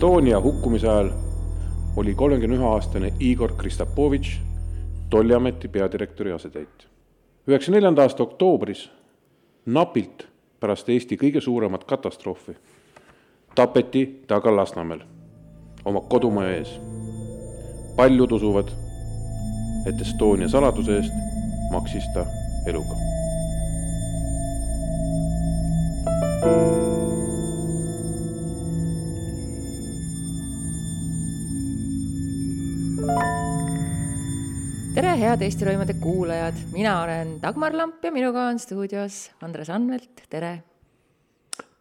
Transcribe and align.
Estonia 0.00 0.40
hukkumise 0.40 0.88
ajal 0.88 1.10
oli 1.96 2.14
kolmekümne 2.14 2.56
ühe 2.56 2.64
aastane 2.64 3.10
Igor 3.20 3.52
Kristapovitš 3.52 4.38
tolliameti 5.10 5.68
peadirektori 5.68 6.32
asetäitja. 6.32 6.88
üheksakümne 7.48 7.76
neljanda 7.76 8.02
aasta 8.02 8.22
oktoobris, 8.22 8.86
napilt 9.66 10.24
pärast 10.60 10.88
Eesti 10.88 11.20
kõige 11.20 11.44
suuremat 11.44 11.84
katastroofi, 11.84 12.56
tapeti 13.54 14.24
ta 14.26 14.40
ka 14.40 14.56
Lasnamäel 14.56 15.04
oma 15.84 16.00
kodumaja 16.00 16.56
ees. 16.56 16.80
paljud 17.96 18.32
usuvad, 18.32 18.72
et 19.86 20.00
Estonia 20.00 20.48
saladuse 20.48 20.96
eest 20.96 21.12
maksis 21.76 22.08
ta 22.14 22.24
eluga 22.66 23.09
head 35.30 35.42
Eesti 35.46 35.64
Roimade 35.64 35.94
kuulajad, 35.94 36.56
mina 36.72 36.96
olen 37.04 37.36
Dagmar 37.42 37.74
Lamp 37.76 38.02
ja 38.04 38.10
minuga 38.10 38.48
on 38.50 38.58
stuudios 38.58 39.28
Andres 39.46 39.68
Anvelt, 39.70 40.24
tere. 40.30 40.62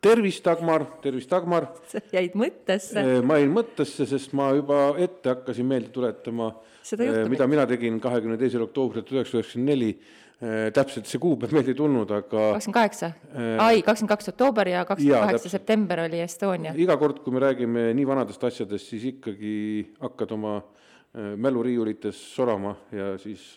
tervist, 0.02 0.44
Dagmar, 0.45 0.86
tervist, 1.02 1.31
Dagmar. 1.31 1.66
sa 1.89 1.97
jäid 2.14 2.36
mõttesse. 2.38 3.02
ma 3.25 3.39
jäin 3.39 3.50
mõttesse, 3.50 4.05
sest 4.05 4.36
ma 4.38 4.52
juba 4.53 4.94
ette 5.02 5.33
hakkasin 5.33 5.66
meelde 5.66 5.89
tuletama, 5.89 6.52
mida 7.31 7.47
mina 7.50 7.66
tegin 7.66 7.97
kahekümne 8.00 8.38
teisel 8.38 8.67
oktoobril 8.67 9.02
tuhat 9.02 9.17
üheksasada 9.17 9.42
üheksakümmend 9.42 9.73
neli 9.73 9.92
täpselt 10.75 11.09
see 11.09 11.20
kuupäev 11.20 11.55
meelde 11.58 11.73
ei 11.73 11.80
tulnud, 11.80 12.11
aga 12.20 12.44
kakskümmend 12.53 12.77
kaheksa, 12.77 13.11
ai, 13.58 13.81
kakskümmend 13.81 14.14
kaks 14.14 14.30
oktoober 14.36 14.70
ja 14.75 14.83
kakskümmend 14.86 15.25
kaheksa 15.25 15.50
september 15.58 16.03
oli 16.05 16.22
Estonia. 16.22 16.75
iga 16.77 17.02
kord, 17.02 17.23
kui 17.25 17.33
me 17.33 17.42
räägime 17.47 17.89
nii 17.97 18.05
vanadest 18.14 18.45
asjadest, 18.45 18.94
siis 18.94 19.09
ikkagi 19.09 19.55
hakkad 20.05 20.38
oma 20.38 20.59
mäluriiulites 21.13 22.19
sorama 22.35 22.75
ja 22.91 23.17
siis 23.17 23.55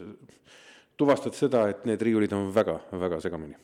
tuvastad 0.97 1.34
seda, 1.36 1.67
et 1.72 1.84
need 1.89 2.03
riiulid 2.05 2.33
on 2.36 2.50
väga, 2.55 2.78
väga 3.00 3.20
segamini 3.22 3.56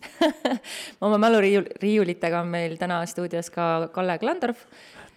oma 1.06 1.18
mäluriiulitega 1.22 2.42
on 2.42 2.50
meil 2.52 2.76
täna 2.80 3.00
stuudios 3.06 3.50
ka 3.54 3.88
Kalle 3.94 4.18
Klandorf. 4.18 4.64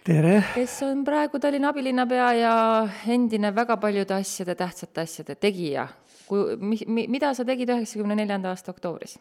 tere! 0.04 0.38
kes 0.54 0.76
on 0.86 1.04
praegu 1.04 1.40
Tallinna 1.42 1.72
abilinnapea 1.72 2.30
ja 2.38 2.54
endine 3.08 3.52
väga 3.54 3.76
paljude 3.76 4.14
asjade, 4.14 4.54
tähtsate 4.54 5.04
asjade 5.06 5.34
tegija. 5.34 5.88
kui, 6.28 6.56
mi-, 6.60 7.08
mida 7.08 7.34
sa 7.34 7.44
tegid 7.48 7.72
üheksakümne 7.74 8.16
neljanda 8.18 8.52
aasta 8.52 8.74
oktoobris? 8.74 9.18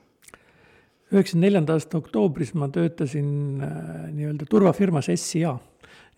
üheksakümne 1.12 1.48
neljanda 1.48 1.80
aasta 1.80 2.00
oktoobris 2.00 2.54
ma 2.56 2.70
töötasin 2.72 3.34
äh, 3.64 4.08
nii-öelda 4.14 4.48
turvafirmas 4.50 5.12
SIA. 5.16 5.58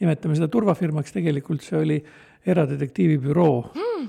nimetame 0.02 0.36
seda 0.36 0.50
turvafirmaks, 0.52 1.14
tegelikult 1.16 1.64
see 1.64 1.80
oli 1.80 2.04
eradetektiivibüroo 2.46 3.58
mm,. 3.74 4.08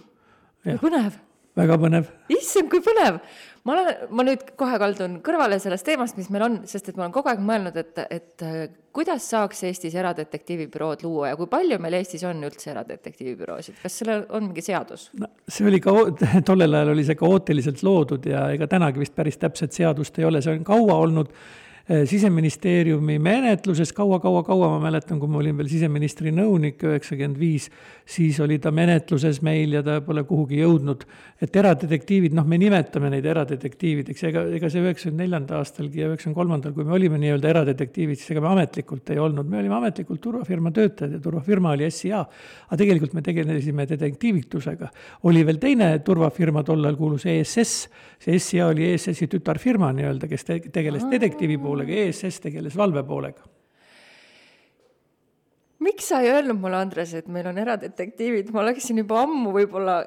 kui 0.65 0.79
põnev. 0.83 1.19
väga 1.59 1.79
põnev. 1.81 2.09
issand, 2.35 2.71
kui 2.73 2.83
põnev. 2.85 3.21
ma 3.65 3.77
olen, 3.77 4.07
ma 4.11 4.27
nüüd 4.27 4.47
kohe 4.61 4.79
kaldun 4.83 5.19
kõrvale 5.25 5.61
sellest 5.63 5.87
teemast, 5.87 6.19
mis 6.19 6.31
meil 6.35 6.47
on, 6.49 6.59
sest 6.69 6.91
et 6.91 6.99
ma 6.99 7.07
olen 7.07 7.15
kogu 7.15 7.31
aeg 7.33 7.43
mõelnud, 7.45 7.79
et, 7.81 8.03
et 8.11 8.47
kuidas 8.95 9.27
saaks 9.31 9.65
Eestis 9.71 9.97
eradetektiivibürood 9.99 11.05
luua 11.07 11.33
ja 11.33 11.39
kui 11.41 11.51
palju 11.51 11.79
meil 11.83 11.99
Eestis 12.01 12.25
on 12.29 12.43
üldse 12.47 12.73
eradetektiivibüroosid, 12.75 13.81
kas 13.83 13.99
sellel 14.03 14.25
on 14.31 14.49
mingi 14.51 14.65
seadus 14.67 15.11
no,? 15.21 15.31
see 15.49 15.69
oli 15.71 15.83
ka, 15.85 15.97
tollel 16.49 16.81
ajal 16.81 16.95
oli 16.95 17.07
see 17.07 17.19
kaootiliselt 17.21 17.85
loodud 17.87 18.31
ja 18.31 18.49
ega 18.55 18.71
tänagi 18.71 19.03
vist 19.05 19.17
päris 19.17 19.39
täpset 19.43 19.77
seadust 19.77 20.19
ei 20.19 20.31
ole, 20.31 20.43
see 20.45 20.59
on 20.59 20.67
kaua 20.67 21.03
olnud 21.07 21.35
Äh, 21.35 21.64
siseministeeriumi 21.85 23.19
menetluses 23.21 23.91
kaua-kaua-kaua, 23.93 24.71
ma 24.73 24.79
mäletan, 24.87 25.19
kui 25.21 25.29
ma 25.29 25.37
olin 25.43 25.59
veel 25.59 25.69
siseministri 25.69 26.31
nõunik 26.33 26.81
üheksakümmend 26.81 27.37
viis, 27.37 27.67
siis 28.09 28.39
oli 28.41 28.57
ta 28.63 28.71
menetluses 28.73 29.43
meil 29.45 29.77
ja 29.77 29.83
ta 29.85 29.99
pole 30.05 30.25
kuhugi 30.25 30.63
jõudnud. 30.63 31.05
et 31.45 31.57
eradetektiivid, 31.57 32.33
noh, 32.33 32.47
me 32.49 32.57
nimetame 32.57 33.11
neid 33.13 33.27
eradetektiivideks, 33.29 34.23
ega, 34.31 34.47
ega 34.57 34.71
see 34.73 34.81
üheksakümne 34.81 35.27
neljanda 35.27 35.59
aastalgi 35.59 36.01
ja 36.01 36.09
üheksakümne 36.09 36.39
kolmandal, 36.39 36.73
kui 36.73 36.87
me 36.89 36.95
olime 36.97 37.19
nii-öelda 37.21 37.51
eradetektiivid, 37.51 38.17
siis 38.17 38.33
ega 38.33 38.41
me 38.41 38.49
ametlikult 38.55 39.13
ei 39.13 39.21
olnud, 39.21 39.51
me 39.51 39.61
olime 39.61 39.77
ametlikult 39.77 40.23
turvafirma 40.25 40.73
töötajad 40.73 41.19
ja 41.19 41.21
turvafirma 41.21 41.75
oli 41.77 41.91
SIA. 41.91 42.23
aga 42.71 42.81
tegelikult 42.81 43.13
me 43.13 43.23
tegelesime 43.23 43.85
detektiivitusega. 43.91 44.89
oli 45.29 45.45
veel 45.45 45.61
teine 45.61 45.99
turvafirma, 45.99 46.65
tollal 46.65 46.97
kuulus 46.97 47.27
ESS, 47.27 47.89
see 48.25 48.39
SIA 48.39 48.73
oli 48.73 48.89
ESS-i 48.95 49.29
tütarfirma 49.29 49.93
nii-öelda, 49.93 50.29
kes 50.33 50.49
tegeles 50.73 51.05
detektiivi 51.11 51.59
poolega 51.75 51.85
poolega, 51.85 52.07
ESS 52.09 52.41
tegeles 52.41 52.79
valve 52.79 53.03
poolega. 53.07 53.51
miks 55.85 56.07
sa 56.09 56.23
ei 56.25 56.31
öelnud 56.33 56.57
mulle, 56.57 56.79
Andres, 56.81 57.13
et 57.13 57.27
meil 57.29 57.45
on 57.51 57.59
eradetektiivid, 57.61 58.49
ma 58.55 58.63
oleksin 58.63 59.03
juba 59.03 59.19
ammu 59.27 59.51
võib-olla 59.53 59.99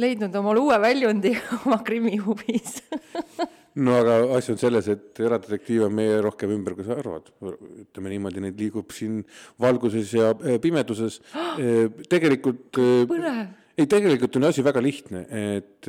leidnud 0.00 0.34
omale 0.40 0.62
uue 0.62 0.78
väljundi 0.80 1.34
oma 1.58 1.82
krimihuvis 1.84 2.78
no 3.84 3.98
aga 3.98 4.14
asi 4.38 4.54
on 4.54 4.62
selles, 4.62 4.88
et 4.88 5.20
eradetektiive 5.20 5.84
on 5.84 5.94
meie 5.94 6.22
rohkem 6.24 6.54
ümber, 6.54 6.74
kui 6.78 6.86
sa 6.86 6.96
arvad. 6.96 7.28
ütleme 7.42 8.14
niimoodi, 8.14 8.40
neid 8.46 8.58
liigub 8.58 8.94
siin 8.94 9.20
valguses 9.60 10.14
ja 10.16 10.32
eh, 10.40 10.56
pimeduses. 10.62 11.20
Eh, 11.60 11.90
tegelikult 12.14 12.80
eh, 12.80 13.04
põnev 13.10 13.44
ei, 13.78 13.86
tegelikult 13.86 14.36
on 14.40 14.48
asi 14.48 14.64
väga 14.66 14.82
lihtne, 14.82 15.24
et 15.30 15.88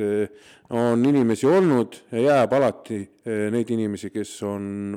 on 0.76 1.02
inimesi 1.08 1.48
olnud 1.50 1.96
ja 2.12 2.22
jääb 2.26 2.52
alati 2.54 3.00
neid 3.50 3.70
inimesi, 3.74 4.12
kes 4.14 4.36
on 4.46 4.94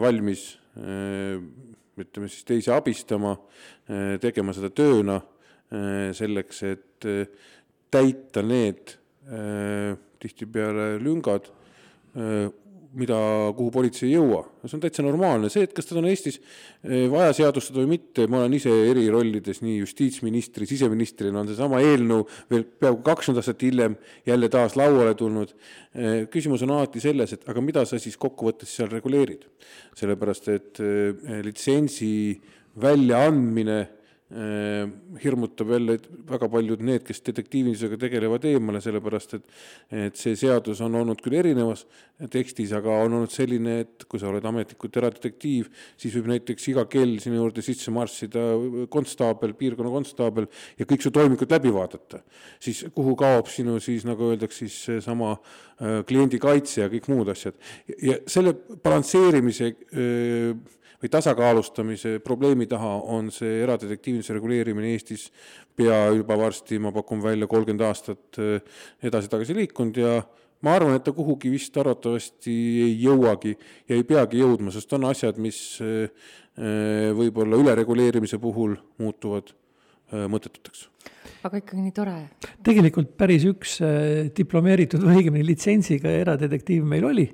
valmis 0.00 0.46
ütleme 1.96 2.28
siis 2.28 2.44
teisi 2.48 2.72
abistama, 2.72 3.34
tegema 4.20 4.54
seda 4.56 4.70
tööna 4.72 5.18
selleks, 6.16 6.62
et 6.68 7.08
täita 7.92 8.44
need 8.44 8.96
tihtipeale 10.22 10.96
lüngad, 11.02 11.48
mida, 12.96 13.16
kuhu 13.56 13.70
politsei 13.74 14.08
ei 14.08 14.16
jõua. 14.16 14.42
see 14.64 14.76
on 14.78 14.82
täitsa 14.82 15.04
normaalne, 15.04 15.50
see, 15.52 15.66
et 15.66 15.74
kas 15.76 15.88
teda 15.88 16.00
on 16.00 16.08
Eestis 16.10 16.40
vaja 17.12 17.32
seadustada 17.36 17.82
või 17.82 17.92
mitte, 17.96 18.26
ma 18.30 18.42
olen 18.42 18.56
ise 18.58 18.72
eri 18.90 19.06
rollides, 19.12 19.60
nii 19.64 19.78
justiitsministri, 19.82 20.68
siseministrina 20.68 21.42
on 21.42 21.50
seesama 21.50 21.82
eelnõu 21.84 22.26
veel 22.52 22.66
peaaegu 22.66 23.02
kakskümmend 23.06 23.42
aastat 23.42 23.66
hiljem 23.66 23.96
jälle 24.26 24.50
taas 24.52 24.76
lauale 24.80 25.14
tulnud. 25.14 25.54
küsimus 26.32 26.62
on 26.66 26.74
alati 26.76 27.00
selles, 27.00 27.32
et 27.32 27.48
aga 27.48 27.60
mida 27.64 27.84
sa 27.84 28.00
siis 28.02 28.16
kokkuvõttes 28.16 28.76
seal 28.76 28.90
reguleerid. 28.92 29.46
sellepärast, 29.96 30.48
et 30.48 30.80
litsentsi 31.44 32.40
väljaandmine 32.80 33.78
hirmutab 34.26 35.68
jälle 35.70 35.94
väga 36.26 36.48
paljud 36.50 36.80
need, 36.82 37.04
kes 37.06 37.20
detektiivindusega 37.28 37.94
tegelevad 38.00 38.42
eemale, 38.50 38.80
sellepärast 38.82 39.36
et 39.38 39.44
et 39.94 40.18
see 40.18 40.34
seadus 40.34 40.80
on 40.82 40.96
olnud 40.98 41.20
küll 41.22 41.36
erinevas 41.38 41.84
tekstis, 42.32 42.72
aga 42.74 42.90
on 43.04 43.14
olnud 43.20 43.30
selline, 43.30 43.76
et 43.84 44.06
kui 44.10 44.18
sa 44.18 44.26
oled 44.32 44.44
ametlikult 44.48 44.98
eradetektiiv, 44.98 45.68
siis 46.00 46.16
võib 46.16 46.32
näiteks 46.32 46.66
iga 46.72 46.86
kell 46.90 47.20
sinu 47.22 47.38
juurde 47.38 47.62
sisse 47.62 47.94
marssida 47.94 48.42
konstaabel, 48.90 49.54
piirkonna 49.54 49.92
konstaabel 49.94 50.48
ja 50.80 50.88
kõik 50.90 51.06
su 51.06 51.12
toimikud 51.14 51.54
läbi 51.54 51.70
vaadata. 51.74 52.24
siis 52.58 52.82
kuhu 52.94 53.14
kaob 53.14 53.46
sinu 53.46 53.78
siis, 53.78 54.04
nagu 54.08 54.32
öeldakse, 54.32 54.66
siis 54.66 54.80
seesama 54.88 55.36
äh, 55.36 56.02
kliendi 56.08 56.42
kaitse 56.42 56.80
ja 56.80 56.88
kõik 56.90 57.06
muud 57.14 57.30
asjad. 57.30 57.54
ja 58.02 58.18
selle 58.26 58.56
balansseerimise 58.82 59.70
öö, 59.94 60.50
äh, 60.50 60.75
või 61.02 61.10
tasakaalustamise 61.12 62.18
probleemi 62.24 62.66
taha 62.70 62.94
on 63.12 63.30
see 63.34 63.60
eradetektiivinduse 63.64 64.36
reguleerimine 64.36 64.94
Eestis 64.94 65.28
pea 65.76 66.06
juba 66.16 66.38
varsti, 66.40 66.80
ma 66.82 66.92
pakun 66.94 67.22
välja, 67.24 67.48
kolmkümmend 67.50 67.84
aastat 67.86 68.40
eh, 68.40 68.80
edasi-tagasi 69.04 69.56
liikunud 69.58 70.00
ja 70.00 70.16
ma 70.64 70.76
arvan, 70.78 70.96
et 70.96 71.04
ta 71.04 71.12
kuhugi 71.16 71.52
vist 71.52 71.76
arvatavasti 71.76 72.56
ei 72.86 72.96
jõuagi 73.04 73.54
ja 73.88 73.98
ei 73.98 74.06
peagi 74.08 74.40
jõudma, 74.40 74.72
sest 74.74 74.92
on 74.96 75.08
asjad, 75.10 75.38
mis 75.42 75.60
eh, 75.84 76.08
eh, 76.56 77.12
võib-olla 77.16 77.60
ülereguleerimise 77.62 78.40
puhul 78.42 78.76
muutuvad 79.02 79.54
mõttetuteks. 80.06 80.84
aga 81.42 81.58
ikkagi 81.58 81.82
nii 81.82 81.92
tore. 81.92 82.12
tegelikult 82.62 83.16
päris 83.18 83.42
üks 83.48 83.72
diplomeeritud 84.38 85.02
või 85.02 85.16
õigemini 85.18 85.48
litsentsiga 85.48 86.12
eradetektiiv 86.20 86.84
meil 86.86 87.08
oli 87.08 87.24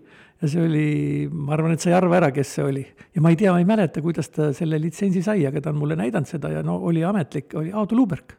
ja 0.43 0.51
see 0.51 0.63
oli, 0.67 0.87
ma 1.31 1.55
arvan, 1.55 1.77
et 1.77 1.83
sa 1.83 1.93
ei 1.93 1.97
arva 1.97 2.19
ära, 2.19 2.33
kes 2.35 2.57
see 2.57 2.67
oli. 2.67 2.83
ja 3.15 3.23
ma 3.23 3.31
ei 3.31 3.39
tea, 3.39 3.53
ma 3.55 3.63
ei 3.63 3.69
mäleta, 3.69 4.03
kuidas 4.03 4.33
ta 4.35 4.51
selle 4.57 4.81
litsentsi 4.83 5.23
sai, 5.23 5.45
aga 5.47 5.63
ta 5.63 5.71
on 5.71 5.79
mulle 5.79 5.97
näidanud 5.99 6.29
seda 6.29 6.51
ja 6.51 6.65
no 6.67 6.81
oli 6.89 7.05
ametlik, 7.07 7.55
oli 7.59 7.71
Aadu 7.71 7.99
Luuberg. 7.99 8.35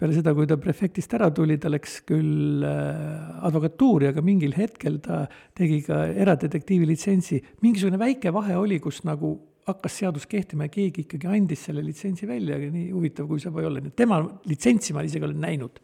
peale 0.00 0.16
seda, 0.16 0.32
kui 0.36 0.48
ta 0.48 0.56
prefektist 0.60 1.12
ära 1.16 1.28
tuli, 1.32 1.58
ta 1.60 1.72
läks 1.72 1.98
küll 2.08 2.64
äh, 2.64 3.44
advokatuuri, 3.48 4.10
aga 4.12 4.24
mingil 4.24 4.54
hetkel 4.56 4.96
ta 5.04 5.26
tegi 5.56 5.82
ka 5.84 6.06
eradetektiivi 6.12 6.88
litsentsi. 6.88 7.40
mingisugune 7.64 8.00
väike 8.00 8.32
vahe 8.32 8.56
oli, 8.60 8.80
kus 8.80 9.02
nagu 9.08 9.38
hakkas 9.70 9.98
seadus 10.02 10.26
kehtima 10.28 10.68
ja 10.68 10.72
keegi 10.72 11.04
ikkagi 11.06 11.28
andis 11.30 11.64
selle 11.68 11.84
litsentsi 11.84 12.28
välja, 12.28 12.56
aga 12.56 12.68
nii 12.74 12.90
huvitav, 12.92 13.28
kui 13.28 13.40
saab 13.40 13.60
olla, 13.60 13.80
nii 13.80 13.92
et 13.92 13.96
tema 13.96 14.20
litsentsi 14.48 14.96
ma 14.96 15.04
isegi 15.06 15.28
olen 15.28 15.40
näinud. 15.40 15.80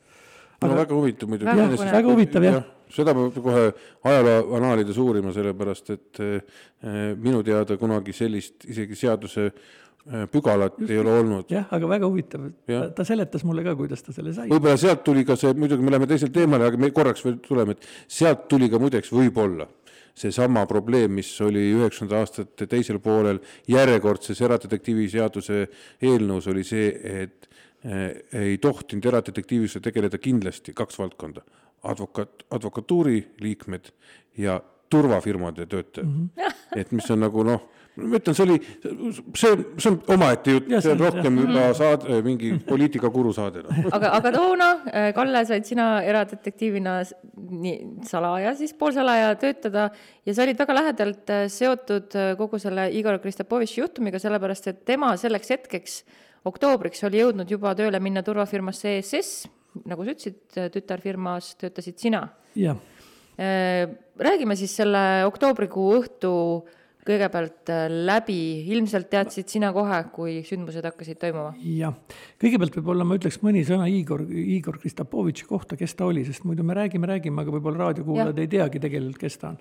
No 0.60 0.68
aga, 0.70 0.80
väga 0.82 0.94
huvitav 0.96 1.30
muidugi. 1.30 1.52
väga, 1.52 1.84
väga 1.92 2.12
huvitav 2.12 2.46
jah 2.46 2.58
ja, 2.58 2.64
seda 2.92 3.14
peab 3.16 3.40
kohe 3.44 3.64
ajaloo 4.10 4.58
annaalides 4.58 4.98
uurima, 5.02 5.32
sellepärast 5.34 5.90
et 5.94 6.20
eh, 6.22 6.36
minu 7.20 7.42
teada 7.46 7.78
kunagi 7.80 8.14
sellist 8.16 8.66
isegi 8.70 8.98
seaduse 8.98 9.46
eh, 9.48 10.26
pügalat 10.32 10.78
Just, 10.78 10.90
ei 10.90 11.00
ole 11.02 11.16
olnud. 11.20 11.50
jah, 11.52 11.66
aga 11.76 11.90
väga 11.96 12.10
huvitav, 12.10 12.50
ta, 12.68 12.84
ta 12.96 13.08
seletas 13.08 13.46
mulle 13.48 13.64
ka, 13.66 13.74
kuidas 13.78 14.04
ta 14.06 14.14
selle 14.16 14.34
sai. 14.36 14.48
võib-olla 14.52 14.78
sealt 14.80 15.02
tuli 15.06 15.26
ka 15.26 15.38
see, 15.38 15.54
muidugi 15.58 15.86
me 15.86 15.94
läheme 15.94 16.10
teisele 16.10 16.34
teemale, 16.34 16.70
aga 16.70 16.80
me 16.80 16.92
korraks 16.94 17.26
veel 17.26 17.40
tuleme, 17.44 17.76
et 17.76 17.90
sealt 18.18 18.46
tuli 18.50 18.70
ka 18.72 18.80
muideks 18.82 19.12
võib-olla 19.14 19.68
seesama 20.16 20.62
probleem, 20.64 21.12
mis 21.18 21.28
oli 21.44 21.66
üheksakümnendate 21.74 22.22
aastate 22.22 22.66
teisel 22.70 23.02
poolel 23.04 23.36
järjekordses 23.68 24.40
eradetektiivi 24.46 25.10
seaduse 25.12 25.66
eelnõus, 26.00 26.48
oli 26.48 26.64
see, 26.64 26.86
et 27.20 27.50
ei 27.86 28.58
tohtinud 28.58 29.04
eradetektiivisega 29.06 29.84
tegeleda 29.84 30.18
kindlasti 30.18 30.72
kaks 30.74 30.98
valdkonda, 30.98 31.44
advokaat, 31.86 32.42
advokatuuri 32.50 33.20
liikmed 33.40 33.92
ja 34.38 34.60
turvafirmade 34.90 35.66
töötajad 35.66 36.08
mm. 36.08 36.28
-hmm. 36.36 36.80
et 36.80 36.92
mis 36.92 37.10
on 37.10 37.20
nagu 37.20 37.42
noh 37.46 37.68
ma 37.96 38.18
ütlen, 38.18 38.36
see 38.36 38.44
oli, 38.44 38.56
see, 39.38 39.52
see 39.80 39.90
on 39.90 39.96
omaette 40.16 40.54
jutt, 40.56 40.68
see 40.84 40.92
on 40.92 41.00
rohkem 41.00 41.38
juba 41.40 41.62
mhm. 41.62 41.76
saade, 41.78 42.18
mingi 42.26 42.52
poliitikakuru 42.66 43.32
saade 43.36 43.62
no.. 43.64 43.76
aga, 43.96 44.12
aga 44.18 44.32
toona, 44.34 44.68
äh, 44.90 45.08
Kalle, 45.16 45.42
said 45.48 45.68
sina 45.68 45.88
eradetektiivina 46.04 46.98
nii 47.36 47.76
salaja, 48.08 48.52
siis 48.58 48.74
poolsalaja 48.76 49.32
töötada 49.40 49.88
ja 50.26 50.36
sa 50.36 50.44
olid 50.44 50.60
väga 50.60 50.76
lähedalt 50.76 51.32
äh, 51.32 51.46
seotud 51.52 52.18
äh, 52.18 52.34
kogu 52.38 52.60
selle 52.62 52.88
Igor 52.96 53.18
Kristapovitši 53.22 53.80
juhtumiga, 53.82 54.20
sellepärast 54.22 54.72
et 54.72 54.84
tema 54.88 55.14
selleks 55.20 55.54
hetkeks, 55.56 55.98
oktoobriks, 56.46 57.02
oli 57.08 57.22
jõudnud 57.22 57.50
juba 57.50 57.74
tööle 57.78 58.00
minna 58.02 58.22
turvafirmasse 58.26 58.96
ESS, 59.00 59.46
nagu 59.86 60.04
sa 60.06 60.14
ütlesid, 60.14 60.40
tütarfirmas 60.74 61.54
töötasid 61.60 61.98
sina. 62.00 62.28
jah. 62.56 62.78
räägime 64.18 64.56
siis 64.56 64.72
selle 64.78 65.26
oktoobrikuu 65.28 65.90
õhtu 65.98 66.32
kõigepealt 67.06 67.70
äh, 67.70 67.86
läbi, 68.08 68.38
ilmselt 68.74 69.08
teadsid 69.12 69.50
sina 69.50 69.70
kohe, 69.74 69.98
kui 70.14 70.38
sündmused 70.46 70.86
hakkasid 70.86 71.20
toimuma? 71.22 71.52
jah, 71.76 71.94
kõigepealt 72.42 72.78
võib-olla 72.80 73.06
ma 73.06 73.18
ütleks 73.18 73.38
mõni 73.44 73.62
sõna 73.68 73.88
Igor, 73.90 74.24
Igor 74.26 74.80
Kristapovitši 74.82 75.46
kohta, 75.48 75.78
kes 75.78 75.94
ta 75.98 76.08
oli, 76.08 76.24
sest 76.26 76.46
muidu 76.48 76.66
me 76.66 76.76
räägime, 76.78 77.08
räägime, 77.10 77.44
aga 77.44 77.54
võib-olla 77.54 77.86
raadiokuulajad 77.86 78.42
ei 78.42 78.50
teagi 78.56 78.82
tegelikult, 78.82 79.20
kes 79.22 79.38
ta 79.42 79.52
on. 79.52 79.60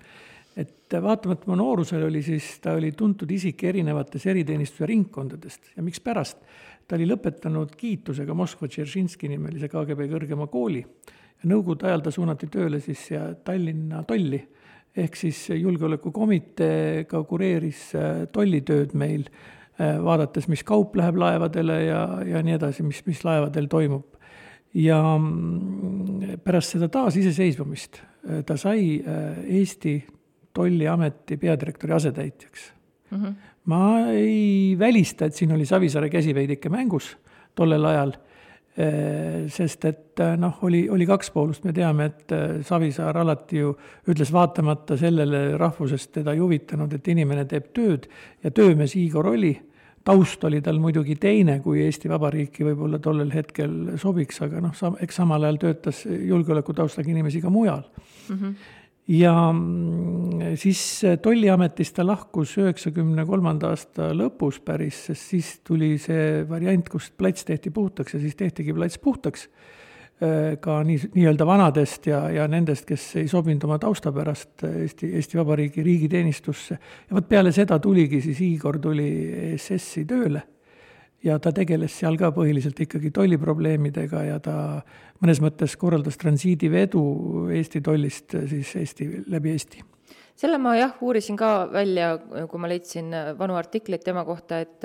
et 0.56 0.96
vaatamata 1.02 1.50
mu 1.50 1.58
noorusele 1.60 2.08
oli 2.08 2.22
siis, 2.24 2.48
ta 2.64 2.74
oli 2.78 2.92
tuntud 2.96 3.30
isik 3.30 3.66
erinevates 3.68 4.26
eriteenistuse 4.26 4.88
ringkondadest 4.88 5.76
ja 5.76 5.84
mikspärast. 5.86 6.40
Ta 6.86 6.96
oli 6.96 7.06
lõpetanud 7.10 7.74
kiitusega 7.76 8.34
Moskva 8.34 8.68
Dzeržinski 8.70 9.28
nimelise 9.28 9.68
KGB 9.68 10.08
kõrgema 10.12 10.46
kooli 10.50 10.82
ja 10.82 11.50
nõukogude 11.50 11.88
ajal 11.88 12.04
ta 12.04 12.12
suunati 12.14 12.48
tööle 12.52 12.80
siis 12.80 13.02
siia 13.08 13.28
Tallinna 13.44 14.02
tolli 14.08 14.40
ehk 14.96 15.18
siis 15.18 15.42
julgeolekukomiteega 15.52 17.22
kureeris 17.28 17.90
äh, 17.98 18.24
tollitööd 18.32 18.94
meil, 18.96 19.26
äh, 19.76 19.98
vaadates, 20.02 20.48
mis 20.48 20.64
kaup 20.66 20.96
läheb 20.96 21.18
laevadele 21.20 21.80
ja, 21.84 22.02
ja 22.24 22.42
nii 22.44 22.56
edasi, 22.56 22.86
mis, 22.86 23.02
mis 23.08 23.24
laevadel 23.26 23.68
toimub. 23.72 24.14
ja 24.76 24.98
mm, 25.18 26.40
pärast 26.44 26.76
seda 26.76 26.88
taasiseseisvumist 26.92 28.00
äh, 28.00 28.42
ta 28.46 28.56
sai 28.60 29.02
Eesti 29.60 29.98
Tolliameti 30.56 31.36
peadirektori 31.36 31.92
asetäitjaks 31.92 32.72
mm. 33.10 33.18
-hmm. 33.22 33.34
Ma 33.66 34.10
ei 34.12 34.76
välista, 34.78 35.26
et 35.26 35.34
siin 35.34 35.52
oli 35.52 35.66
Savisaare 35.66 36.10
käsi 36.10 36.34
veidike 36.34 36.70
mängus 36.72 37.16
tollel 37.54 37.84
ajal 37.84 38.12
Äh, 38.78 39.46
sest 39.48 39.86
et 39.88 40.20
äh, 40.20 40.34
noh, 40.36 40.58
oli, 40.68 40.82
oli 40.92 41.06
kaks 41.08 41.30
poolust, 41.32 41.62
me 41.64 41.72
teame, 41.72 42.10
et 42.10 42.32
äh, 42.36 42.58
Savisaar 42.60 43.16
alati 43.16 43.62
ju 43.62 43.70
ütles, 44.12 44.28
vaatamata 44.34 44.98
sellele 45.00 45.54
rahvusest 45.56 46.10
teda 46.18 46.34
ei 46.36 46.42
huvitanud, 46.42 46.92
et 46.92 47.08
inimene 47.08 47.46
teeb 47.48 47.70
tööd 47.72 48.04
ja 48.44 48.52
töömees 48.52 48.92
Igor 49.00 49.30
oli, 49.30 49.54
taust 50.04 50.44
oli 50.44 50.60
tal 50.60 50.76
muidugi 50.82 51.16
teine, 51.16 51.56
kui 51.64 51.86
Eesti 51.86 52.12
Vabariiki 52.12 52.68
võib-olla 52.68 53.00
tollel 53.00 53.32
hetkel 53.32 53.96
sobiks, 53.96 54.42
aga 54.44 54.60
noh, 54.66 54.76
eks 55.00 55.22
samal 55.22 55.48
ajal 55.48 55.62
töötas 55.62 56.04
julgeolekutaustaga 56.04 57.14
inimesi 57.16 57.40
ka 57.40 57.48
mujal. 57.48 57.86
Mm. 58.28 58.36
-hmm 58.36 58.74
ja 59.08 59.52
mm, 59.52 60.56
siis 60.58 60.80
tolliametist 61.22 61.96
ta 61.96 62.06
lahkus 62.06 62.56
üheksakümne 62.58 63.26
kolmanda 63.26 63.70
aasta 63.74 64.10
lõpus 64.16 64.58
päris, 64.64 65.06
sest 65.10 65.32
siis 65.32 65.52
tuli 65.66 65.94
see 66.02 66.42
variant, 66.48 66.88
kus 66.90 67.12
plats 67.14 67.46
tehti 67.46 67.70
puhtaks 67.70 68.16
ja 68.16 68.22
siis 68.22 68.36
tehtigi 68.38 68.74
plats 68.74 68.98
puhtaks 69.02 69.46
äh, 69.46 70.56
ka 70.60 70.80
nii, 70.86 71.12
nii-öelda 71.14 71.46
vanadest 71.46 72.10
ja, 72.10 72.24
ja 72.34 72.48
nendest, 72.50 72.88
kes 72.88 73.06
ei 73.22 73.30
sobinud 73.30 73.68
oma 73.68 73.78
tausta 73.82 74.12
pärast 74.14 74.66
Eesti, 74.66 75.14
Eesti 75.20 75.38
Vabariigi 75.38 75.86
riigiteenistusse. 75.86 76.78
ja 77.08 77.20
vot 77.20 77.28
peale 77.28 77.54
seda 77.54 77.78
tuligi 77.78 78.20
siis 78.24 78.42
Igor 78.42 78.82
tuli 78.82 79.08
ESS-i 79.54 80.06
tööle 80.08 80.42
ja 81.26 81.36
ta 81.42 81.52
tegeles 81.54 81.98
seal 82.00 82.16
ka 82.20 82.30
põhiliselt 82.34 82.78
ikkagi 82.86 83.10
tolliprobleemidega 83.14 84.22
ja 84.28 84.38
ta 84.42 84.56
mõnes 85.22 85.42
mõttes 85.42 85.76
korraldas 85.80 86.18
transiidivedu 86.20 87.02
Eesti 87.56 87.82
tollist 87.84 88.36
siis 88.50 88.72
Eesti, 88.82 89.10
läbi 89.32 89.54
Eesti. 89.54 89.84
selle 90.36 90.58
ma 90.62 90.76
jah, 90.76 90.96
uurisin 91.02 91.36
ka 91.36 91.68
välja, 91.72 92.16
kui 92.50 92.60
ma 92.60 92.70
leidsin 92.70 93.14
vanu 93.38 93.56
artikleid 93.58 94.04
tema 94.04 94.24
kohta, 94.24 94.60
et 94.60 94.84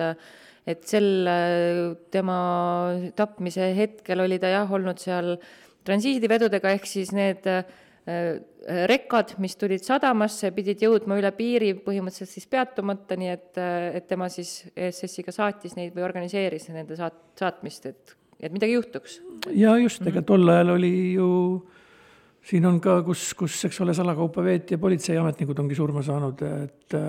et 0.67 0.83
sel 0.85 1.25
tema 2.13 2.37
tapmise 3.17 3.71
hetkel 3.75 4.21
oli 4.21 4.37
ta 4.39 4.51
jah, 4.51 4.69
olnud 4.69 4.99
seal 5.01 5.37
transiidivedudega, 5.87 6.75
ehk 6.77 6.85
siis 6.85 7.09
need 7.17 7.47
äh, 7.49 7.65
Äh, 8.09 8.39
rekkad, 8.89 9.35
mis 9.37 9.53
tulid 9.61 9.83
sadamasse, 9.85 10.49
pidid 10.55 10.81
jõudma 10.81 11.19
üle 11.19 11.29
piiri 11.37 11.75
põhimõtteliselt 11.85 12.31
siis 12.33 12.47
peatumata, 12.49 13.13
nii 13.13 13.29
et, 13.29 13.51
äh, 13.61 13.91
et 13.99 14.07
tema 14.09 14.25
siis 14.33 14.63
ESS-iga 14.73 15.29
saatis 15.35 15.75
neid 15.77 15.93
või 15.93 16.07
organiseeris 16.07 16.65
nende 16.73 16.97
saat-, 16.97 17.19
saatmist, 17.37 17.85
et, 17.85 18.15
et 18.39 18.49
midagi 18.49 18.73
juhtuks. 18.73 19.19
ja 19.53 19.75
just, 19.77 20.01
ega 20.09 20.25
tol 20.25 20.49
ajal 20.49 20.73
oli 20.79 20.91
ju 21.13 21.29
siin 22.49 22.65
on 22.65 22.81
ka, 22.81 22.97
kus, 23.05 23.35
kus, 23.37 23.59
eks 23.69 23.83
ole, 23.85 23.93
salakaupa 23.93 24.49
veeti 24.49 24.73
ja 24.73 24.81
politseiametnikud 24.81 25.61
ongi 25.61 25.77
surma 25.77 26.01
saanud, 26.01 26.41
et, 26.41 26.99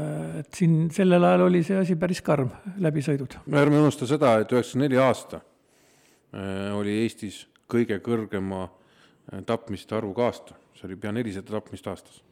et 0.45 0.61
siin 0.61 0.91
sellel 0.93 1.25
ajal 1.25 1.49
oli 1.49 1.65
see 1.65 1.81
asi 1.81 1.97
päris 1.97 2.21
karm, 2.21 2.53
läbisõidud. 2.85 3.41
no 3.47 3.65
ärme 3.65 3.81
unusta 3.81 4.05
seda, 4.11 4.43
et 4.45 4.53
üheksakümne 4.53 4.91
neli 4.91 5.01
aasta 5.01 5.41
äh, 5.41 6.69
oli 6.77 7.01
Eestis 7.07 7.47
kõige 7.65 7.97
kõrgema 8.05 8.67
tapmiste 9.49 9.97
arvuga 9.97 10.29
aasta 10.29 10.61
see 10.83 10.91
oli 10.91 10.99
pea 10.99 11.13
nelisada 11.15 11.55
tapmist 11.55 11.87
aastas. 11.87 12.23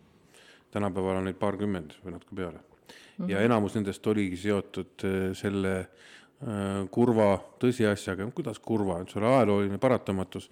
tänapäeval 0.70 1.20
on 1.20 1.24
neid 1.26 1.38
paarkümmend 1.38 1.96
või 2.04 2.16
natuke 2.16 2.34
peale 2.34 2.58
mm. 2.58 3.24
-hmm. 3.24 3.30
ja 3.30 3.40
enamus 3.46 3.74
nendest 3.74 4.06
oligi 4.06 4.36
seotud 4.36 5.04
äh, 5.04 5.30
selle 5.38 5.78
äh, 5.78 6.88
kurva 6.90 7.30
tõsiasjaga, 7.62 8.30
kuidas 8.34 8.58
kurva, 8.58 9.00
see 9.06 9.20
oli 9.22 9.32
ajalooline 9.32 9.78
paratamatus, 9.78 10.50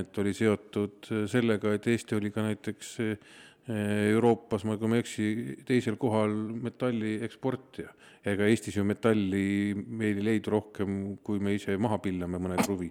et 0.00 0.18
oli 0.18 0.32
seotud 0.34 1.10
äh, 1.12 1.26
sellega, 1.26 1.74
et 1.74 1.86
Eesti 1.86 2.14
oli 2.16 2.30
ka 2.30 2.42
näiteks 2.42 2.96
Euroopas, 3.68 4.62
ma, 4.64 4.78
kui 4.80 4.88
ma 4.88 4.96
ei 4.96 5.02
eksi, 5.04 5.24
teisel 5.68 5.98
kohal 6.00 6.32
metalli 6.64 7.18
eksportija. 7.26 7.90
ega 8.28 8.46
Eestis 8.48 8.76
ju 8.76 8.84
metalli 8.84 9.74
meil 9.76 10.18
ei 10.18 10.24
leidu 10.24 10.50
rohkem, 10.52 11.18
kui 11.24 11.38
me 11.38 11.54
ise 11.54 11.76
maha 11.80 12.00
pillame 12.02 12.40
mõne 12.40 12.56
kruvi 12.64 12.90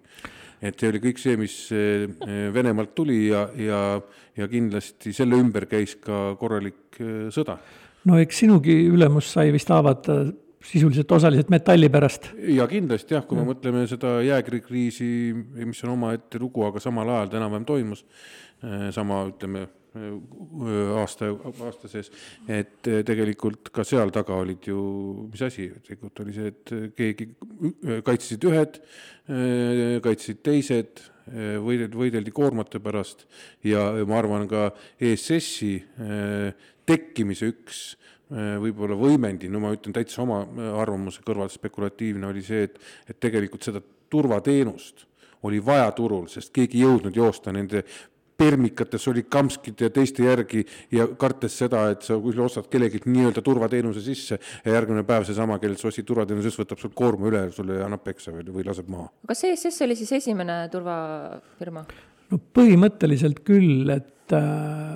et 0.62 0.80
see 0.80 0.90
oli 0.90 1.02
kõik 1.02 1.20
see, 1.22 1.38
mis 1.40 1.56
eh, 1.76 2.08
Venemaalt 2.54 2.96
tuli 2.98 3.28
ja, 3.28 3.44
ja, 3.62 3.82
ja 4.38 4.48
kindlasti 4.50 5.14
selle 5.14 5.38
ümber 5.38 5.68
käis 5.70 5.96
ka 6.02 6.34
korralik 6.40 6.98
sõda. 7.34 7.60
no 8.10 8.18
eks 8.22 8.44
sinugi 8.44 8.80
ülemus 8.90 9.30
sai 9.36 9.52
vist 9.54 9.70
haavata 9.74 10.24
sisuliselt 10.68 11.12
osaliselt 11.12 11.52
metalli 11.54 11.90
pärast. 11.94 12.32
ja 12.58 12.68
kindlasti 12.70 13.16
jah, 13.16 13.26
kui 13.28 13.38
me 13.40 13.46
mõtleme 13.48 13.86
seda 13.90 14.18
jääkriisi, 14.26 15.10
mis 15.64 15.84
on 15.86 15.94
omaette 15.94 16.42
lugu, 16.42 16.66
aga 16.68 16.82
samal 16.84 17.10
ajal 17.14 17.32
ta 17.32 17.40
enam-vähem 17.40 17.68
toimus, 17.68 18.04
sama 18.92 19.22
ütleme, 19.30 19.68
aasta, 21.02 21.30
aasta 21.66 21.90
sees, 21.92 22.10
et 22.48 22.90
tegelikult 23.08 23.72
ka 23.74 23.86
seal 23.88 24.12
taga 24.16 24.38
olid 24.38 24.70
ju, 24.70 24.80
mis 25.32 25.44
asi, 25.48 25.70
tegelikult 25.86 26.24
oli 26.24 26.36
see, 26.36 26.54
et 26.54 26.74
keegi, 26.98 27.30
kaitsesid 28.08 28.48
ühed, 28.50 28.82
kaitsesid 30.06 30.42
teised, 30.46 31.04
võideldi, 31.28 32.00
võideldi 32.00 32.34
koormate 32.36 32.80
pärast. 32.84 33.26
Ja 33.68 33.90
ma 34.08 34.22
arvan 34.22 34.48
ka 34.50 34.70
ESS-i 35.00 35.74
tekkimise 36.88 37.52
üks 37.52 37.82
võib-olla 38.30 38.96
võimendi, 39.00 39.50
no 39.52 39.62
ma 39.64 39.72
ütlen 39.76 39.96
täitsa 39.96 40.24
oma 40.24 40.42
arvamuse 40.82 41.24
kõrval 41.26 41.52
spekulatiivne, 41.52 42.28
oli 42.28 42.44
see, 42.44 42.66
et, 42.68 42.80
et 43.08 43.20
tegelikult 43.24 43.64
seda 43.68 43.82
turvateenust 44.12 45.06
oli 45.48 45.60
vaja 45.64 45.90
turul, 45.96 46.26
sest 46.32 46.52
keegi 46.56 46.82
ei 46.82 46.88
jõudnud 46.88 47.16
joosta 47.16 47.54
nende 47.56 47.84
permikate, 48.38 49.00
solikamskide 49.02 49.88
ja 49.88 49.94
teiste 49.94 50.26
järgi 50.26 50.64
ja 50.94 51.08
kartes 51.20 51.58
seda, 51.64 51.88
et 51.94 52.06
sa 52.06 52.18
kuskil 52.22 52.46
ostad 52.46 52.68
kellelgi 52.72 53.02
nii-öelda 53.06 53.42
turvateenuse 53.46 54.04
sisse 54.06 54.38
ja 54.38 54.76
järgmine 54.76 55.04
päev 55.08 55.26
seesama, 55.28 55.58
kellelt 55.62 55.82
sa 55.82 55.90
ostsid 55.90 56.06
turvateenuse 56.08 56.52
sisse, 56.52 56.62
võtab 56.64 56.82
sul 56.82 56.94
koorma 56.98 57.32
üle, 57.32 57.46
sulle 57.56 57.80
annab 57.86 58.04
peksa 58.06 58.36
või, 58.36 58.46
või 58.60 58.68
laseb 58.68 58.92
maha. 58.94 59.10
kas 59.32 59.44
ESS 59.50 59.82
oli 59.88 59.98
siis 60.00 60.14
esimene 60.20 60.60
turvafirma? 60.74 61.88
no 62.32 62.40
põhimõtteliselt 62.60 63.42
küll, 63.48 63.90
et 63.94 64.36
äh, 64.36 64.94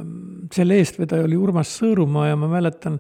selle 0.54 0.78
eestvedaja 0.82 1.26
oli 1.26 1.40
Urmas 1.40 1.74
Sõõrumaa 1.80 2.30
ja 2.32 2.40
ma 2.40 2.50
mäletan 2.52 3.00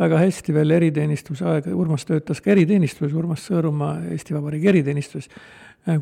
väga 0.00 0.22
hästi 0.22 0.54
veel 0.56 0.72
eriteenistuse 0.78 1.44
aega, 1.46 1.74
Urmas 1.76 2.06
töötas 2.08 2.40
ka 2.40 2.54
eriteenistuses, 2.54 3.12
Urmas 3.18 3.44
Sõõrumaa 3.48 3.98
Eesti 4.14 4.34
Vabariigi 4.36 4.72
eriteenistuses 4.72 5.28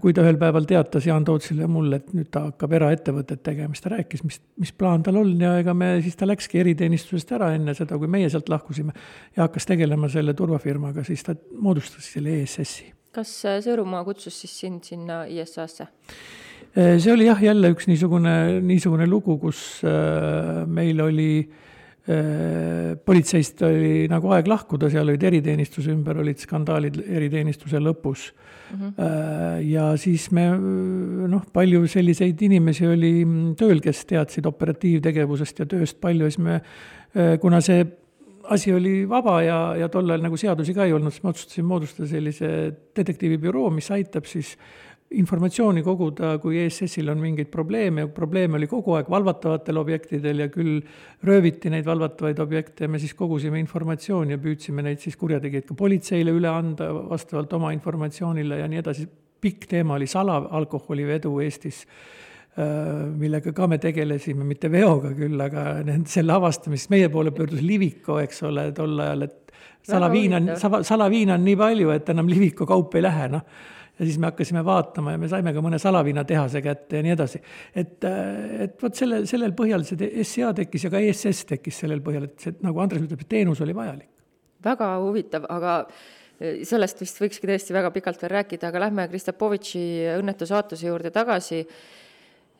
kui 0.00 0.12
ta 0.12 0.24
ühel 0.24 0.36
päeval 0.40 0.66
teatas 0.68 1.06
Jaan 1.08 1.24
Tootsile 1.24 1.64
ja 1.64 1.70
mulle, 1.70 2.00
et 2.00 2.12
nüüd 2.12 2.28
ta 2.32 2.42
hakkab 2.50 2.74
eraettevõtet 2.76 3.40
tegema, 3.46 3.72
siis 3.72 3.84
ta 3.86 3.92
rääkis, 3.94 4.24
mis, 4.26 4.36
mis 4.60 4.72
plaan 4.76 5.04
tal 5.06 5.16
on 5.22 5.32
ja 5.40 5.54
ega 5.62 5.72
me, 5.76 5.94
siis 6.04 6.18
ta 6.20 6.28
läkski 6.28 6.60
eriteenistusest 6.60 7.32
ära 7.38 7.52
enne 7.56 7.72
seda, 7.78 7.96
kui 8.00 8.10
meie 8.12 8.28
sealt 8.32 8.52
lahkusime 8.52 8.92
ja 9.36 9.46
hakkas 9.46 9.68
tegelema 9.70 10.10
selle 10.12 10.34
turvafirmaga, 10.36 11.04
siis 11.06 11.24
ta 11.24 11.34
moodustas 11.56 12.12
selle 12.12 12.36
ESS-i. 12.42 12.90
kas 13.16 13.32
äh, 13.48 13.58
Sõõrumaa 13.64 14.04
kutsus 14.04 14.36
siis 14.44 14.58
sind 14.66 14.84
sinna 14.84 15.22
ISA-sse? 15.24 15.88
Äh, 16.76 16.98
see 17.00 17.14
oli 17.14 17.30
jah, 17.30 17.40
jälle 17.40 17.72
üks 17.72 17.88
niisugune, 17.88 18.36
niisugune 18.60 19.08
lugu, 19.08 19.38
kus 19.40 19.80
meil 20.68 21.00
oli 21.08 21.32
politseist 23.04 23.60
oli 23.66 24.06
nagu 24.10 24.30
aeg 24.34 24.48
lahkuda, 24.48 24.88
seal 24.90 25.10
olid 25.12 25.22
eriteenistuse 25.28 25.92
ümber 25.92 26.18
olid 26.22 26.40
skandaalid 26.40 26.96
eriteenistuse 27.04 27.78
lõpus 27.78 28.30
mm. 28.32 28.78
-hmm. 28.80 29.60
ja 29.68 29.90
siis 30.00 30.30
me 30.32 30.46
noh, 31.28 31.44
palju 31.52 31.86
selliseid 31.86 32.40
inimesi 32.42 32.88
oli 32.88 33.12
tööl, 33.58 33.82
kes 33.84 34.04
teadsid 34.06 34.46
operatiivtegevusest 34.46 35.58
ja 35.60 35.66
tööst 35.66 36.00
palju, 36.00 36.30
siis 36.30 36.38
me, 36.38 36.60
äh, 37.16 37.38
kuna 37.40 37.60
see 37.60 37.84
asi 38.50 38.72
oli 38.72 39.08
vaba 39.08 39.42
ja, 39.42 39.58
ja 39.78 39.88
tol 39.88 40.08
ajal 40.10 40.24
nagu 40.24 40.36
seadusi 40.36 40.74
ka 40.74 40.84
ei 40.84 40.92
olnud, 40.92 41.12
siis 41.12 41.22
ma 41.22 41.30
otsustasin 41.30 41.64
moodustada 41.64 42.08
sellise 42.08 42.48
detektiivibüroo, 42.96 43.70
mis 43.70 43.90
aitab 43.94 44.24
siis 44.26 44.56
äh, 44.56 44.89
informatsiooni 45.10 45.82
koguda, 45.82 46.36
kui 46.38 46.60
ESS-il 46.62 47.08
on 47.10 47.18
mingeid 47.18 47.48
probleeme, 47.50 48.06
probleeme 48.14 48.60
oli 48.60 48.68
kogu 48.70 48.94
aeg 48.94 49.08
valvatavatel 49.10 49.80
objektidel 49.80 50.44
ja 50.44 50.46
küll 50.52 50.78
rööviti 51.26 51.72
neid 51.72 51.86
valvatavaid 51.88 52.38
objekte 52.42 52.86
ja 52.86 52.92
me 52.92 53.00
siis 53.02 53.16
kogusime 53.18 53.58
informatsiooni 53.58 54.36
ja 54.36 54.40
püüdsime 54.42 54.84
neid 54.86 55.02
siis 55.02 55.18
kurjategijaid 55.18 55.66
ka 55.66 55.74
politseile 55.78 56.34
üle 56.36 56.50
anda 56.50 56.92
vastavalt 57.10 57.56
oma 57.58 57.72
informatsioonile 57.74 58.60
ja 58.60 58.68
nii 58.70 58.82
edasi. 58.84 59.08
pikk 59.40 59.66
teema 59.66 59.94
oli 59.96 60.06
salaalkoholivedu 60.06 61.30
Eestis, 61.40 61.86
äh, 62.60 63.08
millega 63.16 63.54
ka 63.56 63.66
me 63.66 63.78
tegelesime, 63.78 64.44
mitte 64.44 64.70
veoga 64.70 65.14
küll, 65.16 65.40
aga 65.40 65.80
selle 66.06 66.36
avastamist, 66.36 66.90
meie 66.90 67.08
poole 67.08 67.32
pöördus 67.32 67.62
Liviko, 67.64 68.18
eks 68.20 68.42
ole, 68.44 68.68
tol 68.76 69.00
ajal, 69.00 69.26
et 69.26 69.52
salaviina 69.82 70.36
on, 70.36 70.82
salaviina 70.84 71.34
on 71.34 71.44
nii 71.48 71.56
palju, 71.56 71.90
et 71.96 72.14
enam 72.14 72.28
Liviko 72.28 72.68
kaup 72.68 72.94
ei 72.94 73.06
lähe, 73.08 73.28
noh 73.32 73.78
ja 74.00 74.06
siis 74.06 74.18
me 74.18 74.30
hakkasime 74.30 74.62
vaatama 74.64 75.12
ja 75.12 75.20
me 75.20 75.28
saime 75.28 75.52
ka 75.52 75.62
mõne 75.64 75.78
salaviinatehase 75.80 76.62
kätte 76.64 77.00
ja 77.00 77.04
nii 77.04 77.12
edasi. 77.12 77.42
et, 77.74 77.98
äh, 78.08 78.62
et 78.66 78.82
vot 78.82 78.96
selle, 78.96 79.26
sellel 79.28 79.52
põhjal 79.56 79.84
see 79.84 80.08
SCA 80.24 80.54
tekkis 80.62 80.86
ja 80.86 80.92
ka 80.94 81.02
ESS 81.04 81.44
tekkis 81.52 81.82
sellel 81.84 82.00
põhjal, 82.04 82.30
et 82.30 82.46
see, 82.46 82.56
nagu 82.64 82.80
Andres 82.80 83.04
ütleb, 83.04 83.26
teenus 83.28 83.60
oli 83.60 83.76
vajalik. 83.76 84.08
väga 84.64 84.94
huvitav, 85.04 85.44
aga 85.52 85.76
äh, 85.84 86.62
sellest 86.64 87.02
vist 87.04 87.20
võikski 87.20 87.50
tõesti 87.50 87.76
väga 87.76 87.92
pikalt 87.92 88.22
veel 88.22 88.38
rääkida, 88.38 88.70
aga 88.70 88.86
lähme 88.86 89.08
Kristapovitši 89.12 89.82
õnnetu 90.16 90.48
saatuse 90.48 90.88
juurde 90.88 91.12
tagasi. 91.12 91.60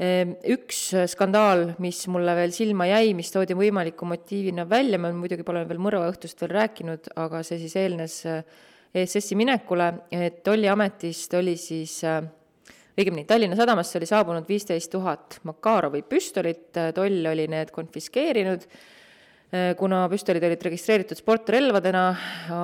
Ehm, 0.01 0.35
üks 0.49 0.79
skandaal, 1.13 1.75
mis 1.85 2.03
mulle 2.09 2.35
veel 2.37 2.53
silma 2.57 2.87
jäi, 2.89 3.13
mis 3.17 3.33
toodi 3.33 3.57
võimaliku 3.57 4.09
motiivina 4.09 4.65
välja, 4.69 5.01
me 5.01 5.13
muidugi 5.17 5.45
pole 5.45 5.67
veel 5.69 5.81
Mõrva 5.81 6.09
õhtust 6.13 6.41
veel 6.41 6.55
rääkinud, 6.57 7.11
aga 7.21 7.43
see 7.45 7.61
siis 7.61 7.77
eelnes 7.81 8.21
äh, 8.29 8.45
ESS-i 8.91 9.37
minekule, 9.39 9.87
et 10.11 10.41
tolliametist 10.43 11.35
oli 11.39 11.55
siis 11.61 12.01
äh, 12.09 12.23
õigemini 12.99 13.27
Tallinna 13.29 13.59
sadamasse 13.59 14.01
oli 14.01 14.09
saabunud 14.09 14.49
viisteist 14.49 14.91
tuhat 14.91 15.39
Makarovi 15.47 16.03
püstolit, 16.09 16.73
toll 16.97 17.29
oli 17.31 17.47
need 17.51 17.71
konfiskeerinud, 17.75 18.67
äh, 19.55 19.69
kuna 19.79 20.03
püstolid 20.11 20.45
olid 20.49 20.67
registreeritud 20.67 21.21
sportrelvadena, 21.21 22.03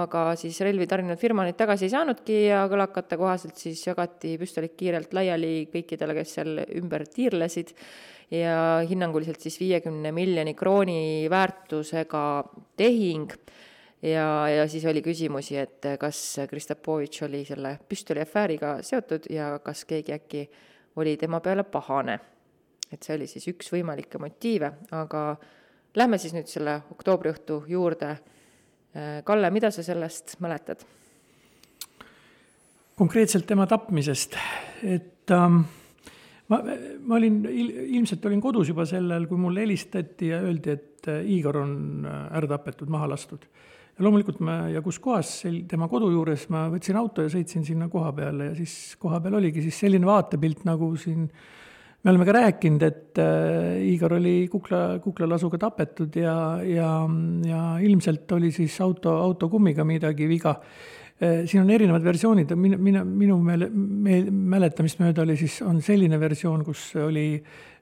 aga 0.03 0.25
siis 0.41 0.59
relvi 0.67 0.89
tarninud 0.91 1.21
firma 1.21 1.47
neid 1.47 1.59
tagasi 1.61 1.87
ei 1.87 1.95
saanudki 1.95 2.41
ja 2.49 2.65
kõlakate 2.73 3.21
kohaselt 3.21 3.63
siis 3.63 3.85
jagati 3.87 4.35
püstolid 4.41 4.75
kiirelt 4.75 5.15
laiali 5.15 5.69
kõikidele, 5.71 6.19
kes 6.19 6.37
seal 6.41 6.65
ümber 6.67 7.07
tiirlesid 7.07 7.71
ja 8.35 8.83
hinnanguliselt 8.83 9.47
siis 9.47 9.61
viiekümne 9.63 10.11
miljoni 10.11 10.57
krooni 10.59 11.31
väärtusega 11.31 12.25
tehing 12.77 13.31
ja, 14.07 14.49
ja 14.49 14.69
siis 14.69 14.85
oli 14.87 15.03
küsimusi, 15.03 15.57
et 15.59 15.87
kas 16.01 16.21
Kristapovitš 16.51 17.23
oli 17.27 17.43
selle 17.49 17.77
püstoliafääriga 17.89 18.79
seotud 18.87 19.29
ja 19.31 19.57
kas 19.65 19.85
keegi 19.89 20.15
äkki 20.17 20.47
oli 20.97 21.17
tema 21.17 21.41
peale 21.41 21.65
pahane. 21.65 22.21
et 22.93 23.03
see 23.03 23.17
oli 23.17 23.27
siis 23.27 23.49
üks 23.51 23.73
võimalikke 23.73 24.19
motiive, 24.23 24.71
aga 24.95 25.23
lähme 25.99 26.19
siis 26.23 26.37
nüüd 26.37 26.47
selle 26.47 26.77
oktoobriõhtu 26.95 27.65
juurde. 27.69 28.13
Kalle, 29.25 29.51
mida 29.51 29.71
sa 29.71 29.83
sellest 29.83 30.39
mäletad? 30.41 30.87
konkreetselt 32.97 33.45
tema 33.45 33.67
tapmisest, 33.69 34.39
et 34.81 35.31
ähm, 35.35 35.59
ma, 36.49 36.63
ma 37.05 37.19
olin, 37.19 37.43
ilmselt 37.45 38.25
olin 38.25 38.41
kodus 38.41 38.71
juba 38.71 38.87
sellel, 38.89 39.27
kui 39.29 39.37
mulle 39.37 39.61
helistati 39.67 40.31
ja 40.31 40.39
öeldi, 40.41 40.73
et 40.73 41.11
Igor 41.29 41.59
on 41.61 41.75
äh, 42.09 42.23
ära 42.39 42.49
tapetud, 42.55 42.89
maha 42.89 43.11
lastud 43.13 43.45
ja 43.97 44.05
loomulikult 44.05 44.41
ma 44.45 44.57
ja 44.69 44.83
kus 44.85 44.99
kohas, 45.03 45.31
tema 45.69 45.89
kodu 45.89 46.11
juures 46.13 46.47
ma 46.53 46.67
võtsin 46.73 46.99
auto 47.01 47.25
ja 47.25 47.33
sõitsin 47.33 47.65
sinna 47.65 47.89
koha 47.93 48.13
peale 48.17 48.51
ja 48.51 48.57
siis 48.59 48.97
koha 49.01 49.23
peal 49.25 49.39
oligi 49.39 49.65
siis 49.65 49.79
selline 49.87 50.09
vaatepilt, 50.09 50.67
nagu 50.69 50.91
siin 51.01 51.25
me 52.07 52.13
oleme 52.13 52.27
ka 52.29 52.35
rääkinud, 52.37 52.83
et 52.87 53.19
äh, 53.19 53.81
Igor 53.89 54.13
oli 54.19 54.47
Kukla, 54.53 55.01
Kuklalasuga 55.03 55.59
tapetud 55.59 56.15
ja, 56.21 56.37
ja, 56.63 56.91
ja 57.49 57.63
ilmselt 57.83 58.31
oli 58.37 58.53
siis 58.55 58.77
auto, 58.85 59.17
auto 59.17 59.49
kummiga 59.51 59.85
midagi 59.85 60.29
viga. 60.31 60.55
Siin 61.21 61.63
on 61.63 61.71
erinevad 61.73 62.05
versioonid, 62.05 62.51
minu, 62.61 62.77
minu, 62.77 63.05
minu 63.09 63.39
meele, 63.41 63.71
me, 63.73 64.19
mäletamist 64.57 65.01
mööda 65.01 65.23
oli 65.25 65.39
siis, 65.41 65.63
on 65.65 65.81
selline 65.85 66.19
versioon, 66.21 66.65
kus 66.67 66.91
oli 67.01 67.31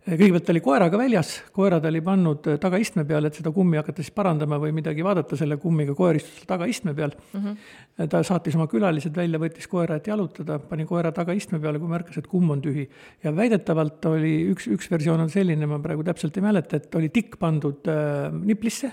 kõigepealt 0.04 0.50
oli 0.52 0.60
koeraga 0.60 0.98
väljas, 1.00 1.30
koera 1.56 1.78
ta 1.80 1.88
oli 1.88 2.02
pannud 2.04 2.44
tagaistme 2.60 3.06
peale, 3.08 3.30
et 3.30 3.38
seda 3.38 3.48
kummi 3.54 3.78
hakata 3.80 4.04
siis 4.04 4.12
parandama 4.14 4.58
või 4.60 4.74
midagi 4.76 5.04
vaadata 5.04 5.38
selle 5.40 5.56
kummiga, 5.62 5.94
koer 5.96 6.18
istus 6.18 6.44
tagaistme 6.48 6.92
peal 6.94 7.14
mm. 7.14 7.40
-hmm. 7.40 8.10
ta 8.12 8.20
saatis 8.26 8.58
oma 8.58 8.68
külalised 8.68 9.16
välja, 9.16 9.40
võttis 9.40 9.66
koera, 9.70 9.96
et 9.96 10.12
jalutada, 10.12 10.58
pani 10.58 10.84
koera 10.84 11.12
tagaistme 11.12 11.58
peale, 11.58 11.80
kui 11.80 11.88
märkas, 11.88 12.20
et 12.20 12.28
kumm 12.28 12.52
on 12.52 12.60
tühi. 12.60 12.86
ja 13.24 13.32
väidetavalt 13.36 14.04
oli 14.12 14.34
üks, 14.52 14.68
üks 14.68 14.90
versioon 14.90 15.24
on 15.24 15.32
selline, 15.32 15.66
ma 15.66 15.80
praegu 15.80 16.04
täpselt 16.04 16.36
ei 16.36 16.44
mäleta, 16.44 16.76
et 16.76 16.94
oli 16.94 17.08
tikk 17.08 17.40
pandud 17.40 17.88
äh, 17.88 18.28
niplisse 18.30 18.92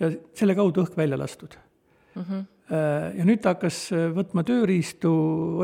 ja 0.00 0.10
selle 0.34 0.58
kaudu 0.58 0.82
õhk 0.82 0.96
välja 0.98 1.18
lastud 1.18 1.54
mm. 2.16 2.22
-hmm 2.22 2.46
Äh, 2.48 2.57
ja 2.68 3.24
nüüd 3.24 3.40
ta 3.40 3.54
hakkas 3.54 3.78
äh, 3.96 4.08
võtma 4.12 4.44
tööriistu, 4.46 5.10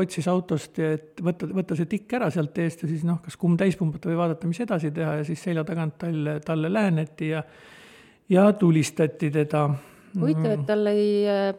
otsis 0.01 0.27
autost, 0.31 0.79
et 0.81 1.21
võtta, 1.21 1.49
võtta 1.53 1.77
see 1.77 1.89
tikk 1.91 2.15
ära 2.17 2.31
sealt 2.33 2.57
eest 2.63 2.81
ja 2.81 2.89
siis 2.89 3.03
noh, 3.05 3.19
kas 3.21 3.37
kumm 3.37 3.57
täis 3.59 3.77
pumbata 3.77 4.09
või 4.09 4.17
vaadata, 4.17 4.49
mis 4.49 4.61
edasi 4.65 4.89
teha 4.95 5.19
ja 5.19 5.27
siis 5.27 5.43
selja 5.45 5.65
tagant 5.67 5.99
talle, 6.01 6.39
talle 6.45 6.71
läheneti 6.73 7.29
ja, 7.29 7.43
ja 8.31 8.47
tulistati 8.57 9.29
teda. 9.33 9.67
huvitav, 10.17 10.55
et 10.55 10.65
tal 10.65 10.89
ei 10.89 11.09
äh, 11.29 11.51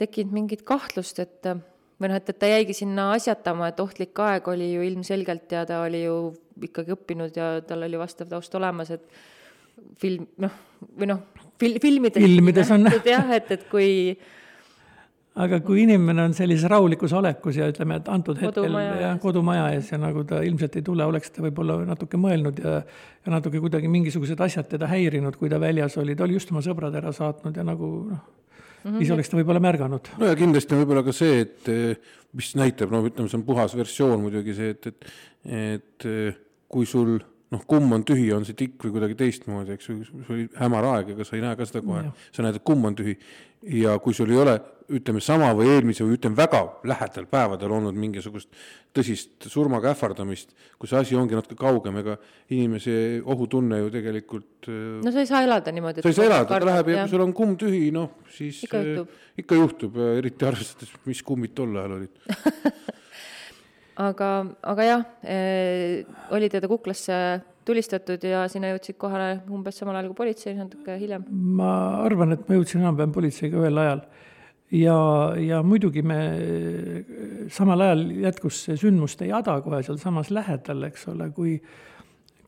tekkinud 0.00 0.32
mingit 0.38 0.64
kahtlust, 0.66 1.20
et 1.20 1.50
või 2.00 2.10
noh, 2.10 2.16
et, 2.16 2.30
et 2.32 2.38
ta 2.40 2.48
jäigi 2.48 2.76
sinna 2.76 3.10
asjatama, 3.14 3.68
et 3.70 3.82
ohtlik 3.84 4.18
aeg 4.24 4.48
oli 4.50 4.72
ju 4.72 4.86
ilmselgelt 4.86 5.52
ja 5.52 5.64
ta 5.68 5.82
oli 5.84 6.04
ju 6.06 6.16
ikkagi 6.64 6.94
õppinud 6.94 7.36
ja 7.36 7.58
tal 7.66 7.84
oli 7.86 8.00
vastav 8.00 8.30
taust 8.32 8.54
olemas, 8.56 8.90
et 8.94 9.04
film, 10.00 10.24
noh, 10.40 10.56
või 10.96 11.10
noh, 11.10 11.20
fil-, 11.60 11.76
filmides 11.82 12.22
filmides 12.22 12.72
on 12.74 12.88
jah, 13.12 13.28
et, 13.36 13.52
et 13.58 13.68
kui 13.68 13.92
aga 15.34 15.58
kui 15.66 15.82
inimene 15.82 16.28
on 16.28 16.34
sellises 16.36 16.68
rahulikus 16.70 17.12
olekus 17.16 17.56
ja 17.58 17.66
ütleme, 17.70 17.98
et 17.98 18.10
antud 18.12 18.38
hetkel 18.38 18.68
Kodumaja 18.68 18.92
jah, 18.92 19.14
ees. 19.14 19.22
kodumaja 19.22 19.64
ees 19.74 19.90
ja 19.90 19.98
nagu 19.98 20.22
ta 20.28 20.42
ilmselt 20.46 20.78
ei 20.78 20.84
tule, 20.86 21.06
oleks 21.10 21.34
ta 21.34 21.42
võib-olla 21.42 21.80
natuke 21.88 22.20
mõelnud 22.20 22.60
ja 22.62 22.76
ja 23.24 23.32
natuke 23.32 23.58
kuidagi 23.62 23.88
mingisugused 23.88 24.40
asjad 24.44 24.68
teda 24.68 24.86
häirinud, 24.90 25.38
kui 25.40 25.50
ta 25.50 25.58
väljas 25.60 25.96
oli, 25.98 26.14
ta 26.14 26.26
oli 26.26 26.36
just 26.36 26.52
oma 26.52 26.60
sõbrad 26.64 26.94
ära 27.00 27.12
saatnud 27.16 27.56
ja 27.56 27.64
nagu 27.66 27.90
noh, 28.12 28.22
siis 29.00 29.10
oleks 29.14 29.32
ta 29.32 29.38
võib-olla 29.40 29.62
märganud. 29.64 30.12
no 30.20 30.30
ja 30.30 30.38
kindlasti 30.38 30.76
on 30.76 30.84
võib-olla 30.84 31.04
ka 31.06 31.14
see, 31.16 31.40
et 31.46 31.70
mis 32.36 32.54
näitab, 32.60 32.92
no 32.94 33.02
ütleme, 33.06 33.30
see 33.32 33.40
on 33.40 33.46
puhas 33.48 33.74
versioon 33.78 34.22
muidugi 34.26 34.54
see, 34.54 34.74
et, 34.76 34.90
et, 34.92 35.08
et 35.50 36.08
kui 36.70 36.86
sul 36.86 37.16
noh, 37.52 37.64
kumm 37.68 37.96
on 37.96 38.04
tühi, 38.06 38.28
on 38.34 38.46
see 38.46 38.56
tikk 38.58 38.86
või 38.86 38.96
kuidagi 38.96 39.18
teistmoodi, 39.20 39.76
eks 39.76 39.90
ju, 39.90 39.98
sul 40.08 40.30
oli 40.34 40.46
hämar 40.58 40.88
aeg, 40.94 41.14
ega 41.14 41.26
sa 41.26 41.36
ei 41.36 41.44
näe 41.44 41.58
ka 41.58 41.66
seda 41.68 41.84
kohe, 41.84 42.06
sa 42.34 42.44
näed, 42.46 42.60
et 42.60 42.66
kumm 42.66 42.88
on 42.90 42.96
tühi. 42.98 43.18
ja 43.74 43.98
kui 44.04 44.12
sul 44.12 44.32
ei 44.32 44.36
ole, 44.36 44.58
ütleme 44.92 45.20
sama 45.24 45.46
või 45.56 45.70
eelmise 45.72 46.04
või 46.04 46.18
ütleme 46.18 46.36
väga 46.36 46.58
lähedal 46.84 47.24
päevadel 47.30 47.72
olnud 47.72 47.96
mingisugust 47.96 48.50
tõsist 48.94 49.46
surmaga 49.48 49.94
ähvardamist, 49.94 50.52
kui 50.76 50.90
see 50.90 50.98
asi 50.98 51.16
ongi 51.16 51.36
natuke 51.38 51.56
kaugem, 51.56 51.96
ega 52.02 52.18
inimese 52.52 53.22
ohutunne 53.24 53.78
ju 53.80 53.92
tegelikult 53.94 54.68
eh, 54.68 54.82
no 55.04 55.12
sa 55.14 55.24
ei 55.24 55.30
saa 55.30 55.40
elada 55.46 55.72
niimoodi. 55.72 56.04
sa 56.04 56.12
ei 56.12 56.18
saa 56.18 56.28
elada, 56.28 56.48
ta 56.50 56.60
läheb 56.68 56.92
ja 56.92 57.06
kui 57.06 57.14
sul 57.14 57.24
on 57.24 57.32
kumm 57.36 57.56
tühi, 57.60 57.86
noh, 57.94 58.18
siis 58.34 58.60
Ikka 58.66 58.82
eh, 58.82 58.90
juhtub. 58.90 59.16
ikka 59.44 59.60
juhtub 59.62 59.96
eriti 60.10 60.50
arvestades, 60.50 60.92
mis 61.08 61.24
kummid 61.24 61.56
tol 61.56 61.72
ajal 61.80 61.96
olid. 62.02 62.20
aga, 64.00 64.30
aga 64.62 64.86
jah 64.88 65.04
eh,, 65.22 66.04
oli 66.34 66.48
teda 66.50 66.68
kuklasse 66.70 67.18
tulistatud 67.64 68.24
ja 68.28 68.44
sinna 68.52 68.74
jõudsid 68.74 68.98
kohale 69.00 69.38
umbes 69.52 69.78
samal 69.80 69.96
ajal 69.96 70.10
kui 70.10 70.20
politsei, 70.24 70.56
natuke 70.58 70.98
hiljem. 71.00 71.24
ma 71.30 71.70
arvan, 72.04 72.36
et 72.36 72.44
ma 72.48 72.58
jõudsin 72.58 72.82
enam-vähem 72.82 73.14
politseiga 73.14 73.62
ühel 73.62 73.80
ajal. 73.84 74.04
ja, 74.74 74.98
ja 75.40 75.62
muidugi 75.64 76.04
me, 76.04 76.20
samal 77.54 77.86
ajal 77.86 78.04
jätkus 78.26 78.64
see 78.66 78.78
sündmuste 78.80 79.30
jada 79.30 79.56
kohe 79.64 79.82
sealsamas 79.86 80.32
lähedal, 80.34 80.88
eks 80.90 81.08
ole, 81.14 81.30
kui 81.36 81.58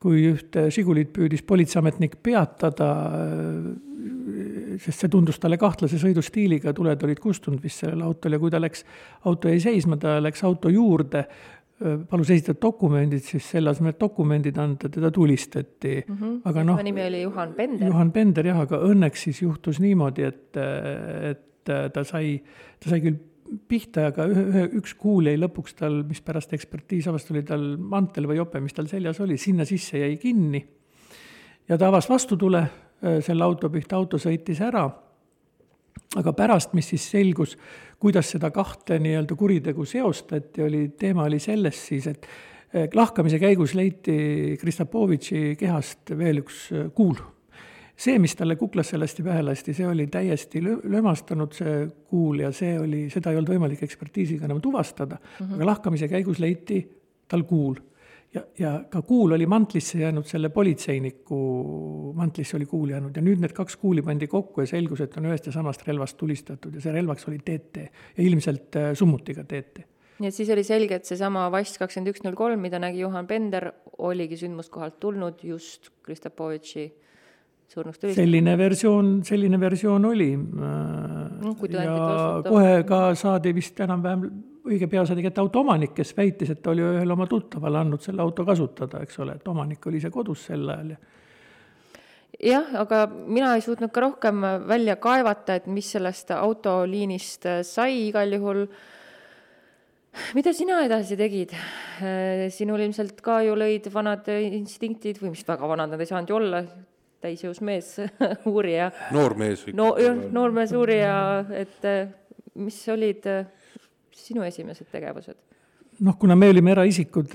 kui 0.07 0.27
ühte 0.29 0.69
Žigulit 0.71 1.09
püüdis 1.15 1.41
politseiametnik 1.43 2.19
peatada, 2.23 2.91
sest 4.83 5.05
see 5.05 5.13
tundus 5.13 5.39
talle 5.43 5.59
kahtlase 5.61 5.99
sõidustiiliga, 6.01 6.73
tuled 6.77 7.03
olid 7.07 7.21
kustunud 7.23 7.63
vist 7.63 7.85
sellel 7.85 8.05
autol 8.07 8.37
ja 8.37 8.41
kui 8.43 8.53
ta 8.53 8.61
läks, 8.63 8.85
auto 9.29 9.53
jäi 9.53 9.61
seisma, 9.63 9.99
ta 10.01 10.17
läks 10.23 10.45
auto 10.47 10.73
juurde, 10.73 11.27
palus 12.09 12.31
esitada 12.33 12.59
dokumendid, 12.63 13.21
siis 13.25 13.51
selle 13.53 13.71
asemel, 13.73 13.93
et 13.93 14.01
dokumendid 14.01 14.57
anda, 14.59 14.89
teda 14.89 15.11
tulistati 15.13 15.99
mm. 16.07 16.17
-hmm. 16.17 16.37
aga 16.45 16.65
noh, 16.65 16.77
tema 16.77 16.89
nimi 16.89 17.05
oli 17.05 17.23
Juhan 17.23 17.53
Pender. 17.53 17.87
Juhan 17.87 18.13
Pender 18.13 18.47
jah, 18.47 18.61
aga 18.61 18.81
õnneks 18.81 19.27
siis 19.29 19.43
juhtus 19.43 19.81
niimoodi, 19.81 20.23
et, 20.23 20.57
et 21.31 21.73
ta 21.93 22.05
sai, 22.05 22.41
ta 22.81 22.91
sai 22.91 23.01
küll 23.05 23.19
pihta, 23.69 24.07
aga 24.11 24.27
ühe, 24.31 24.47
ühe, 24.51 24.65
üks 24.81 24.95
kuul 24.99 25.29
jäi 25.29 25.37
lõpuks 25.39 25.77
tal, 25.79 26.01
mis 26.09 26.23
pärast 26.25 26.55
ekspertiis 26.57 27.07
avastas, 27.11 27.35
oli 27.35 27.45
tal 27.47 27.77
mantel 27.77 28.27
või 28.31 28.41
jope, 28.41 28.61
mis 28.61 28.75
tal 28.75 28.89
seljas 28.91 29.21
oli, 29.21 29.37
sinna 29.37 29.65
sisse 29.69 30.01
jäi 30.01 30.17
kinni. 30.17 30.65
ja 31.69 31.79
ta 31.79 31.89
avas 31.89 32.09
vastutule 32.09 32.65
selle 33.01 33.45
auto 33.45 33.71
pihta, 33.71 33.97
auto 33.97 34.19
sõitis 34.19 34.61
ära. 34.65 34.87
aga 36.17 36.33
pärast, 36.33 36.73
mis 36.73 36.89
siis 36.89 37.11
selgus, 37.11 37.57
kuidas 37.99 38.31
seda 38.31 38.51
kahte 38.51 38.99
nii-öelda 38.99 39.35
kuritegu 39.37 39.85
seostati, 39.85 40.63
oli, 40.63 40.89
teema 40.99 41.25
oli 41.25 41.39
selles 41.39 41.87
siis, 41.87 42.07
et 42.07 42.95
lahkamise 42.95 43.39
käigus 43.39 43.75
leiti 43.75 44.57
Kristapovitši 44.61 45.57
kehast 45.59 46.13
veel 46.19 46.43
üks 46.45 46.69
kuul 46.95 47.17
see, 47.97 48.19
mis 48.21 48.37
talle 48.37 48.57
kuklasse 48.61 48.99
lasti, 49.01 49.25
pähe 49.25 49.43
lasti, 49.43 49.75
see 49.77 49.89
oli 49.89 50.07
täiesti 50.13 50.61
lö-, 50.65 50.81
lömastanud, 50.93 51.55
see 51.57 51.77
kuul, 52.11 52.43
ja 52.45 52.53
see 52.55 52.77
oli, 52.81 53.07
seda 53.13 53.33
ei 53.33 53.41
olnud 53.41 53.55
võimalik 53.55 53.83
ekspertiisiga 53.87 54.49
enam 54.49 54.61
tuvastada 54.65 55.17
mm, 55.17 55.39
-hmm. 55.39 55.55
aga 55.57 55.71
lahkamise 55.73 56.09
käigus 56.09 56.41
leiti 56.43 56.83
tal 57.29 57.47
kuul. 57.49 57.81
Ja, 58.35 58.43
ja 58.59 58.73
ka 58.91 59.03
kuul 59.03 59.33
oli 59.37 59.47
mantlisse 59.47 59.99
jäänud, 59.99 60.27
selle 60.27 60.49
politseiniku 60.49 61.41
mantlisse 62.17 62.57
oli 62.57 62.67
kuul 62.67 62.95
jäänud. 62.95 63.17
Ja 63.17 63.23
nüüd 63.23 63.43
need 63.43 63.55
kaks 63.57 63.77
kuuli 63.81 64.03
pandi 64.03 64.27
kokku 64.31 64.65
ja 64.65 64.71
selgus, 64.71 65.01
et 65.05 65.17
on 65.17 65.29
ühest 65.31 65.47
ja 65.47 65.53
samast 65.53 65.87
relvast 65.89 66.17
tulistatud. 66.21 66.75
Ja 66.75 66.85
see 66.85 66.97
relvaks 66.97 67.29
oli 67.29 67.39
TT 67.39 67.87
ja 68.17 68.25
ilmselt 68.25 68.81
summutiga 68.95 69.45
TT 69.45 69.87
nii 70.17 70.31
et 70.31 70.37
siis 70.37 70.51
oli 70.53 70.65
selge, 70.65 70.97
et 70.97 71.09
seesama 71.09 71.47
Vass 71.53 71.77
kakskümmend 71.81 72.15
üks 72.15 72.23
null 72.25 72.37
kolm, 72.39 72.63
mida 72.65 72.79
nägi 72.81 73.03
Juhan 73.03 73.27
Pender, 73.29 73.69
oligi 74.01 74.39
sündmuskohalt 74.41 74.97
tulnud 75.03 75.43
just 75.45 75.91
Kristapovitši 76.07 76.87
surnuks 77.69 78.01
tuli. 78.01 78.15
selline 78.17 78.57
versioon, 78.59 79.13
selline 79.27 79.61
versioon 79.61 80.05
oli. 80.09 80.31
No,. 80.37 81.55
ja 81.69 82.43
kohe 82.47 82.83
ka 82.89 83.01
saadi 83.19 83.55
vist 83.57 83.81
enam-vähem, 83.85 84.29
õige 84.67 84.89
pea 84.91 85.05
saadi 85.07 85.23
kätte 85.25 85.41
auto 85.41 85.63
omanik, 85.63 85.95
kes 85.97 86.15
väitis, 86.17 86.51
et 86.51 86.63
ta 86.63 86.73
oli 86.73 86.85
ühele 86.85 87.13
oma 87.13 87.27
tuttavale 87.31 87.79
andnud 87.81 88.03
selle 88.03 88.23
auto 88.23 88.45
kasutada, 88.45 89.03
eks 89.07 89.21
ole, 89.23 89.39
et 89.39 89.49
omanik 89.49 89.87
oli 89.87 90.03
ise 90.03 90.11
kodus 90.15 90.49
sel 90.51 90.67
ajal 90.69 90.97
ja 90.97 91.05
jah, 92.43 92.75
aga 92.83 93.07
mina 93.09 93.55
ei 93.57 93.65
suutnud 93.65 93.93
ka 93.95 94.03
rohkem 94.05 94.45
välja 94.69 94.97
kaevata, 95.01 95.57
et 95.57 95.67
mis 95.73 95.89
sellest 95.97 96.33
autoliinist 96.37 97.49
sai, 97.67 98.09
igal 98.09 98.37
juhul 98.37 98.67
mida 100.37 100.53
sina 100.57 100.83
edasi 100.85 101.17
tegid? 101.19 101.55
sinul 102.53 102.83
ilmselt 102.85 103.23
ka 103.25 103.41
ju 103.47 103.57
lõid 103.57 103.89
vanad 103.93 104.29
instinktid 104.29 105.21
või 105.23 105.33
mis 105.33 105.47
väga 105.49 105.69
vanad 105.69 105.95
nad 105.95 106.03
ei 106.03 106.11
saanud 106.11 106.33
ju 106.33 106.37
olla, 106.37 106.63
täisjõus 107.25 107.63
mees 107.65 107.95
uurija. 108.53 108.91
noormees. 109.17 109.67
no 109.77 109.95
jah, 110.01 110.19
noormees 110.33 110.75
uurija, 110.77 111.17
et 111.57 111.89
mis 112.57 112.81
olid 112.93 113.29
sinu 114.17 114.45
esimesed 114.47 114.91
tegevused? 114.93 115.39
noh, 116.05 116.17
kuna 116.21 116.35
me 116.37 116.51
olime 116.53 116.75
eraisikud, 116.75 117.33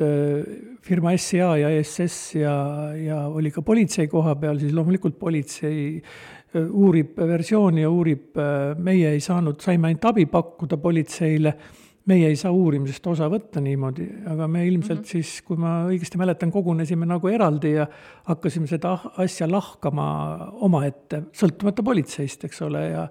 firma 0.86 1.16
SCA 1.18 1.56
ja 1.58 1.70
ESS 1.80 2.18
ja, 2.38 2.54
ja 2.94 3.24
oli 3.26 3.50
ka 3.50 3.64
politsei 3.66 4.06
koha 4.12 4.36
peal, 4.38 4.60
siis 4.62 4.76
loomulikult 4.78 5.18
politsei 5.18 6.02
uurib 6.62 7.18
versiooni 7.18 7.82
ja 7.82 7.90
uurib, 7.90 8.38
meie 8.86 9.16
ei 9.16 9.24
saanud, 9.24 9.58
saime 9.64 9.90
ainult 9.90 10.06
abi 10.12 10.28
pakkuda 10.30 10.78
politseile 10.78 11.56
meie 12.10 12.32
ei 12.32 12.38
saa 12.40 12.52
uurimisest 12.54 13.06
osa 13.12 13.28
võtta 13.30 13.62
niimoodi, 13.62 14.08
aga 14.32 14.48
me 14.50 14.64
ilmselt 14.66 15.00
mm 15.00 15.04
-hmm. 15.04 15.12
siis, 15.12 15.42
kui 15.46 15.58
ma 15.58 15.74
õigesti 15.90 16.18
mäletan, 16.18 16.52
kogunesime 16.52 17.06
nagu 17.06 17.28
eraldi 17.30 17.76
ja 17.76 17.86
hakkasime 18.30 18.68
seda 18.68 18.98
asja 19.22 19.48
lahkama 19.52 20.08
omaette, 20.66 21.24
sõltumata 21.34 21.84
politseist, 21.84 22.44
eks 22.50 22.62
ole, 22.66 22.88
ja 22.90 23.08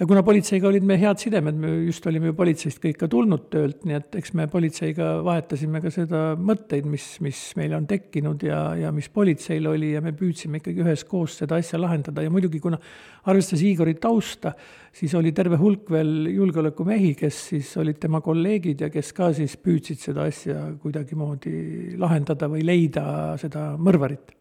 ja 0.00 0.06
kuna 0.08 0.22
politseiga 0.24 0.68
olid 0.70 0.84
meil 0.88 1.00
head 1.02 1.20
sidemed, 1.20 1.58
me 1.60 1.70
just 1.84 2.06
olime 2.08 2.30
ju 2.30 2.36
politseist 2.38 2.80
kõik 2.80 2.96
ka 3.02 3.08
tulnud 3.12 3.50
töölt, 3.52 3.82
nii 3.84 3.98
et 3.98 4.16
eks 4.16 4.32
me 4.38 4.46
politseiga 4.48 5.10
vahetasime 5.26 5.82
ka 5.84 5.92
seda 5.92 6.22
mõtteid, 6.40 6.88
mis, 6.88 7.04
mis 7.24 7.42
meil 7.60 7.74
on 7.76 7.84
tekkinud 7.90 8.46
ja, 8.48 8.62
ja 8.80 8.94
mis 8.96 9.10
politseil 9.12 9.68
oli 9.68 9.92
ja 9.92 10.00
me 10.04 10.14
püüdsime 10.16 10.62
ikkagi 10.62 10.80
üheskoos 10.86 11.36
seda 11.42 11.60
asja 11.60 11.82
lahendada. 11.82 12.24
Ja 12.24 12.32
muidugi, 12.32 12.62
kuna 12.64 12.80
arvestades 13.28 13.66
Igori 13.68 13.98
tausta, 14.00 14.54
siis 14.96 15.12
oli 15.20 15.34
terve 15.36 15.60
hulk 15.60 15.92
veel 15.92 16.32
julgeolekumehi, 16.32 17.12
kes 17.20 17.44
siis 17.52 17.76
olid 17.80 18.00
tema 18.00 18.24
kolleegid 18.24 18.86
ja 18.86 18.92
kes 18.92 19.12
ka 19.16 19.34
siis 19.36 19.60
püüdsid 19.60 20.00
seda 20.00 20.24
asja 20.32 20.70
kuidagimoodi 20.80 21.96
lahendada 22.00 22.48
või 22.48 22.64
leida 22.64 23.04
seda 23.40 23.74
mõrvarit 23.76 24.39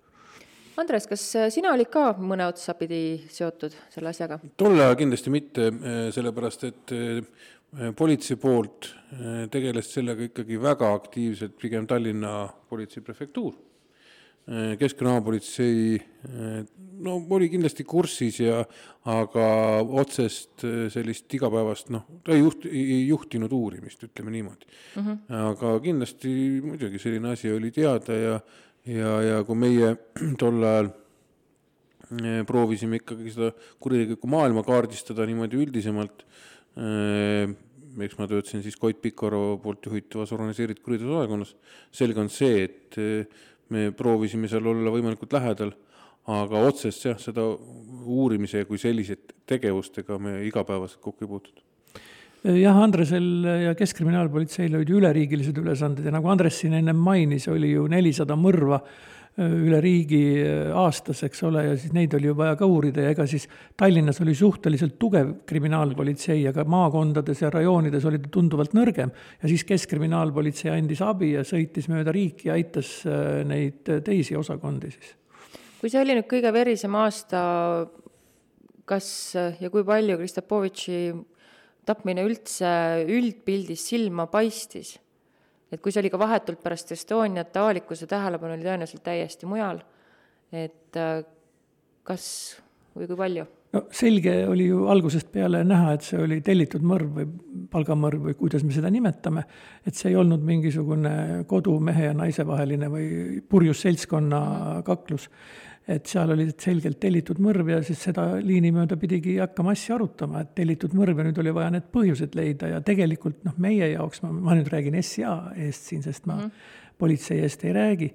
Andres, 0.80 1.08
kas 1.10 1.24
sina 1.52 1.74
olid 1.76 1.89
ka 1.92 2.13
mõne 2.24 2.46
otsa 2.48 2.76
pidi 2.80 3.20
seotud 3.32 3.76
selle 3.92 4.13
asjaga? 4.13 4.39
tol 4.60 4.78
ajal 4.80 4.96
kindlasti 5.00 5.34
mitte, 5.34 5.72
sellepärast 6.15 6.68
et 6.70 6.94
politsei 7.98 8.38
poolt 8.39 8.89
tegeles 9.54 9.92
sellega 9.94 10.30
ikkagi 10.30 10.60
väga 10.62 10.94
aktiivselt 10.96 11.58
pigem 11.60 11.88
Tallinna 11.88 12.48
politseiprefektuur. 12.70 13.54
keskkriminaalpolitsei 14.80 16.00
no 17.06 17.18
oli 17.36 17.50
kindlasti 17.52 17.84
kursis 17.86 18.39
ja 18.42 18.63
aga 19.06 19.46
otsest 20.02 20.63
sellist 20.89 21.36
igapäevast 21.38 21.92
noh, 21.94 22.08
ta 22.26 22.34
ei 22.34 22.42
juht-, 22.42 22.65
ei 22.65 23.04
juhtinud 23.08 23.54
uurimist, 23.54 24.08
ütleme 24.08 24.34
niimoodi 24.34 24.65
mm. 24.96 25.04
-hmm. 25.04 25.38
aga 25.52 25.76
kindlasti 25.86 26.32
muidugi 26.65 27.00
selline 27.00 27.36
asi 27.36 27.52
oli 27.54 27.72
teada 27.72 28.18
ja 28.18 28.39
ja, 28.89 29.13
ja 29.23 29.43
kui 29.47 29.58
meie 29.60 29.93
tol 30.41 30.63
ajal 30.65 30.91
proovisime 32.49 32.97
ikkagi 32.97 33.34
seda 33.36 33.52
kuritegelikku 33.82 34.30
maailma 34.32 34.63
kaardistada 34.65 35.28
niimoodi 35.30 35.60
üldisemalt, 35.62 36.23
eks 38.02 38.17
ma 38.17 38.28
töötasin 38.32 38.63
siis 38.65 38.80
Koit 38.82 38.97
Pikaro 39.04 39.60
poolt 39.62 39.86
juhitavas 39.86 40.34
organiseeritud 40.34 40.82
kuriteosakonnas, 40.88 41.54
selge 41.93 42.23
on 42.23 42.34
see, 42.34 42.65
et 42.65 42.97
me 43.69 43.91
proovisime 43.93 44.49
seal 44.49 44.65
olla 44.73 44.89
võimalikult 44.95 45.38
lähedal, 45.38 45.75
aga 46.34 46.65
otsest 46.65 47.06
jah, 47.06 47.21
seda 47.21 47.45
uurimise 47.45 48.65
kui 48.65 48.82
sellise 48.82 49.19
tegevustega 49.49 50.17
me 50.21 50.39
igapäevaselt 50.49 51.06
kokku 51.06 51.28
ei 51.28 51.36
puutunud 51.36 51.68
jah, 52.43 52.82
Andresel 52.84 53.45
ja 53.65 53.75
Keskkriminaalpolitseil 53.78 54.75
olid 54.80 54.91
üleriigilised 54.95 55.58
ülesanded 55.60 56.08
ja 56.08 56.13
nagu 56.15 56.30
Andres 56.32 56.60
siin 56.62 56.78
ennem 56.80 56.99
mainis, 56.99 57.47
oli 57.52 57.73
ju 57.73 57.88
nelisada 57.91 58.38
mõrva 58.39 58.80
üle 59.39 59.78
riigi 59.80 60.41
aastas, 60.75 61.21
eks 61.23 61.43
ole, 61.47 61.62
ja 61.69 61.75
siis 61.80 61.93
neid 61.95 62.12
oli 62.17 62.28
ju 62.28 62.36
vaja 62.36 62.58
ka 62.60 62.67
uurida 62.67 63.06
ja 63.06 63.13
ega 63.13 63.23
siis 63.30 63.45
Tallinnas 63.78 64.19
oli 64.23 64.34
suhteliselt 64.36 64.97
tugev 64.99 65.32
kriminaalpolitsei, 65.47 66.41
aga 66.49 66.65
maakondades 66.67 67.45
ja 67.45 67.52
rajoonides 67.54 68.08
oli 68.10 68.19
ta 68.23 68.32
tunduvalt 68.34 68.75
nõrgem. 68.75 69.13
ja 69.41 69.52
siis 69.52 69.63
Keskkriminaalpolitsei 69.69 70.73
andis 70.73 71.04
abi 71.06 71.34
ja 71.38 71.45
sõitis 71.47 71.88
mööda 71.91 72.12
riiki 72.15 72.49
ja 72.49 72.58
aitas 72.60 72.91
neid 73.47 73.88
teisi 74.04 74.36
osakondi 74.36 74.91
siis. 74.91 75.15
kui 75.80 75.91
see 75.91 76.02
oli 76.02 76.17
nüüd 76.19 76.28
kõige 76.28 76.52
verisem 76.52 76.95
aasta, 76.99 77.41
kas 78.89 79.10
ja 79.36 79.69
kui 79.71 79.86
palju 79.88 80.19
Kristapovitši 80.19 80.99
tapmine 81.89 82.23
üldse 82.28 82.71
üldpildis 83.10 83.89
silma 83.91 84.30
paistis? 84.32 84.95
et 85.69 85.82
kui 85.82 85.93
see 85.93 86.02
oli 86.02 86.10
ka 86.10 86.17
vahetult 86.17 86.63
pärast 86.63 86.95
Estoniat, 86.95 87.54
avalikkuse 87.62 88.08
tähelepanu 88.10 88.56
oli 88.56 88.65
tõenäoliselt 88.65 89.04
täiesti 89.06 89.49
mujal, 89.49 89.84
et 90.49 90.97
äh, 90.97 91.21
kas 92.08 92.25
või 92.97 93.10
kui 93.10 93.19
palju? 93.19 93.45
no 93.73 93.84
selge 93.93 94.34
oli 94.49 94.65
ju 94.71 94.88
algusest 94.89 95.30
peale 95.34 95.62
näha, 95.67 95.93
et 95.93 96.06
see 96.06 96.17
oli 96.23 96.39
tellitud 96.45 96.86
mõrv 96.86 97.19
või 97.19 97.28
palgamõrv 97.69 98.30
või 98.30 98.38
kuidas 98.39 98.65
me 98.65 98.73
seda 98.73 98.89
nimetame, 98.93 99.43
et 99.86 99.97
see 99.97 100.10
ei 100.10 100.17
olnud 100.17 100.41
mingisugune 100.45 101.43
kodumehe 101.49 102.10
ja 102.10 102.15
naise 102.17 102.45
vaheline 102.49 102.89
või 102.89 103.10
purjus 103.49 103.84
seltskonna 103.86 104.41
kaklus 104.88 105.30
et 105.89 106.06
seal 106.10 106.30
oli 106.36 106.45
selgelt 106.54 106.99
tellitud 107.02 107.39
mõrv 107.41 107.71
ja 107.73 107.80
siis 107.86 108.02
seda 108.10 108.25
liini 108.45 108.69
mööda 108.73 108.97
pidigi 108.99 109.38
hakkama 109.41 109.73
asja 109.73 109.95
arutama, 109.97 110.43
et 110.43 110.52
tellitud 110.58 110.93
mõrv 110.97 111.17
ja 111.17 111.25
nüüd 111.25 111.39
oli 111.41 111.54
vaja 111.56 111.71
need 111.73 111.88
põhjused 111.93 112.36
leida 112.38 112.69
ja 112.75 112.82
tegelikult 112.86 113.41
noh, 113.47 113.56
meie 113.58 113.88
jaoks, 113.95 114.21
ma, 114.25 114.30
ma 114.34 114.58
nüüd 114.60 114.69
räägin 114.69 114.99
SCA 115.02 115.56
eest 115.58 115.89
siin, 115.89 116.04
sest 116.06 116.28
ma 116.30 116.36
mm 116.36 116.43
-hmm. 116.43 116.91
politsei 116.97 117.39
eest 117.41 117.65
ei 117.65 117.73
räägi, 117.73 118.12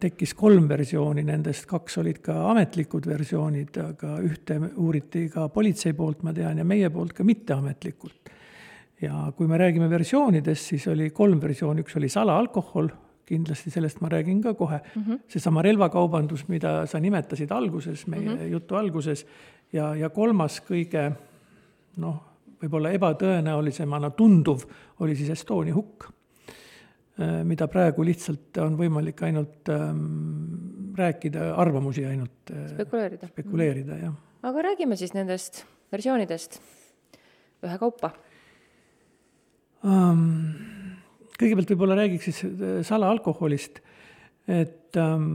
tekkis 0.00 0.34
kolm 0.34 0.68
versiooni, 0.68 1.22
nendest 1.24 1.66
kaks 1.70 1.98
olid 2.02 2.18
ka 2.18 2.34
ametlikud 2.50 3.06
versioonid, 3.06 3.76
aga 3.78 4.18
ühte 4.20 4.58
uuriti 4.76 5.28
ka 5.32 5.48
politsei 5.48 5.92
poolt, 5.92 6.22
ma 6.22 6.32
tean, 6.32 6.58
ja 6.58 6.64
meie 6.64 6.90
poolt 6.90 7.12
ka 7.12 7.24
mitteametlikult. 7.24 8.30
ja 9.00 9.32
kui 9.36 9.46
me 9.46 9.58
räägime 9.58 9.90
versioonidest, 9.90 10.66
siis 10.66 10.86
oli 10.88 11.10
kolm 11.10 11.40
versiooni, 11.40 11.80
üks 11.80 11.96
oli 11.96 12.08
salaalkohol 12.08 12.88
kindlasti 13.26 13.70
sellest 13.74 14.00
ma 14.00 14.08
räägin 14.08 14.42
ka 14.42 14.54
kohe. 14.54 14.80
Mm 14.94 15.02
-hmm.. 15.02 15.18
seesama 15.28 15.62
relvakaubandus, 15.62 16.48
mida 16.48 16.86
sa 16.86 17.00
nimetasid 17.00 17.50
alguses, 17.50 18.06
meie 18.06 18.28
mm 18.28 18.36
-hmm. 18.36 18.50
jutu 18.50 18.74
alguses, 18.74 19.26
ja, 19.72 19.94
ja 19.94 20.10
kolmas 20.10 20.60
kõige 20.60 21.12
noh, 21.96 22.20
võib-olla 22.62 22.92
ebatõenäolisemana 22.96 24.10
tunduv 24.16 24.64
oli 25.00 25.16
siis 25.16 25.30
Estonia 25.30 25.74
hukk, 25.74 26.08
äh, 27.20 27.42
mida 27.44 27.68
praegu 27.68 28.04
lihtsalt 28.04 28.56
on 28.62 28.78
võimalik 28.78 29.22
ainult 29.22 29.68
ähm, 29.68 30.94
rääkida, 30.96 31.54
arvamusi 31.54 32.06
ainult 32.06 32.52
äh, 32.52 32.68
spekuleerida, 32.70 33.26
spekuleerida, 33.26 33.98
jah. 34.04 34.14
aga 34.42 34.62
räägime 34.70 34.96
siis 34.96 35.14
nendest 35.14 35.64
versioonidest 35.92 36.60
ühekaupa 37.64 38.10
um, 39.84 40.75
kõigepealt 41.40 41.72
võib-olla 41.74 41.98
räägiks 42.00 42.30
siis 42.30 42.42
salaalkoholist, 42.88 43.80
et 44.46 44.96
ähm, 45.00 45.26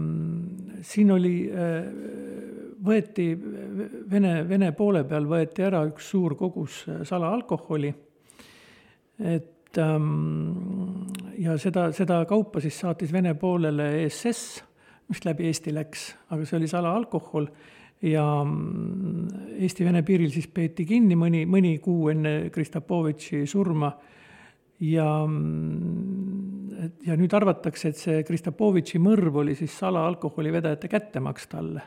siin 0.87 1.11
oli 1.13 1.35
äh,, 1.51 1.87
võeti 2.81 3.27
Vene, 4.11 4.33
Vene 4.49 4.71
poole 4.77 5.03
peal 5.07 5.27
võeti 5.29 5.65
ära 5.65 5.83
üks 5.89 6.11
suur 6.13 6.35
kogus 6.39 6.81
äh, 6.89 7.01
salaalkoholi, 7.07 7.91
et 9.31 9.79
ähm, 9.81 11.05
ja 11.41 11.57
seda, 11.61 11.89
seda 11.95 12.23
kaupa 12.29 12.63
siis 12.63 12.79
saatis 12.81 13.13
Vene 13.13 13.35
poolele 13.39 13.91
ESS, 14.05 14.61
mis 15.11 15.25
läbi 15.27 15.49
Eesti 15.49 15.73
läks, 15.75 16.07
aga 16.31 16.47
see 16.47 16.57
oli 16.61 16.71
salaalkohol. 16.71 17.49
Ja 18.01 18.23
mm, 18.41 19.57
Eesti-Vene 19.61 20.01
piiril 20.01 20.31
siis 20.33 20.47
peeti 20.49 20.87
kinni 20.89 21.13
mõni, 21.19 21.43
mõni 21.45 21.75
kuu 21.83 22.07
enne 22.09 22.49
Kristapovitši 22.53 23.43
surma 23.45 23.91
ja, 24.81 25.07
ja 27.05 27.17
nüüd 27.19 27.33
arvatakse, 27.37 27.91
et 27.91 28.01
see 28.01 28.21
Kristapovitši 28.27 29.01
mõrv 29.01 29.41
oli 29.43 29.55
siis 29.59 29.75
salaalkoholivedajate 29.81 30.89
kättemaks 30.91 31.49
talle 31.51 31.85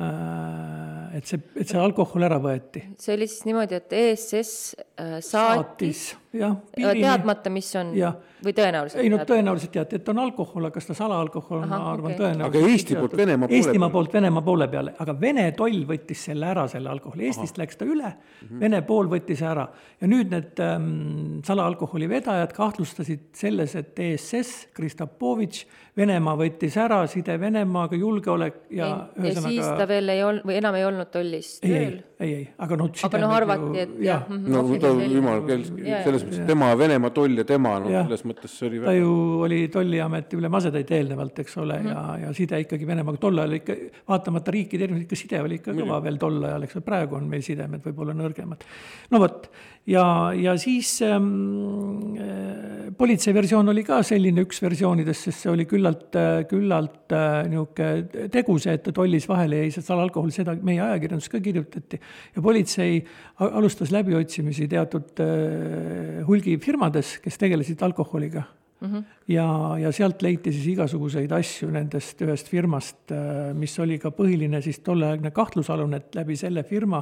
Äh, 0.00 1.16
et 1.18 1.28
see, 1.28 1.38
et 1.60 1.68
see 1.68 1.76
alkohol 1.76 2.24
ära 2.24 2.38
võeti. 2.40 2.80
see 2.96 3.12
oli 3.12 3.26
siis 3.28 3.44
niimoodi, 3.44 3.76
et 3.76 3.92
ESS 3.92 4.52
äh, 4.96 5.18
saatis, 5.20 5.26
saatis 5.28 6.04
jah, 6.32 6.56
teadmata, 6.76 7.50
mis 7.52 7.68
on 7.76 7.92
ja. 7.96 8.12
või 8.44 8.54
tõenäoliselt? 8.56 9.02
ei 9.02 9.10
no 9.12 9.18
tõenäoliselt 9.28 9.72
teati, 9.74 9.98
et 10.00 10.08
on 10.08 10.20
alkohol, 10.22 10.68
aga 10.68 10.76
kas 10.78 10.88
ta 10.88 10.96
salaalkohol 10.96 11.60
on, 11.60 11.68
ma 11.68 11.80
arvan 11.92 12.12
okay., 12.12 12.20
tõenäoliselt. 12.20 12.48
aga 12.48 12.72
Eesti 12.72 12.96
poolt 12.96 13.16
Venemaa 13.16 13.48
poole 13.48 13.60
Eestimaa 13.60 13.90
poolt 13.92 14.16
Venemaa 14.16 14.44
poole 14.46 14.68
peale, 14.72 14.94
aga 15.04 15.16
Vene 15.20 15.44
toll 15.58 15.82
võttis 15.88 16.24
selle 16.30 16.48
ära, 16.48 16.64
selle 16.72 16.90
alkoholi, 16.92 17.26
Eestist 17.28 17.58
Aha. 17.58 17.64
läks 17.64 17.80
ta 17.80 17.88
üle 17.88 18.08
mm, 18.08 18.48
-hmm. 18.48 18.64
Vene 18.64 18.82
pool 18.88 19.10
võttis 19.12 19.44
ära 19.46 19.66
ja 20.00 20.08
nüüd 20.08 20.32
need 20.32 20.64
ähm, 20.64 21.40
salaalkoholi 21.44 22.08
vedajad 22.08 22.56
kahtlustasid 22.56 23.28
selles, 23.36 23.76
et 23.76 23.98
ESS, 23.98 24.68
Kristapovitš, 24.76 25.66
Venemaa 25.96 26.38
võttis 26.40 26.76
ära 26.80 27.02
side 27.06 27.34
Venemaaga, 27.40 27.96
julgeolek 28.00 28.62
ja 28.72 28.86
ei, 28.88 29.26
ühesõnaga. 29.26 29.50
ja 29.52 29.66
siis 29.66 29.80
ta 29.82 29.88
veel 29.88 30.08
ei 30.08 30.22
olnud 30.24 30.46
või 30.48 30.56
enam 30.56 30.78
ei 30.78 30.86
olnud 30.88 31.10
tollis 31.12 31.58
tööl? 31.60 31.98
ei, 32.16 32.30
ei, 32.32 32.46
aga 32.64 32.78
noh. 32.80 32.88
aga 33.08 33.20
noh, 33.20 33.34
arvati, 33.36 33.82
et 33.82 33.92
jah. 34.00 34.24
no 34.30 34.62
ta 34.80 34.94
jumal, 35.04 35.44
selles 35.44 36.21
mõttes 36.22 36.46
tema 36.48 36.70
Venemaa 36.78 37.12
toll 37.14 37.42
ja 37.42 37.44
tema, 37.48 37.74
noh, 37.82 37.90
selles 37.92 38.24
mõttes 38.28 38.54
see 38.58 38.68
oli. 38.68 38.80
ta 38.84 38.94
ju 38.96 39.12
oli 39.46 39.60
tolliameti 39.72 40.38
ülemasetäit 40.40 40.94
eelnevalt, 40.98 41.42
eks 41.44 41.58
ole 41.62 41.78
mm, 41.80 41.88
-hmm. 41.88 42.20
ja, 42.20 42.28
ja 42.28 42.32
side 42.36 42.62
ikkagi 42.64 42.88
Venemaaga 42.88 43.22
tol 43.22 43.42
ajal 43.42 43.58
ikka, 43.58 43.76
vaatamata 44.08 44.54
riikide 44.54 44.88
erinevused, 44.88 45.08
ikka 45.08 45.20
side 45.22 45.42
oli 45.42 45.60
ikka 45.60 45.76
kõva 45.76 46.00
veel 46.06 46.18
tol 46.22 46.40
ajal, 46.42 46.68
eks 46.68 46.80
ole, 46.80 46.86
praegu 46.86 47.18
on 47.20 47.28
meil 47.28 47.44
sidemed 47.46 47.84
võib-olla 47.86 48.16
nõrgemad. 48.16 48.66
no 49.10 49.22
vot 49.22 49.50
ja, 49.86 50.32
ja 50.34 50.56
siis 50.60 51.00
ähm, 51.02 52.16
äh, 52.16 52.72
politsei 53.02 53.34
versioon 53.34 53.68
oli 53.72 53.82
ka 53.86 54.00
selline 54.06 54.44
üks 54.44 54.60
versioonidest, 54.62 55.26
sest 55.26 55.44
see 55.44 55.50
oli 55.52 55.66
küllalt, 55.68 56.14
äh, 56.18 56.44
küllalt 56.50 57.12
äh, 57.16 57.42
niisugune 57.50 58.28
tegus, 58.32 58.66
et 58.70 58.88
tollis 58.94 59.26
vahele 59.30 59.62
jäi 59.62 59.72
see 59.74 59.86
salalkohol, 59.86 60.32
seda 60.34 60.54
meie 60.66 60.82
ajakirjanduses 60.84 61.32
ka 61.32 61.40
kirjutati. 61.42 62.00
ja 62.36 62.44
politsei 62.44 63.00
alustas 63.42 63.92
läbiotsimisi 63.94 64.68
teatud 64.70 65.22
äh, 65.24 66.20
hulgifirmades, 66.28 67.18
kes 67.24 67.40
tegelesid 67.42 67.82
alkoholiga 67.82 68.48
Mm 68.82 68.88
-hmm. 68.90 69.02
ja, 69.28 69.76
ja 69.78 69.92
sealt 69.92 70.22
leiti 70.22 70.52
siis 70.52 70.64
igasuguseid 70.72 71.30
asju 71.32 71.68
nendest 71.70 72.18
ühest 72.22 72.48
firmast, 72.50 73.12
mis 73.54 73.78
oli 73.78 73.98
ka 74.02 74.10
põhiline 74.10 74.58
siis 74.60 74.80
tolleaegne 74.82 75.30
kahtlusalune, 75.30 75.96
et 75.96 76.14
läbi 76.14 76.36
selle 76.36 76.64
firma, 76.66 76.98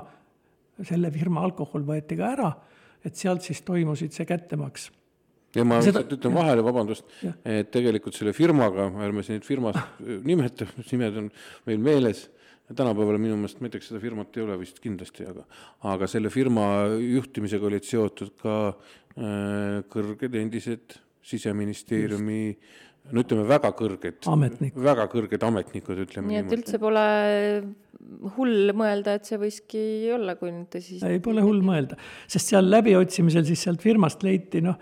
selle 0.83 1.11
firma 1.11 1.41
alkohol 1.41 1.87
võeti 1.89 2.19
ka 2.21 2.27
ära 2.37 2.53
et 3.05 3.17
sealt 3.17 3.47
siis 3.47 3.63
toimusid 3.67 4.15
see 4.17 4.27
kättemaks. 4.29 4.91
Ja 5.57 5.65
ma 5.67 5.81
Seda, 5.83 6.05
ütlen 6.07 6.35
vahele, 6.35 6.63
vabandust, 6.63 7.09
et 7.43 7.73
tegelikult 7.75 8.15
selle 8.15 8.35
firmaga, 8.37 8.87
ärme 9.03 9.25
siin 9.27 9.41
neid 9.41 9.47
firmast 9.49 9.99
nimeta, 10.31 10.69
nimed 10.93 11.19
on 11.19 11.31
meil 11.67 11.83
meeles, 11.83 12.29
tänapäeval 12.71 13.19
minu 13.19 13.35
meelest, 13.41 13.59
ma 13.59 13.67
ei 13.67 13.75
tea, 13.75 13.83
kas 13.83 13.91
seda 13.91 14.03
firmat 14.03 14.37
ei 14.39 14.45
ole 14.45 14.59
vist 14.61 14.79
kindlasti, 14.83 15.27
aga 15.27 15.43
aga 15.91 16.07
selle 16.11 16.31
firma 16.31 16.67
juhtimisega 17.03 17.67
olid 17.67 17.89
seotud 17.89 18.37
ka 18.39 18.57
äh, 18.71 19.81
kõrged 19.91 20.39
endised 20.39 21.01
siseministeeriumi 21.31 22.45
Just 22.47 22.90
no 23.11 23.23
ütleme, 23.25 23.45
väga 23.49 23.73
kõrged, 23.77 24.27
väga 24.85 25.07
kõrged 25.13 25.47
ametnikud, 25.47 26.03
ütleme 26.07 26.31
nii 26.31 26.41
et 26.43 26.57
üldse 26.57 26.81
pole 26.83 27.05
hull 28.37 28.73
mõelda, 28.77 29.17
et 29.19 29.29
see 29.29 29.39
võiski 29.41 29.85
olla, 30.15 30.37
kui 30.41 30.53
nüüd 30.55 30.71
tõsi. 30.73 31.01
ei, 31.07 31.21
pole 31.25 31.45
hull 31.45 31.63
mõelda, 31.67 31.99
sest 32.31 32.53
seal 32.53 32.71
läbiotsimisel 32.71 33.47
siis 33.49 33.65
sealt 33.67 33.85
firmast 33.85 34.25
leiti 34.27 34.63
noh, 34.65 34.79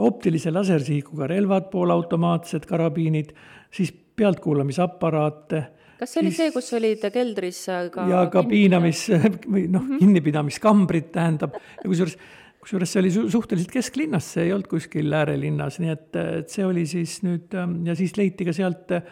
optilise 0.00 0.52
lasersihikuga 0.54 1.28
relvad, 1.28 1.68
poolautomaatsed 1.72 2.64
karabiinid, 2.68 3.34
siis 3.74 3.92
pealtkuulamisaparaate 3.92 5.64
kas 5.98 6.14
see 6.14 6.22
oli 6.24 6.32
see, 6.34 6.52
kus 6.54 6.70
olid 6.76 7.04
keldris 7.14 7.60
ka 7.94 8.06
ja 8.10 8.24
ka 8.32 8.42
piinamis 8.48 9.06
või 9.46 9.66
noh 9.72 9.84
-hmm., 9.84 10.00
kinnipidamiskambrid 10.02 11.12
tähendab 11.14 11.56
ja 11.56 11.86
kusjuures 11.86 12.16
kusjuures 12.64 12.90
see 12.94 13.02
oli 13.04 13.12
su 13.12 13.28
suhteliselt 13.32 13.72
kesklinnas, 13.72 14.32
see 14.36 14.48
ei 14.48 14.56
olnud 14.56 14.68
kuskil 14.70 15.12
äärelinnas, 15.12 15.78
nii 15.82 15.92
et, 15.92 16.10
et 16.40 16.52
see 16.52 16.66
oli 16.66 16.86
siis 16.88 17.20
nüüd 17.26 17.54
ähm, 17.60 17.82
ja 17.88 17.96
siis 17.98 18.16
leiti 18.16 18.46
ka 18.48 18.54
sealt 18.56 18.94
äh, 18.96 19.04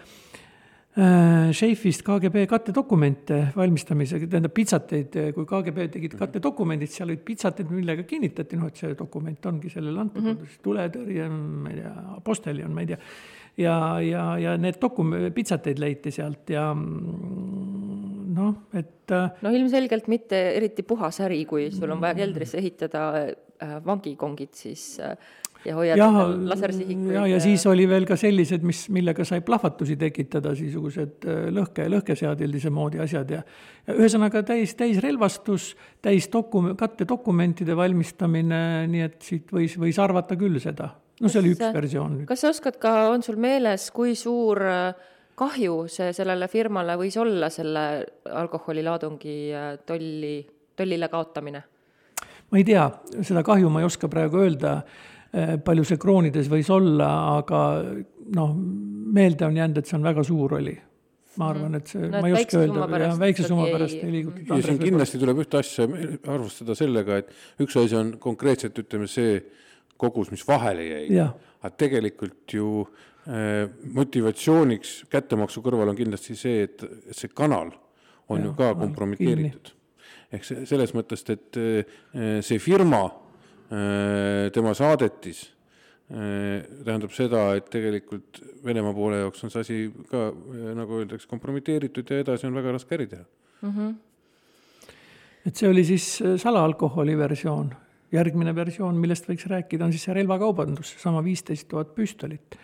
Šeifist 1.57 2.03
KGB 2.05 2.43
kattedokumente 2.51 3.39
valmistamisega, 3.57 4.27
tähendab 4.29 4.53
pitsateid, 4.53 5.15
kui 5.33 5.47
KGB 5.49 5.87
tegid 5.95 6.17
kattedokumendid, 6.21 6.93
seal 6.93 7.09
olid 7.09 7.23
pitsateid, 7.25 7.71
millega 7.73 8.05
kinnitati, 8.09 8.59
noh, 8.61 8.69
et 8.69 8.81
see 8.81 8.93
dokument 8.99 9.49
ongi 9.49 9.73
sellele 9.73 10.03
antud 10.03 10.21
mm, 10.21 10.35
-hmm. 10.35 10.59
tuletõrje, 10.67 11.29
ma 11.33 11.73
ei 11.73 11.79
tea, 11.81 11.95
posteljon, 12.25 12.75
ma 12.77 12.85
ei 12.85 12.93
tea. 12.93 13.01
Ja, 13.61 13.77
ja, 14.05 14.25
ja 14.41 14.57
need 14.61 14.81
dokum-, 14.83 15.15
pitsateid 15.35 15.83
leiti 15.83 16.13
sealt 16.15 16.53
ja 16.55 16.71
mm, 16.75 18.33
noh, 18.37 18.57
et. 18.73 19.13
Äh, 19.13 19.29
no 19.45 19.53
ilmselgelt 19.53 20.09
mitte 20.13 20.41
eriti 20.57 20.87
puhas 20.87 21.21
äri, 21.25 21.45
kui 21.49 21.71
sul 21.75 21.93
on 21.93 22.03
vaja 22.03 22.17
keldrisse 22.23 22.61
ehitada 22.63 23.07
äh, 23.21 23.79
vangikongid, 23.85 24.55
siis 24.57 24.97
äh, 25.03 25.17
ja 25.63 25.77
hoiad 25.77 26.01
lasersihikuid 26.49 27.15
ja, 27.15 27.27
ja 27.31 27.37
siis 27.43 27.63
oli 27.71 27.85
veel 27.87 28.07
ka 28.09 28.17
sellised, 28.19 28.65
mis, 28.67 28.87
millega 28.91 29.27
sai 29.29 29.45
plahvatusi 29.47 29.95
tekitada, 30.01 30.57
niisugused 30.59 31.29
lõhke, 31.55 31.87
lõhkeseadildise 31.93 32.73
moodi 32.75 32.99
asjad 33.05 33.31
ja 33.37 33.45
ja 33.87 33.97
ühesõnaga 33.99 34.43
täis, 34.47 34.75
täisrelvastus, 34.79 35.73
täis 36.03 36.29
dokum-, 36.33 36.73
kattedokumentide 36.79 37.77
valmistamine, 37.79 38.63
nii 38.91 39.07
et 39.07 39.19
siit 39.27 39.55
võis, 39.55 39.77
võis 39.81 39.99
arvata 40.03 40.39
küll 40.39 40.61
seda. 40.63 40.93
No 41.23 41.31
see 41.31 41.41
oli 41.43 41.55
üks 41.55 41.63
Kas- 41.63 41.75
versioon. 41.77 42.19
kas 42.29 42.43
sa 42.45 42.51
oskad 42.53 42.77
ka, 42.83 42.93
on 43.15 43.23
sul 43.23 43.39
meeles, 43.41 43.89
kui 43.95 44.15
suur 44.19 44.61
äh, 44.67 45.09
kahju 45.39 45.87
see 45.91 46.11
sellele 46.17 46.49
firmale 46.53 46.97
võis 47.01 47.17
olla, 47.23 47.49
selle 47.51 47.87
alkoholilaadungi 48.43 49.37
äh, 49.57 49.71
tolli, 49.87 50.37
tollile 50.77 51.09
kaotamine? 51.13 51.63
ma 52.53 52.61
ei 52.61 52.65
tea, 52.69 52.85
seda 53.25 53.41
kahju 53.47 53.71
ma 53.73 53.81
ei 53.81 53.87
oska 53.89 54.11
praegu 54.13 54.43
öelda, 54.45 54.83
palju 55.65 55.85
see 55.89 55.97
kroonides 55.97 56.51
võis 56.53 56.69
olla, 56.75 57.07
aga 57.39 57.61
noh, 58.37 58.51
meelde 59.17 59.47
on 59.47 59.57
jäänud, 59.57 59.79
et 59.81 59.89
see 59.89 59.97
on 59.97 60.05
väga 60.05 60.25
suur 60.29 60.59
oli. 60.59 60.75
ma 61.41 61.47
arvan, 61.49 61.79
et 61.79 61.89
see 61.89 62.11
No 62.13 62.21
ma 62.21 62.29
ei 62.29 62.35
oska 62.37 62.59
öelda, 62.61 62.85
jah, 63.01 63.15
väikse 63.23 63.47
summa 63.49 63.65
pärast 63.73 63.97
ei- 63.97 64.11
liigutud. 64.13 64.51
ja 64.53 64.59
siin 64.67 64.83
kindlasti 64.83 65.21
tuleb 65.23 65.41
ühte 65.47 65.63
asja 65.63 65.87
arvestada 66.29 66.77
sellega, 66.77 67.23
et 67.23 67.33
üks 67.65 67.79
asi 67.81 67.97
on 67.97 68.11
konkreetselt, 68.21 68.77
ütleme, 68.85 69.09
see 69.09 69.39
kogus, 70.03 70.33
mis 70.35 70.45
vahele 70.49 70.89
jäi. 70.89 71.23
Aga 71.63 71.71
tegelikult 71.79 72.57
ju 72.57 72.83
äh, 72.83 73.71
motivatsiooniks 73.95 75.03
kättemaksu 75.13 75.63
kõrval 75.63 75.93
on 75.93 75.99
kindlasti 75.99 76.37
see, 76.39 76.67
et 76.67 76.83
see 77.15 77.31
kanal 77.31 77.71
on 78.33 78.41
ja, 78.41 78.49
ju 78.49 78.55
ka 78.59 78.73
kompromiteeritud. 78.81 79.73
ehk 80.33 80.47
see, 80.49 80.67
selles 80.67 80.95
mõttes, 80.97 81.23
et 81.31 81.59
äh, 81.61 81.99
see 82.43 82.59
firma 82.63 83.05
äh,, 83.07 84.49
tema 84.55 84.73
saadetis 84.75 85.45
äh, 86.11 86.65
tähendab 86.83 87.15
seda, 87.15 87.45
et 87.59 87.71
tegelikult 87.71 88.43
Venemaa 88.65 88.95
poole 88.95 89.23
jaoks 89.23 89.47
on 89.47 89.55
see 89.55 89.63
asi 89.67 89.79
ka, 90.11 90.31
nagu 90.79 91.03
öeldakse, 91.03 91.31
kompromiteeritud 91.31 92.11
ja 92.11 92.25
edasi 92.25 92.49
on 92.49 92.59
väga 92.59 92.75
raske 92.75 92.99
äri 92.99 93.09
teha. 93.11 93.25
et 95.47 95.55
see 95.55 95.71
oli 95.71 95.87
siis 95.87 96.17
salaalkoholi 96.43 97.17
versioon. 97.19 97.73
Järgmine 98.13 98.55
versioon, 98.55 98.99
millest 99.01 99.29
võiks 99.29 99.47
rääkida, 99.51 99.87
on 99.87 99.95
siis 99.95 100.05
see 100.09 100.17
relvakaubandus, 100.17 100.95
seesama 100.95 101.23
viisteist 101.25 101.69
tuhat 101.71 101.95
püstolit. 101.97 102.59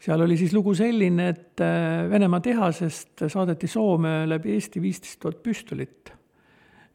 seal 0.00 0.20
oli 0.20 0.36
siis 0.36 0.52
lugu 0.52 0.74
selline, 0.74 1.28
et 1.28 1.60
äh, 1.64 2.10
Venemaa 2.10 2.40
tehasest 2.40 3.26
saadeti 3.28 3.66
Soome 3.66 4.26
läbi 4.28 4.54
Eesti 4.54 4.82
viisteist 4.82 5.20
tuhat 5.20 5.42
püstolit. 5.42 6.12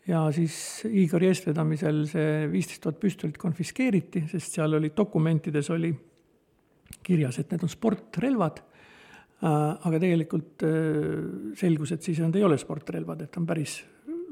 ja 0.07 0.31
siis 0.31 0.83
Igori 0.85 1.27
eestvedamisel 1.27 2.05
see 2.07 2.51
viisteist 2.51 2.81
tuhat 2.81 2.99
püstolit 2.99 3.37
konfiskeeriti, 3.37 4.25
sest 4.31 4.59
seal 4.59 4.73
oli 4.73 4.91
dokumentides 4.95 5.69
oli 5.69 5.93
kirjas, 7.03 7.39
et 7.39 7.51
need 7.51 7.63
on 7.63 7.69
sportrelvad 7.69 8.61
aga 9.43 9.99
tegelikult 9.99 10.63
äh, 10.63 11.55
selgus, 11.59 11.91
et 11.91 12.05
siis 12.05 12.21
nad 12.23 12.35
ei 12.35 12.45
ole 12.47 12.57
sportrelvad, 12.57 13.25
et 13.25 13.37
on 13.37 13.47
päris 13.47 13.81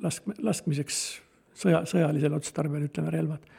lask-, 0.03 0.31
laskmiseks 0.39 1.01
sõja, 1.57 1.83
sõjalisel 1.89 2.35
otstarbel, 2.37 2.85
ütleme, 2.89 3.13
relvad. 3.13 3.49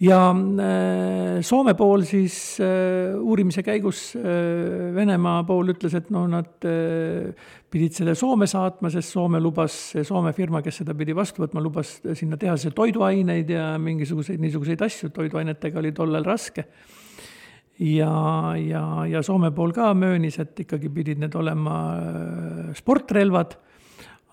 ja 0.00 0.20
äh, 0.32 1.40
Soome 1.44 1.74
pool 1.78 2.04
siis 2.08 2.58
äh, 2.60 3.16
uurimise 3.18 3.62
käigus 3.66 4.14
Venemaa 4.16 5.42
pool 5.48 5.74
ütles, 5.74 5.94
et 5.96 6.10
no 6.10 6.26
nad 6.30 6.66
pidid 7.70 7.94
selle 7.94 8.14
Soome 8.18 8.48
saatma, 8.50 8.90
sest 8.90 9.14
Soome 9.14 9.40
lubas, 9.40 9.76
Soome 10.06 10.32
firma, 10.36 10.62
kes 10.62 10.82
seda 10.82 10.94
pidi 10.98 11.14
vastu 11.16 11.44
võtma, 11.44 11.62
lubas 11.62 11.98
sinna 12.18 12.38
tehase 12.40 12.72
toiduaineid 12.74 13.50
ja 13.54 13.74
mingisuguseid 13.78 14.42
niisuguseid 14.42 14.82
asju, 14.82 15.12
toiduainetega 15.14 15.78
oli 15.78 15.92
tollal 15.96 16.26
raske. 16.26 16.66
Ja, 17.80 18.52
ja, 18.60 19.06
ja 19.08 19.22
Soome 19.24 19.54
pool 19.56 19.72
ka 19.72 19.94
möönis, 19.96 20.36
et 20.42 20.58
ikkagi 20.66 20.90
pidid 20.92 21.22
need 21.22 21.36
olema 21.38 21.76
äh, 21.96 22.72
sportrelvad, 22.76 23.56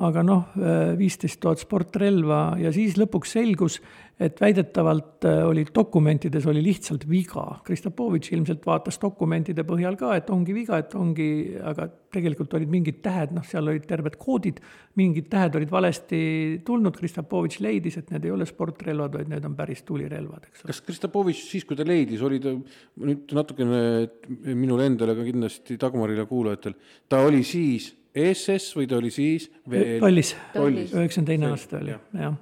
aga 0.05 0.21
noh, 0.21 0.51
viisteist 0.97 1.39
tuhat 1.41 1.61
sportrelva 1.63 2.41
ja 2.61 2.69
siis 2.75 2.99
lõpuks 2.99 3.31
selgus, 3.33 3.79
et 4.19 4.39
väidetavalt 4.41 5.25
äh, 5.29 5.43
oli 5.45 5.63
dokumentides 5.73 6.45
oli 6.49 6.61
lihtsalt 6.65 7.05
viga. 7.09 7.43
Kristapovitš 7.65 8.31
ilmselt 8.33 8.63
vaatas 8.65 8.97
dokumentide 9.01 9.61
põhjal 9.67 9.97
ka, 9.99 10.15
et 10.17 10.31
ongi 10.33 10.55
viga, 10.57 10.79
et 10.81 10.95
ongi, 10.97 11.27
aga 11.61 11.85
tegelikult 12.13 12.55
olid 12.57 12.71
mingid 12.71 12.97
tähed, 13.05 13.35
noh, 13.35 13.45
seal 13.45 13.69
olid 13.69 13.85
terved 13.85 14.17
koodid, 14.17 14.61
mingid 14.97 15.27
tähed 15.29 15.59
olid 15.59 15.69
valesti 15.69 16.21
tulnud, 16.65 16.97
Kristapovitš 16.97 17.61
leidis, 17.61 17.99
et 18.01 18.09
need 18.15 18.25
ei 18.25 18.33
ole 18.33 18.49
sportrelvad, 18.49 19.19
vaid 19.19 19.29
need 19.29 19.45
on 19.45 19.53
päris 19.59 19.85
tulirelvad, 19.85 20.49
eks 20.49 20.65
ole. 20.65 20.71
kas 20.71 20.81
Kristapovitš 20.89 21.45
siis, 21.51 21.67
kui 21.69 21.77
ta 21.77 21.85
leidis, 21.85 22.25
oli 22.25 22.41
ta 22.41 22.55
nüüd 22.57 23.37
natukene 23.37 23.83
minule 24.57 24.89
endale 24.89 25.13
ka 25.17 25.29
kindlasti 25.29 25.77
Dagmarile 25.77 26.25
kuulajatel, 26.25 26.73
ta 27.05 27.21
oli 27.27 27.45
siis 27.45 27.91
ESS 28.15 28.73
või 28.77 28.87
ta 28.89 28.97
oli 28.97 29.11
siis 29.13 29.49
veel 29.69 29.99
tollis, 30.03 30.35
Tollis. 30.53 30.93
üheksakümne 30.93 31.31
teine 31.33 31.51
aasta 31.51 31.81
oli, 31.81 31.95
jah 32.17 32.37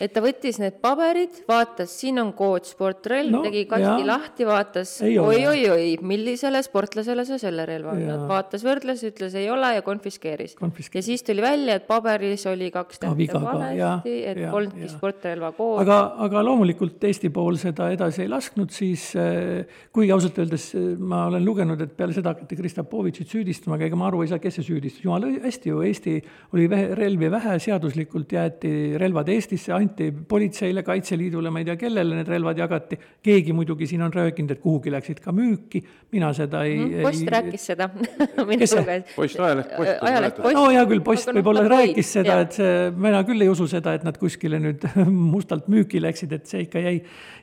et 0.00 0.12
ta 0.12 0.22
võttis 0.24 0.58
need 0.60 0.78
paberid, 0.82 1.42
vaatas, 1.48 1.92
siin 2.00 2.20
on 2.22 2.32
kood 2.36 2.66
sportrelv 2.68 3.32
No, 3.32 3.42
tegi 3.46 3.64
kasti 3.68 3.86
jaa. 3.86 4.06
lahti, 4.08 4.46
vaatas 4.48 4.92
oi-oi-oi, 5.02 5.96
millisele 6.06 6.60
sportlasele 6.64 7.24
sa 7.28 7.38
selle 7.40 7.66
relva 7.68 7.94
annad, 7.96 8.26
vaatas, 8.28 8.64
võrdles, 8.66 9.02
ütles 9.08 9.36
ei 9.38 9.48
ole 9.52 9.74
ja 9.76 9.84
konfiskeeris. 9.86 10.56
Konfiskeeris. 10.60 11.06
ja 11.06 11.10
siis 11.10 11.24
tuli 11.26 11.44
välja, 11.44 11.78
et 11.80 11.86
paberis 11.88 12.46
oli 12.50 12.70
kaks 12.74 13.00
Ka 13.00 13.10
tähte 13.10 13.40
valesti, 13.42 14.16
et 14.30 14.42
polnudki 14.50 14.90
sportrelva 14.92 15.52
kood. 15.56 15.80
aga, 15.84 15.98
aga 16.26 16.44
loomulikult 16.46 17.04
Eesti 17.06 17.30
pool 17.34 17.58
seda 17.60 17.90
edasi 17.94 18.24
ei 18.24 18.30
lasknud, 18.30 18.72
siis 18.74 19.08
eh, 19.20 19.66
kuigi 19.94 20.12
ausalt 20.14 20.38
öeldes 20.42 20.68
eh, 20.78 20.86
ma 20.98 21.26
olen 21.30 21.44
lugenud, 21.44 21.80
et 21.82 21.96
peale 21.96 22.16
seda 22.16 22.34
hakati 22.34 22.58
Kristapovitšit 22.58 23.32
süüdistama, 23.32 23.76
aga 23.78 23.88
ega 23.90 23.98
ma 24.00 24.08
aru 24.10 24.24
ei 24.24 24.30
saa, 24.32 24.40
kes 24.42 24.58
see 24.60 24.68
süüdistas, 24.70 25.04
jumala 25.04 25.30
hästi 25.44 25.72
ju, 25.72 25.82
Eesti 25.86 26.16
oli 26.56 26.68
vähe, 26.70 26.94
relvi 26.98 27.30
vähe, 27.32 27.58
seaduslikult 27.62 28.32
jäeti 28.36 28.72
relvad 29.00 29.28
Eestisse, 29.32 29.72
anti 29.86 30.10
politseile, 30.28 30.82
Kaitseliidule, 30.86 31.50
ma 31.54 31.62
ei 31.62 31.68
tea, 31.68 31.76
kellele 31.80 32.18
need 32.18 32.28
relvad 32.30 32.58
jagati, 32.60 32.98
keegi 33.24 33.54
muidugi 33.56 33.88
siin 33.88 34.02
on 34.06 34.12
röökinud, 34.14 34.52
et 34.56 34.60
kuhugi 34.62 34.92
läksid 34.92 35.22
ka 35.24 35.34
müüki, 35.36 35.82
mina 36.12 36.32
seda 36.36 36.64
ei 36.66 36.76
Mhm, 36.76 37.02
post 37.06 37.22
ei, 37.22 37.30
rääkis 37.32 37.66
seda 37.72 37.88
minu 38.48 38.60
Kes 38.62 38.74
see? 38.74 38.82
luges. 38.82 39.14
Post, 39.16 39.40
ajaleht 39.40 39.72
Post 39.76 40.06
ajaleht? 40.10 40.40
Post. 40.42 40.58
no 40.58 40.64
hea 40.70 40.84
küll, 40.90 41.02
Post 41.06 41.28
Aga 41.28 41.34
noh, 41.34 41.40
võib-olla 41.40 41.66
rääkis 41.72 42.12
seda, 42.18 42.38
et 42.44 42.58
see, 42.58 42.72
mina 43.06 43.22
küll 43.28 43.46
ei 43.46 43.50
usu 43.52 43.68
seda, 43.70 43.96
et 43.96 44.06
nad 44.06 44.18
kuskile 44.20 44.60
nüüd 44.62 44.86
mustalt 45.34 45.70
müüki 45.72 46.02
läksid, 46.02 46.34
et 46.36 46.50
see 46.50 46.66
ikka 46.66 46.82
jäi, 46.84 46.96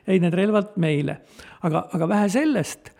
jäi 0.08 0.20
need 0.22 0.36
relvad 0.38 0.76
meile. 0.82 1.20
aga, 1.64 1.88
aga 1.96 2.08
vähe 2.08 2.28
sellest, 2.32 2.92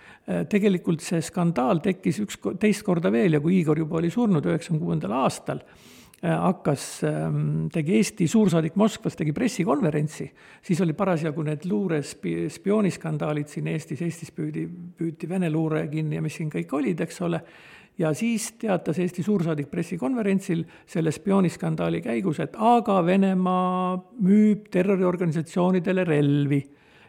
tegelikult 0.48 1.04
see 1.04 1.20
skandaal 1.24 1.82
tekkis 1.84 2.22
üks, 2.24 2.38
teist 2.60 2.84
korda 2.86 3.12
veel 3.12 3.36
ja 3.36 3.42
kui 3.44 3.58
Igor 3.60 3.78
juba 3.78 4.00
oli 4.00 4.10
surnud 4.12 4.46
üheksakümne 4.48 4.80
kuuendal 4.80 5.12
aastal, 5.20 5.60
hakkas, 6.22 6.84
tegi 7.72 7.96
Eesti 7.98 8.26
suursaadik 8.30 8.78
Moskvas, 8.80 9.16
tegi 9.18 9.32
pressikonverentsi, 9.36 10.26
siis 10.64 10.80
oli 10.80 10.94
parasjagu 10.96 11.42
need 11.44 11.66
luure 11.68 12.00
spi-, 12.06 12.48
spiooniskandaalid 12.52 13.50
siin 13.50 13.68
Eestis, 13.72 14.00
Eestis 14.06 14.32
püüdi, 14.32 14.64
püüti 14.68 15.28
Vene 15.28 15.50
luure 15.52 15.86
kinni 15.92 16.16
ja 16.16 16.24
mis 16.24 16.38
siin 16.38 16.52
kõik 16.52 16.72
olid, 16.78 17.02
eks 17.04 17.20
ole, 17.26 17.42
ja 17.98 18.14
siis 18.14 18.52
teatas 18.58 18.98
Eesti 18.98 19.22
suursaadik 19.22 19.70
pressikonverentsil 19.70 20.64
selle 20.86 21.12
spiooniskandaali 21.14 22.00
käigus, 22.04 22.40
et 22.40 22.56
aga 22.58 23.00
Venemaa 23.06 23.98
müüb 24.24 24.70
terroriorganisatsioonidele 24.74 26.04
relvi. 26.08 26.62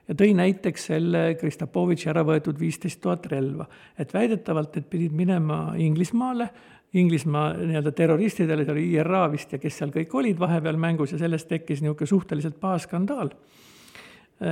Ja 0.06 0.14
tõi 0.14 0.36
näiteks 0.38 0.92
selle 0.92 1.24
Kristapovitši 1.40 2.12
ära 2.12 2.22
võetud 2.28 2.60
viisteist 2.60 3.02
tuhat 3.02 3.26
relva. 3.32 3.66
et 3.98 4.14
väidetavalt, 4.14 4.78
et 4.78 4.90
pidid 4.90 5.12
minema 5.12 5.74
Inglismaale, 5.78 6.50
Inglismaa 6.96 7.50
nii-öelda 7.60 7.92
terroristidele, 7.92 8.66
see 8.66 8.74
oli 8.76 8.86
IRA 8.96 9.26
vist 9.32 9.52
ja 9.52 9.60
kes 9.60 9.82
seal 9.82 9.92
kõik 9.92 10.14
olid 10.16 10.40
vahepeal 10.40 10.78
mängus 10.80 11.12
ja 11.16 11.20
sellest 11.20 11.50
tekkis 11.52 11.82
niisugune 11.84 12.08
suhteliselt 12.08 12.60
paha 12.60 12.78
skandaal. 12.80 13.34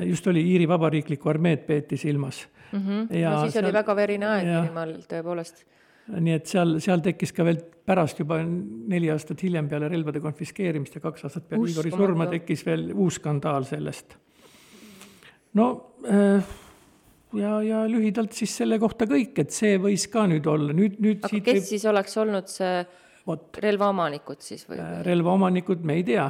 just 0.08 0.27
oli 0.27 0.43
Iiri 0.51 0.67
Vabariiklikku 0.67 1.29
armeed 1.29 1.65
peeti 1.67 1.97
silmas 1.97 2.47
mm. 2.71 2.79
-hmm. 2.79 3.29
no 3.29 3.41
siis 3.41 3.53
seal... 3.53 3.65
oli 3.65 3.73
väga 3.73 3.95
verine 3.95 4.27
aeg. 4.27 4.47
Iirimaal 4.47 4.95
tõepoolest. 5.10 5.63
nii 6.19 6.34
et 6.34 6.45
seal, 6.45 6.79
seal 6.84 6.99
tekkis 7.03 7.32
ka 7.34 7.45
veel 7.45 7.62
pärast 7.86 8.19
juba 8.19 8.41
neli 8.43 9.12
aastat 9.12 9.43
hiljem 9.43 9.69
peale 9.69 9.88
relvade 9.88 10.19
konfiskeerimist 10.19 10.95
ja 10.95 11.01
kaks 11.01 11.23
aastat 11.23 11.47
peale 11.49 11.69
Igori 11.69 11.91
surma 11.91 12.27
tekkis 12.32 12.65
veel 12.65 12.91
uus 12.93 13.21
skandaal 13.21 13.63
sellest. 13.63 14.17
no 15.53 15.69
äh, 16.10 16.43
ja, 17.39 17.58
ja 17.65 17.84
lühidalt 17.89 18.36
siis 18.38 18.56
selle 18.62 18.80
kohta 18.82 19.08
kõik, 19.10 19.38
et 19.43 19.54
see 19.56 19.78
võis 19.82 20.08
ka 20.12 20.26
nüüd 20.30 20.48
olla, 20.50 20.76
nüüd, 20.76 21.00
nüüd 21.04 21.24
aga 21.26 21.39
kes 21.39 21.60
võib... 21.60 21.69
siis 21.69 21.86
oleks 21.89 22.17
olnud 22.22 22.52
see 22.52 22.84
Vot. 23.28 23.46
relvaomanikud 23.63 24.41
siis 24.43 24.65
või? 24.67 24.82
relvaomanikud 25.08 25.86
me 25.88 26.02
ei 26.02 26.08
tea, 26.08 26.28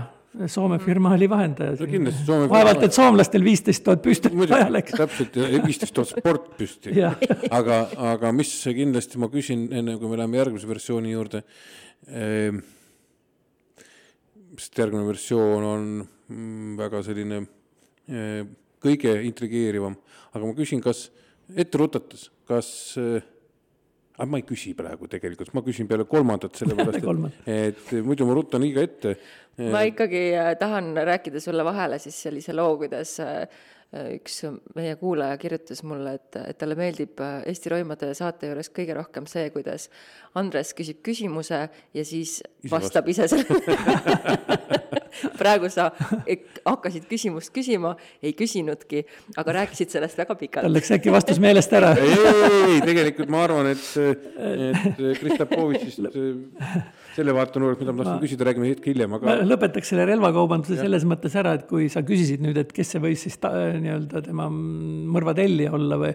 Soome 0.49 0.79
firma 0.81 1.11
oli 1.13 1.27
vahendaja 1.29 1.75
no 1.77 1.85
kindlasti 1.85 2.23
Soome 2.25 2.47
vaevalt, 2.49 2.81
et 2.87 2.95
soomlastel 2.95 3.43
viisteist 3.45 3.83
tuhat 3.85 4.01
püstolit 4.01 4.49
vaja 4.49 4.69
läks. 4.73 4.95
täpselt, 4.97 5.37
viisteist 5.67 5.93
tuhat 5.93 6.09
sportpüsti. 6.09 6.95
Aga, 7.59 7.83
aga 8.13 8.31
mis 8.33 8.55
kindlasti 8.65 9.21
ma 9.21 9.29
küsin, 9.29 9.67
enne 9.69 9.99
kui 10.01 10.09
me 10.09 10.17
läheme 10.17 10.39
järgmise 10.41 10.69
versiooni 10.69 11.13
juurde 11.13 11.43
ehm,, 12.09 12.63
sest 14.57 14.81
järgmine 14.81 15.05
versioon 15.05 15.69
on 15.69 15.85
mm, 16.01 16.73
väga 16.81 17.03
selline 17.05 17.43
eh, 18.09 18.41
kõige 18.83 19.15
intrigeerivam, 19.27 19.95
aga 20.33 20.45
ma 20.45 20.55
küsin, 20.57 20.81
kas 20.83 21.07
ette 21.55 21.79
rutates, 21.79 22.29
kas 22.47 22.69
äh, 23.01 23.23
aga 24.17 24.29
ma 24.29 24.39
ei 24.39 24.45
küsi 24.47 24.73
praegu 24.77 25.07
tegelikult, 25.09 25.53
ma 25.57 25.63
küsin 25.65 25.89
peale 25.89 26.05
kolmandat, 26.09 26.57
sellepärast 26.59 26.99
et, 27.01 27.45
et 27.69 27.93
muidu 28.05 28.27
ma 28.29 28.37
ruttan 28.37 28.61
liiga 28.63 28.83
ette. 28.85 29.15
ma 29.73 29.83
ikkagi 29.89 30.25
äh, 30.37 30.53
tahan 30.59 30.93
rääkida 30.97 31.41
sulle 31.41 31.65
vahele 31.65 31.99
siis 32.01 32.19
sellise 32.27 32.53
loo, 32.53 32.75
kuidas 32.81 33.15
äh, 33.23 33.47
üks 34.13 34.39
meie 34.77 34.95
kuulaja 35.01 35.37
kirjutas 35.41 35.83
mulle, 35.85 36.15
et, 36.19 36.37
et 36.41 36.57
talle 36.61 36.77
meeldib 36.77 37.21
äh, 37.25 37.41
Eesti 37.49 37.73
Roimade 37.73 38.13
saate 38.17 38.51
juures 38.51 38.69
kõige 38.73 38.97
rohkem 38.97 39.29
see, 39.29 39.49
kuidas 39.53 39.89
Andres 40.37 40.73
küsib 40.77 41.01
küsimuse 41.05 41.63
ja 41.69 42.05
siis 42.05 42.39
ise 42.41 42.73
vastab 42.73 43.09
ise 43.13 43.29
sellele 43.33 45.01
praegu 45.41 45.69
sa 45.73 45.89
hakkasid 46.65 47.07
küsimust 47.09 47.53
küsima, 47.55 47.95
ei 48.23 48.33
küsinudki, 48.37 49.03
aga 49.39 49.57
rääkisid 49.59 49.93
sellest 49.93 50.19
väga 50.19 50.37
pikalt. 50.39 50.67
tal 50.67 50.75
läks 50.75 50.91
äkki 50.97 51.13
vastus 51.13 51.41
meelest 51.43 51.73
ära 51.73 51.93
ei, 51.99 52.11
ei, 52.13 52.43
ei, 52.73 52.81
tegelikult 52.85 53.31
ma 53.33 53.43
arvan, 53.47 53.71
et, 53.73 53.87
et 54.43 55.17
Kristapovitšist 55.21 56.11
selle 57.13 57.33
vaatenurgast, 57.35 57.81
mida 57.83 57.93
ma 57.93 58.05
tahtsin 58.05 58.23
küsida, 58.23 58.47
räägime 58.47 58.71
hetk 58.71 58.87
hiljem, 58.89 59.17
aga. 59.17 59.27
ma 59.27 59.47
lõpetaks 59.47 59.91
selle 59.93 60.07
relvakaubanduse 60.09 60.79
selles 60.79 61.05
mõttes 61.09 61.35
ära, 61.39 61.53
et 61.59 61.67
kui 61.69 61.89
sa 61.93 62.01
küsisid 62.05 62.41
nüüd, 62.43 62.57
et 62.61 62.73
kes 62.73 62.95
see 62.95 63.03
võis 63.03 63.25
siis 63.27 63.37
ta, 63.41 63.51
nii-öelda 63.77 64.23
tema 64.25 64.47
mõrva 64.49 65.35
tellija 65.37 65.73
olla 65.77 65.99
või 66.01 66.13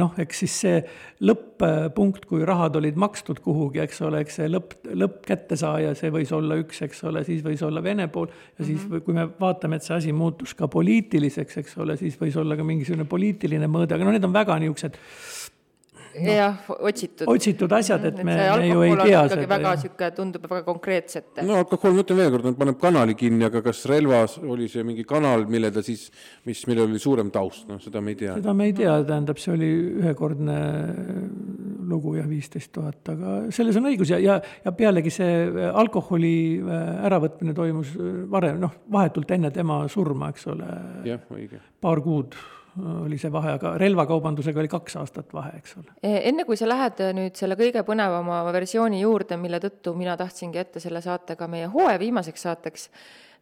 noh, 0.00 0.14
eks 0.22 0.42
siis 0.44 0.56
see 0.64 0.80
lõpp-punkt, 1.26 2.26
kui 2.30 2.44
rahad 2.46 2.76
olid 2.80 2.98
makstud 3.00 3.42
kuhugi, 3.44 3.82
eks 3.84 4.02
ole, 4.06 4.24
eks 4.24 4.40
see 4.40 4.50
lõpp, 4.50 4.76
lõppkättesaaja, 5.02 5.94
see 5.98 6.12
võis 6.14 6.32
olla 6.34 6.58
üks, 6.60 6.82
eks 6.86 7.04
ole, 7.10 7.24
siis 7.26 7.44
võis 7.46 7.62
olla 7.66 7.82
Vene 7.84 8.08
pool 8.12 8.30
ja 8.58 8.64
siis 8.64 8.82
mm 8.82 8.90
-hmm. 8.90 9.04
kui 9.04 9.14
me 9.14 9.28
vaatame, 9.40 9.76
et 9.76 9.82
see 9.82 9.96
asi 9.96 10.12
muutus 10.12 10.54
ka 10.54 10.68
poliitiliseks, 10.68 11.56
eks 11.56 11.78
ole, 11.78 11.96
siis 11.96 12.18
võis 12.20 12.36
olla 12.36 12.56
ka 12.56 12.64
mingisugune 12.64 13.04
poliitiline 13.04 13.66
mõõde, 13.66 13.94
aga 13.94 14.04
no 14.04 14.12
need 14.16 14.24
on 14.24 14.32
väga 14.32 14.58
niisugused 14.58 14.98
no, 16.14 16.32
jah, 16.32 16.56
otsitud. 16.80 17.28
otsitud 17.30 17.72
asjad, 17.72 18.04
et 18.10 18.18
me, 18.24 18.34
me 18.34 18.68
ju 18.68 18.82
ei 18.86 18.96
tea 19.02 19.22
seda. 19.30 19.46
väga 19.50 19.74
sihuke, 19.82 20.10
tundub 20.16 20.46
väga 20.48 20.64
konkreetsete. 20.66 21.44
no 21.46 21.58
alkohol, 21.60 21.94
ma 21.96 22.04
ütlen 22.04 22.20
veel 22.20 22.32
kord, 22.34 22.48
paneb 22.58 22.80
kanali 22.80 23.16
kinni, 23.18 23.46
aga 23.46 23.62
kas 23.64 23.84
relvas 23.90 24.36
oli 24.42 24.68
see 24.72 24.84
mingi 24.86 25.06
kanal, 25.08 25.46
mille 25.50 25.70
ta 25.74 25.84
siis, 25.86 26.08
mis, 26.48 26.62
millel 26.70 26.88
oli 26.88 27.02
suurem 27.02 27.30
taust, 27.34 27.66
noh, 27.70 27.80
seda 27.82 28.02
me 28.04 28.14
ei 28.14 28.20
tea. 28.24 28.36
seda 28.40 28.56
me 28.56 28.70
ei 28.70 28.76
tea, 28.76 28.96
tähendab, 29.06 29.40
see 29.42 29.54
oli 29.54 29.70
ühekordne 30.02 30.58
lugu 31.90 32.14
ja 32.18 32.24
viisteist 32.28 32.72
tuhat, 32.76 33.02
aga 33.12 33.34
selles 33.54 33.76
on 33.80 33.90
õigus 33.90 34.12
ja, 34.14 34.20
ja, 34.22 34.38
ja 34.64 34.72
pealegi 34.76 35.12
see 35.14 35.66
alkoholi 35.70 36.36
äh, 36.62 37.04
äravõtmine 37.10 37.56
toimus 37.56 37.92
varem, 38.30 38.60
noh, 38.62 38.78
vahetult 38.92 39.30
enne 39.36 39.52
tema 39.54 39.82
surma, 39.92 40.30
eks 40.34 40.48
ole. 40.54 40.70
jah, 41.08 41.28
õige. 41.34 41.60
paar 41.82 42.02
kuud 42.04 42.38
oli 42.78 43.18
see 43.18 43.32
vahe, 43.32 43.54
aga 43.58 43.72
relvakaubandusega 43.80 44.60
oli 44.62 44.70
kaks 44.70 44.96
aastat 45.00 45.32
vahe, 45.34 45.56
eks 45.58 45.74
ole. 45.80 45.94
E, 46.02 46.12
enne 46.30 46.44
kui 46.48 46.58
sa 46.58 46.68
lähed 46.70 47.02
nüüd 47.16 47.38
selle 47.38 47.56
kõige 47.58 47.82
põnevama 47.86 48.40
versiooni 48.54 49.02
juurde, 49.02 49.38
mille 49.40 49.60
tõttu 49.62 49.94
mina 49.98 50.16
tahtsingi 50.20 50.60
ette 50.62 50.82
selle 50.82 51.02
saate 51.04 51.36
ka 51.38 51.48
meie 51.50 51.68
hooaja 51.72 51.98
viimaseks 52.00 52.46
saateks, 52.46 52.86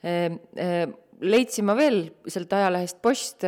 e, 0.01 0.15
e, 0.57 0.71
leidsin 1.21 1.69
ma 1.69 1.77
veel 1.79 2.07
sealt 2.27 2.53
ajalehest 2.57 3.03
Post 3.05 3.45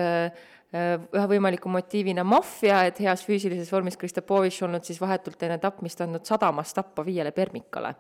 ühe 0.70 1.26
võimaliku 1.32 1.70
motiivina 1.72 2.22
maffia, 2.22 2.84
et 2.86 3.00
heas 3.02 3.24
füüsilises 3.26 3.72
vormis 3.72 3.98
Kristapovitš 3.98 4.62
olnud 4.68 4.86
siis 4.86 5.00
vahetult 5.02 5.42
enne 5.42 5.58
tapmist 5.58 6.04
andnud 6.04 6.28
sadamas 6.28 6.74
tappa 6.76 7.02
viiele 7.06 7.32
permikale 7.34 7.94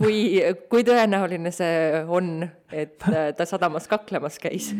kui, 0.00 0.20
kui 0.70 0.84
tõenäoline 0.86 1.52
see 1.54 2.00
on, 2.08 2.32
et 2.72 3.06
äh, 3.10 3.30
ta 3.36 3.46
sadamas 3.48 3.88
kaklemas 3.90 4.38
käis? 4.42 4.70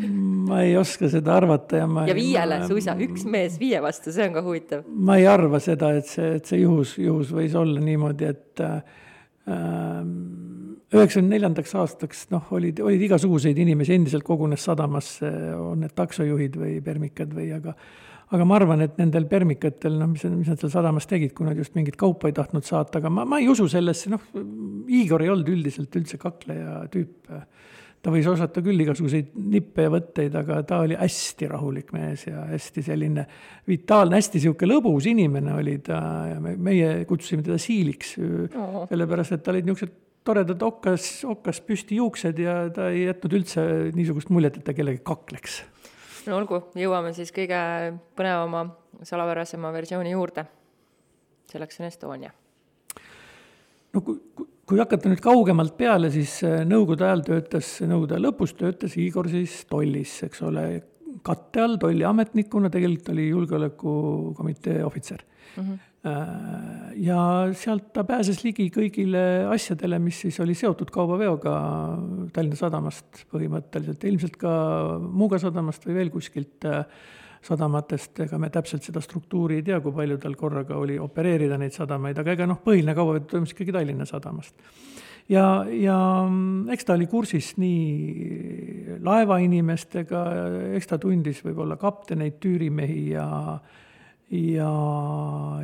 ma 0.47 0.63
ei 0.65 0.73
oska 0.79 1.09
seda 1.11 1.35
arvata 1.37 1.83
ja 1.83 1.89
ma 1.89 2.07
ja 2.09 2.15
viiele 2.17 2.61
ma, 2.63 2.69
suisa, 2.69 2.95
üks 3.01 3.25
mees 3.29 3.59
viie 3.61 3.81
vastu, 3.83 4.13
see 4.13 4.29
on 4.29 4.37
ka 4.37 4.45
huvitav. 4.45 4.85
ma 4.87 5.19
ei 5.21 5.27
arva 5.29 5.61
seda, 5.63 5.93
et 5.99 6.09
see, 6.09 6.35
et 6.39 6.49
see 6.49 6.63
juhus, 6.63 6.97
juhus 7.01 7.33
võis 7.35 7.55
olla 7.57 7.83
niimoodi, 7.83 8.31
et 8.33 8.65
ähm, 8.65 8.99
üheksakümne 9.49 11.35
neljandaks 11.35 11.73
aastaks 11.79 12.27
noh, 12.33 12.45
olid, 12.53 12.79
olid 12.83 13.01
igasuguseid 13.07 13.57
inimesi, 13.63 13.95
endiselt 13.97 14.25
kogunes 14.27 14.63
sadamasse, 14.67 15.31
on 15.57 15.81
need 15.85 15.95
taksojuhid 15.97 16.57
või 16.61 16.77
permikad 16.85 17.33
või 17.35 17.51
aga 17.57 17.75
aga 18.31 18.45
ma 18.47 18.55
arvan, 18.55 18.79
et 18.85 18.99
nendel 18.99 19.25
permikatel, 19.27 19.97
noh, 19.99 20.07
mis, 20.13 20.23
mis 20.31 20.47
nad 20.47 20.59
seal 20.61 20.71
sadamas 20.71 21.07
tegid, 21.09 21.33
kui 21.35 21.47
nad 21.47 21.57
just 21.59 21.75
mingit 21.75 21.97
kaupa 21.99 22.29
ei 22.29 22.35
tahtnud 22.37 22.63
saata, 22.63 23.01
aga 23.01 23.11
ma, 23.11 23.25
ma 23.27 23.41
ei 23.41 23.49
usu 23.51 23.67
sellesse, 23.71 24.11
noh, 24.13 24.23
Igor 25.01 25.25
ei 25.25 25.31
olnud 25.33 25.49
üldiselt 25.51 25.95
üldse 25.99 26.19
kakleja 26.21 26.77
tüüp. 26.93 27.33
Ta 28.01 28.13
võis 28.13 28.27
osata 28.29 28.63
küll 28.65 28.81
igasuguseid 28.81 29.33
nippe 29.53 29.85
ja 29.85 29.91
võtteid, 29.93 30.35
aga 30.37 30.61
ta 30.67 30.81
oli 30.85 30.97
hästi 30.97 31.49
rahulik 31.51 31.91
mees 31.95 32.25
ja 32.27 32.45
hästi 32.49 32.83
selline 32.85 33.25
vitaalne, 33.69 34.17
hästi 34.17 34.39
niisugune 34.39 34.73
lõbus 34.73 35.09
inimene 35.11 35.53
oli 35.57 35.77
ta 35.85 35.99
ja 36.31 36.39
me, 36.43 36.55
meie 36.57 36.93
kutsusime 37.09 37.45
teda 37.45 37.59
Siiliks 37.61 38.15
oh., 38.17 38.85
sellepärast 38.89 39.37
et 39.37 39.45
tal 39.45 39.57
olid 39.57 39.69
niisugused 39.69 39.99
toredad 40.25 40.61
okas, 40.65 41.09
okas 41.29 41.61
püsti 41.65 41.97
juuksed 41.97 42.41
ja 42.41 42.55
ta 42.73 42.89
ei 42.93 43.07
jätnud 43.07 43.37
üldse 43.39 43.63
niisugust 43.97 44.33
muljet, 44.33 44.59
et 44.59 44.65
ta 44.65 44.75
kellegagi 44.77 45.05
kakleks 45.05 45.61
no 46.29 46.37
olgu, 46.37 46.61
jõuame 46.77 47.13
siis 47.17 47.33
kõige 47.33 47.59
põnevama, 48.17 48.65
salapärasema 49.07 49.71
versiooni 49.73 50.13
juurde. 50.13 50.45
selleks 51.51 51.79
on 51.79 51.85
Estonia. 51.85 52.31
no 53.93 54.01
kui, 54.01 54.17
kui 54.35 54.47
hakata 54.69 55.11
nüüd 55.11 55.21
kaugemalt 55.23 55.75
peale, 55.79 56.11
siis 56.13 56.37
äh, 56.47 56.61
nõukogude 56.67 57.07
ajal 57.07 57.25
töötas, 57.27 57.73
nõukogude 57.83 58.17
aja 58.17 58.25
lõpus 58.27 58.55
töötas 58.59 58.97
Igor 59.01 59.29
siis 59.31 59.61
tollis, 59.69 60.17
eks 60.27 60.43
ole, 60.47 60.65
katte 61.25 61.63
all 61.63 61.79
tolliametnikuna, 61.81 62.71
tegelikult 62.73 63.13
oli 63.13 63.29
julgeolekukomitee 63.29 64.83
ohvitser 64.87 65.23
mm. 65.23 65.63
-hmm 65.63 65.87
ja 66.01 67.19
sealt 67.53 67.91
ta 67.93 68.01
pääses 68.07 68.39
ligi 68.41 68.71
kõigile 68.73 69.45
asjadele, 69.53 69.99
mis 70.01 70.23
siis 70.23 70.39
oli 70.41 70.55
seotud 70.57 70.89
kaubaveoga 70.93 71.53
Tallinna 72.33 72.57
sadamast 72.57 73.27
põhimõtteliselt, 73.29 74.07
ilmselt 74.09 74.39
ka 74.41 74.53
Muuga 74.97 75.37
sadamast 75.41 75.85
või 75.85 75.99
veel 75.99 76.09
kuskilt 76.09 76.65
äh, 76.65 76.81
sadamatest, 77.41 78.19
ega 78.27 78.37
me 78.37 78.51
täpselt 78.53 78.85
seda 78.85 79.01
struktuuri 79.01 79.59
ei 79.59 79.65
tea, 79.65 79.79
kui 79.81 79.93
palju 79.95 80.17
tal 80.21 80.37
korraga 80.37 80.77
oli 80.77 80.99
opereerida 81.01 81.57
neid 81.57 81.73
sadamaid, 81.73 82.19
aga 82.21 82.35
ega 82.35 82.47
noh, 82.49 82.61
põhiline 82.61 82.95
kaubaveo 82.97 83.25
toimus 83.29 83.55
ikkagi 83.55 83.73
Tallinna 83.73 84.05
sadamast. 84.05 84.55
ja, 85.29 85.65
ja 85.65 85.97
mm, 86.27 86.69
eks 86.75 86.85
ta 86.85 86.97
oli 86.97 87.07
kursis 87.09 87.55
nii 87.61 88.97
laevainimestega, 89.01 90.25
eks 90.77 90.91
ta 90.93 91.01
tundis 91.01 91.41
võib-olla 91.45 91.79
kapteneid, 91.81 92.37
tüürimehi 92.41 93.07
ja 93.15 93.27
ja, 94.31 94.71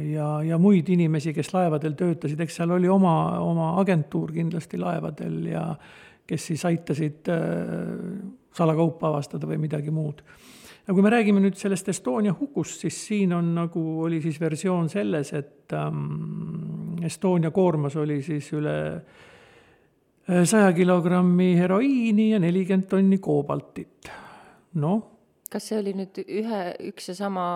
ja, 0.03 0.27
ja 0.43 0.57
muid 0.59 0.89
inimesi, 0.91 1.31
kes 1.35 1.53
laevadel 1.53 1.95
töötasid, 1.95 2.41
eks 2.43 2.59
seal 2.59 2.73
oli 2.75 2.89
oma, 2.91 3.13
oma 3.39 3.69
agentuur 3.79 4.33
kindlasti 4.35 4.79
laevadel 4.81 5.39
ja 5.53 5.63
kes 6.27 6.49
siis 6.49 6.65
aitasid 6.67 7.29
äh, 7.31 7.39
salakaupa 8.57 9.13
avastada 9.13 9.47
või 9.47 9.61
midagi 9.63 9.93
muud. 9.93 10.23
Ja 10.87 10.93
kui 10.95 11.03
me 11.03 11.11
räägime 11.11 11.41
nüüd 11.43 11.57
sellest 11.59 11.89
Estonia 11.91 12.33
hukust, 12.39 12.83
siis 12.85 12.97
siin 13.09 13.33
on 13.35 13.51
nagu, 13.57 13.83
oli 14.05 14.21
siis 14.23 14.39
versioon 14.39 14.89
selles, 14.89 15.33
et 15.35 15.75
ähm, 15.75 17.03
Estonia 17.05 17.51
koormas 17.51 17.97
oli 17.99 18.21
siis 18.25 18.47
üle 18.55 18.77
äh, 18.95 20.43
saja 20.47 20.71
kilogrammi 20.75 21.51
heroiini 21.59 22.31
ja 22.31 22.39
nelikümmend 22.43 22.87
tonni 22.91 23.19
koobaltit, 23.23 24.11
noh. 24.79 25.03
kas 25.51 25.69
see 25.71 25.81
oli 25.81 25.95
nüüd 25.97 26.21
ühe, 26.23 26.61
üks 26.89 27.11
ja 27.11 27.17
sama 27.19 27.49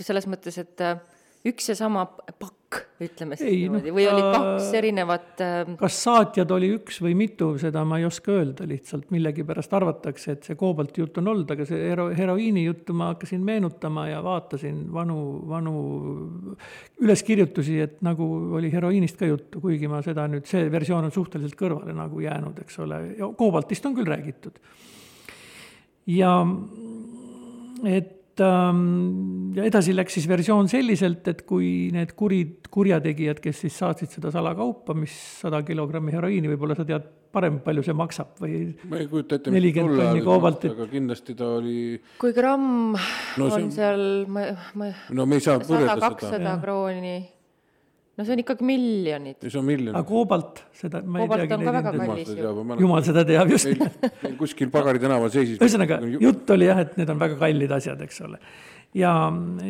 selles 0.00 0.26
mõttes, 0.28 0.60
et 0.60 0.84
äh, 0.84 1.00
üks 1.48 1.70
ja 1.70 1.74
sama 1.78 2.02
pakk, 2.04 2.82
ütleme 3.00 3.36
siis 3.38 3.48
ei, 3.48 3.60
niimoodi. 3.62 3.88
no,, 3.88 3.94
või 3.96 4.04
oli 4.10 4.24
kaks 4.34 4.66
erinevat 4.76 5.40
äh... 5.40 5.70
kas 5.80 5.96
saatjad 6.04 6.52
oli 6.52 6.68
üks 6.76 7.00
või 7.00 7.14
mitu, 7.16 7.48
seda 7.60 7.80
ma 7.88 7.96
ei 8.00 8.04
oska 8.04 8.34
öelda 8.36 8.66
lihtsalt, 8.68 9.08
millegipärast 9.14 9.72
arvatakse, 9.78 10.36
et 10.36 10.50
see 10.50 10.58
koobalti 10.60 11.00
jutt 11.00 11.16
on 11.22 11.32
olnud, 11.32 11.54
aga 11.54 11.64
see 11.68 11.80
hero-, 11.88 12.10
heroiini 12.16 12.66
juttu 12.66 12.96
ma 12.96 13.10
hakkasin 13.14 13.40
meenutama 13.46 14.06
ja 14.10 14.20
vaatasin 14.24 14.84
vanu, 14.92 15.16
vanu 15.48 15.74
üleskirjutusi, 17.00 17.80
et 17.88 17.98
nagu 18.04 18.28
oli 18.60 18.72
heroiinist 18.72 19.18
ka 19.20 19.30
juttu, 19.30 19.64
kuigi 19.64 19.88
ma 19.88 20.04
seda 20.04 20.28
nüüd, 20.28 20.44
see 20.50 20.68
versioon 20.72 21.08
on 21.08 21.16
suhteliselt 21.16 21.56
kõrvale 21.58 21.96
nagu 21.96 22.20
jäänud, 22.20 22.60
eks 22.66 22.82
ole, 22.84 23.02
koobaltist 23.40 23.88
on 23.88 23.96
küll 23.96 24.12
räägitud. 24.12 24.60
ja 26.10 26.36
et 27.88 28.19
ja 28.44 29.66
edasi 29.66 29.94
läks 29.96 30.18
siis 30.18 30.28
versioon 30.30 30.68
selliselt, 30.70 31.26
et 31.30 31.42
kui 31.48 31.90
need 31.94 32.14
kurid, 32.18 32.68
kurjategijad, 32.72 33.40
kes 33.42 33.64
siis 33.66 33.78
saatsid 33.82 34.12
seda 34.16 34.32
salakaupa, 34.34 34.96
mis 34.98 35.14
sada 35.40 35.62
kilogrammi 35.66 36.14
heroiini, 36.14 36.50
võib-olla 36.52 36.78
sa 36.78 36.86
tead 36.88 37.08
parem, 37.30 37.60
palju 37.64 37.84
see 37.86 37.96
maksab 37.96 38.38
või 38.42 38.60
ma 38.90 39.00
ei 39.00 39.08
kujuta 39.10 39.38
ette, 39.38 39.52
mis 39.54 39.74
tol 39.76 40.00
ajal 40.02 40.22
koobaltit. 40.26 40.72
aga 40.74 40.86
kindlasti 40.90 41.36
ta 41.38 41.50
oli 41.60 41.76
kui 42.20 42.34
gramm 42.36 42.96
no, 42.96 43.46
on 43.46 43.68
see... 43.68 43.76
seal, 43.78 44.06
ma, 44.30 44.48
ma 44.78 44.90
no 45.14 45.28
me 45.30 45.38
ei 45.38 45.44
saa 45.44 45.60
võrrelda 45.62 45.94
seda. 45.94 46.08
kakssada 46.08 46.56
krooni 46.62 47.18
no 48.20 48.26
see 48.26 48.36
on 48.36 48.42
ikkagi 48.42 48.66
miljonid. 48.68 49.38
see 49.46 49.60
on 49.60 49.66
miljon. 49.66 49.94
aga 49.96 50.06
koobalt, 50.08 50.64
seda 50.76 51.00
ma 51.04 51.22
koobalt 51.24 51.44
ei 51.46 51.48
teagi. 51.48 51.56
on 51.56 51.68
ka 51.68 51.76
väga 51.78 51.92
kallis 51.96 52.34
ju. 52.36 52.80
jumal 52.84 53.06
seda 53.06 53.24
teab, 53.28 53.54
just. 53.54 53.70
meil 54.24 54.34
kuskil 54.40 54.72
Pagari 54.74 55.00
tänaval 55.02 55.32
seisis. 55.32 55.56
ühesõnaga, 55.60 56.02
jutt 56.20 56.52
oli 56.56 56.68
jah, 56.68 56.84
et 56.84 56.98
need 57.00 57.14
on 57.14 57.22
väga 57.22 57.40
kallid 57.40 57.72
asjad, 57.80 58.04
eks 58.04 58.20
ole 58.28 58.40
ja, 58.96 59.12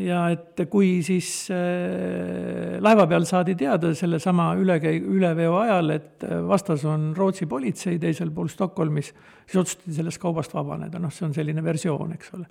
ja 0.00 0.24
et 0.34 0.64
kui 0.72 0.90
siis 1.06 1.28
äh, 1.54 2.80
laeva 2.82 3.06
peal 3.10 3.26
saadi 3.28 3.54
teada 3.60 3.92
sellesama 3.96 4.50
ülekäi-, 4.58 5.02
üleveo 5.14 5.58
ajal, 5.60 5.94
et 5.94 6.26
vastas 6.48 6.84
on 6.88 7.10
Rootsi 7.16 7.46
politsei 7.50 8.00
teisel 8.02 8.32
pool 8.34 8.50
Stockholmis, 8.52 9.12
siis 9.46 9.62
otsustati 9.62 9.96
sellest 10.00 10.22
kaubast 10.22 10.54
vabaneda, 10.56 11.02
noh, 11.02 11.14
see 11.14 11.28
on 11.28 11.36
selline 11.36 11.64
versioon, 11.64 12.16
eks 12.18 12.36
ole. 12.38 12.48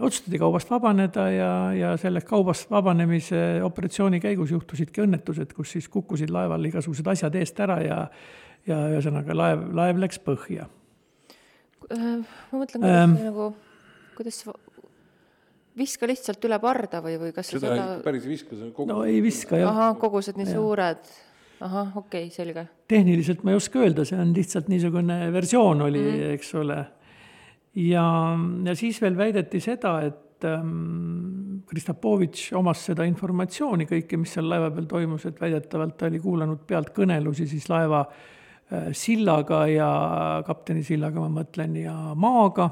Otsustati 0.00 0.38
kaubast 0.40 0.70
vabaneda 0.70 1.30
ja, 1.30 1.52
ja 1.76 1.96
sellest 2.00 2.28
kaubast 2.28 2.70
vabanemise 2.70 3.60
operatsiooni 3.64 4.20
käigus 4.20 4.50
juhtusidki 4.50 5.04
õnnetused, 5.04 5.52
kus 5.56 5.76
siis 5.76 5.88
kukkusid 5.88 6.32
laeval 6.32 6.64
igasugused 6.64 7.06
asjad 7.12 7.36
eest 7.40 7.60
ära 7.60 7.80
ja 7.84 8.04
ja 8.68 8.80
ühesõnaga 8.92 9.36
laev, 9.36 9.64
laev 9.76 10.02
läks 10.02 10.20
põhja. 10.24 10.66
ma 11.90 12.60
mõtlen, 12.60 12.82
kuidas 12.82 12.98
ähm, 12.98 13.16
nagu, 13.24 13.48
kuidas 14.18 14.42
viska 15.80 16.08
lihtsalt 16.10 16.44
üle 16.46 16.60
parda 16.62 17.00
või, 17.04 17.16
või 17.22 17.32
kas 17.34 17.50
seda, 17.54 17.72
seda... 17.72 17.88
päris 18.04 18.26
ei 18.26 18.34
viska, 18.34 18.54
see 18.58 18.70
kogu... 18.76 18.90
no 18.92 19.02
ei 19.08 19.18
viska 19.24 19.58
jah. 19.58 19.72
ahah, 19.72 19.96
kogused 20.00 20.38
nii 20.38 20.48
ja. 20.48 20.54
suured, 20.58 21.10
ahah, 21.66 21.92
okei 22.02 22.28
okay,, 22.28 22.34
selge. 22.34 22.66
tehniliselt 22.90 23.44
ma 23.46 23.54
ei 23.54 23.60
oska 23.60 23.82
öelda, 23.82 24.06
see 24.08 24.20
on 24.20 24.34
lihtsalt 24.36 24.70
niisugune 24.72 25.20
versioon 25.34 25.86
oli 25.88 26.02
mm, 26.04 26.16
-hmm. 26.16 26.38
eks 26.38 26.54
ole. 26.60 26.80
Ja, 27.74 28.06
ja 28.66 28.74
siis 28.78 29.00
veel 29.02 29.16
väideti 29.18 29.60
seda, 29.62 29.98
et 30.06 30.46
ähm, 30.48 31.60
Kristapovitš 31.70 32.52
omas 32.58 32.82
seda 32.90 33.06
informatsiooni 33.06 33.86
kõike, 33.90 34.18
mis 34.18 34.32
seal 34.34 34.48
laeva 34.50 34.72
peal 34.74 34.88
toimus, 34.90 35.26
et 35.28 35.40
väidetavalt 35.40 35.98
ta 35.98 36.08
oli 36.10 36.22
kuulanud 36.22 36.64
pealt 36.66 36.90
kõnelusi 36.96 37.46
siis 37.50 37.68
laeva 37.70 38.02
äh, 38.06 38.90
sillaga 38.96 39.66
ja 39.70 39.90
kapteni 40.46 40.82
sillaga, 40.86 41.22
ma 41.22 41.42
mõtlen, 41.42 41.78
ja 41.84 41.94
maaga. 42.18 42.70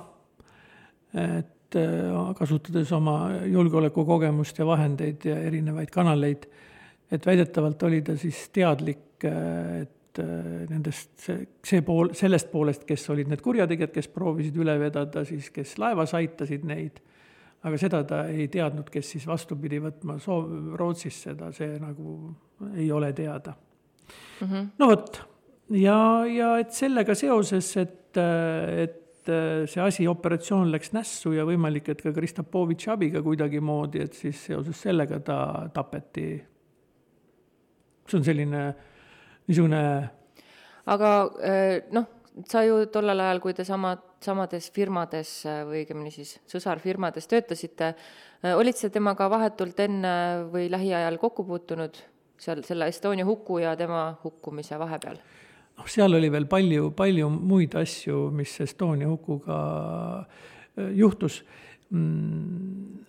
et 1.14 1.54
Äh, 1.76 2.34
kasutades 2.34 2.88
oma 2.96 3.28
julgeolekukogemust 3.44 4.56
ja 4.56 4.64
vahendeid 4.64 5.24
ja 5.28 5.34
erinevaid 5.44 5.90
kanaleid, 5.92 6.46
et 7.12 7.26
väidetavalt 7.28 7.82
oli 7.84 7.98
ta 8.06 8.14
siis 8.16 8.46
teadlik, 8.56 9.20
äh, 9.28 9.82
et 10.18 10.24
äh, 10.24 10.66
nendest, 10.70 11.12
see, 11.64 11.82
pool, 11.86 12.12
sellest 12.18 12.50
poolest, 12.52 12.84
kes 12.88 13.06
olid 13.14 13.30
need 13.30 13.42
kurjategijad, 13.44 13.92
kes 13.94 14.10
proovisid 14.12 14.58
üle 14.60 14.74
vedada, 14.80 15.24
siis 15.28 15.50
kes 15.54 15.76
laevas 15.78 16.14
aitasid 16.18 16.66
neid, 16.68 17.00
aga 17.62 17.80
seda 17.80 18.02
ta 18.06 18.20
ei 18.30 18.48
teadnud, 18.52 18.90
kes 18.92 19.14
siis 19.14 19.26
vastupidi 19.28 19.80
võtma 19.82 20.18
soov, 20.22 20.50
Rootsis 20.78 21.22
seda, 21.28 21.52
see 21.56 21.78
nagu 21.82 22.34
ei 22.74 22.90
ole 22.92 23.12
teada 23.12 23.54
mm. 23.54 24.46
-hmm. 24.46 24.70
no 24.78 24.90
vot, 24.92 25.20
ja, 25.70 25.98
ja 26.30 26.56
et 26.58 26.72
sellega 26.72 27.14
seoses, 27.18 27.76
et, 27.76 28.16
et 28.18 29.04
et 29.28 29.34
äh, 29.34 29.66
see 29.68 29.82
asi, 29.82 30.06
operatsioon 30.08 30.70
läks 30.72 30.92
nässu 30.96 31.34
ja 31.36 31.44
võimalik, 31.44 31.90
et 31.92 32.02
ka 32.02 32.12
Kristapovitši 32.16 32.90
abiga 32.94 33.22
kuidagimoodi, 33.22 34.00
et 34.00 34.14
siis 34.16 34.40
seoses 34.48 34.80
sellega 34.80 35.20
ta 35.20 35.68
tapeti. 35.74 36.42
see 38.08 38.16
on 38.18 38.24
selline 38.24 38.62
niisugune. 39.48 39.82
aga 40.86 41.12
äh, 41.44 41.88
noh, 41.92 42.06
sa 42.48 42.62
ju 42.66 42.84
tollel 42.92 43.20
ajal, 43.24 43.40
kui 43.42 43.54
te 43.56 43.64
samad, 43.66 44.04
samades 44.24 44.70
firmades 44.74 45.32
või 45.68 45.82
õigemini 45.82 46.12
siis 46.14 46.36
sõsarfirmades 46.50 47.28
töötasite, 47.30 47.94
äh, 48.44 48.54
olid 48.56 48.78
sa 48.78 48.90
temaga 48.92 49.28
vahetult 49.30 49.80
enne 49.84 50.14
või 50.52 50.68
lähiajal 50.72 51.18
kokku 51.18 51.46
puutunud 51.48 51.98
seal 52.38 52.62
selle 52.62 52.86
Estonia 52.86 53.26
huku 53.26 53.58
ja 53.64 53.74
tema 53.76 54.12
hukkumise 54.22 54.78
vahepeal? 54.78 55.18
noh, 55.78 55.86
seal 55.86 56.14
oli 56.14 56.30
veel 56.30 56.46
palju, 56.50 56.92
palju 56.96 57.30
muid 57.30 57.74
asju, 57.78 58.28
mis 58.34 58.54
Estonia 58.60 59.08
hukuga 59.10 59.58
juhtus 60.94 61.42
mm, 61.90 63.08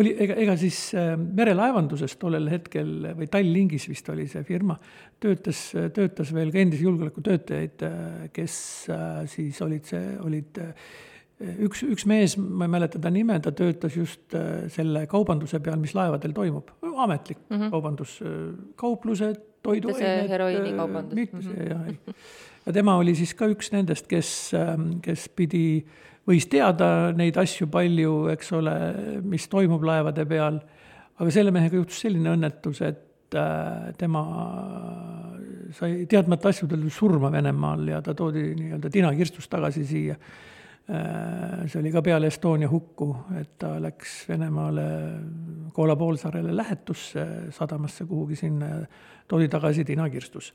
oli, 0.00 0.12
ega, 0.24 0.36
ega 0.42 0.56
siis 0.60 0.78
äh, 0.98 1.14
merelaevanduses 1.18 2.16
tollel 2.20 2.48
hetkel 2.52 2.92
või 3.18 3.28
Tallinkis 3.30 3.88
vist 3.90 4.08
oli 4.12 4.26
see 4.30 4.44
firma, 4.46 4.76
töötas, 5.22 5.66
töötas 5.94 6.34
veel 6.34 6.52
ka 6.54 6.62
endisi 6.62 6.86
julgeolekutöötajaid, 6.86 7.86
äh, 7.88 8.28
kes 8.34 8.58
siis 9.32 9.60
olid 9.64 9.90
see, 9.90 10.14
olid 10.24 10.60
üks, 11.66 11.82
üks 11.86 12.06
mees, 12.10 12.36
ma 12.38 12.68
ei 12.68 12.74
mäleta 12.76 13.00
ta 13.02 13.10
nime, 13.12 13.38
ta 13.42 13.52
töötas 13.54 13.96
just 13.98 14.36
selle 14.74 15.06
kaubanduse 15.10 15.58
peal, 15.62 15.80
mis 15.82 15.96
laevadel 15.96 16.34
toimub, 16.36 16.70
ametlik 16.82 17.40
mm 17.48 17.56
-hmm. 17.56 17.74
kaubandus, 17.74 18.20
kauplused 18.80 19.42
toiduained. 19.64 20.28
heroiinikaubandus. 20.28 21.18
ei. 21.56 21.98
ja 22.66 22.72
tema 22.72 22.96
oli 23.00 23.14
siis 23.14 23.34
ka 23.38 23.48
üks 23.52 23.72
nendest, 23.74 24.08
kes, 24.10 24.30
ähm, 24.58 24.98
kes 25.04 25.28
pidi, 25.36 25.84
võis 26.28 26.46
teada 26.50 26.88
neid 27.16 27.36
asju 27.40 27.68
palju, 27.72 28.14
eks 28.34 28.52
ole, 28.56 28.74
mis 29.24 29.46
toimub 29.52 29.84
laevade 29.84 30.24
peal. 30.28 30.60
aga 31.14 31.30
selle 31.30 31.52
mehega 31.54 31.78
juhtus 31.78 32.00
selline 32.02 32.32
õnnetus, 32.34 32.80
et 32.82 33.36
äh, 33.38 33.92
tema 33.98 34.24
sai 35.74 36.06
teadmata 36.10 36.50
asjadel 36.50 36.88
surma 36.90 37.30
Venemaal 37.32 37.88
ja 37.88 38.00
ta 38.02 38.14
toodi 38.14 38.52
nii-öelda 38.58 38.90
tinakirstus 38.90 39.48
tagasi 39.50 39.84
siia 39.86 40.16
äh, 40.16 41.64
see 41.66 41.80
oli 41.80 41.92
ka 41.94 42.02
peale 42.02 42.30
Estonia 42.32 42.68
hukku, 42.70 43.08
et 43.40 43.56
ta 43.58 43.76
läks 43.82 44.24
Venemaale 44.28 44.88
Koola 45.74 45.96
poolsaarele 45.98 46.56
lähetusse 46.56 47.26
sadamasse 47.54 48.06
kuhugi 48.06 48.36
sinna 48.38 48.76
toodi 49.28 49.48
tagasi 49.48 49.84
tinakirstus 49.84 50.52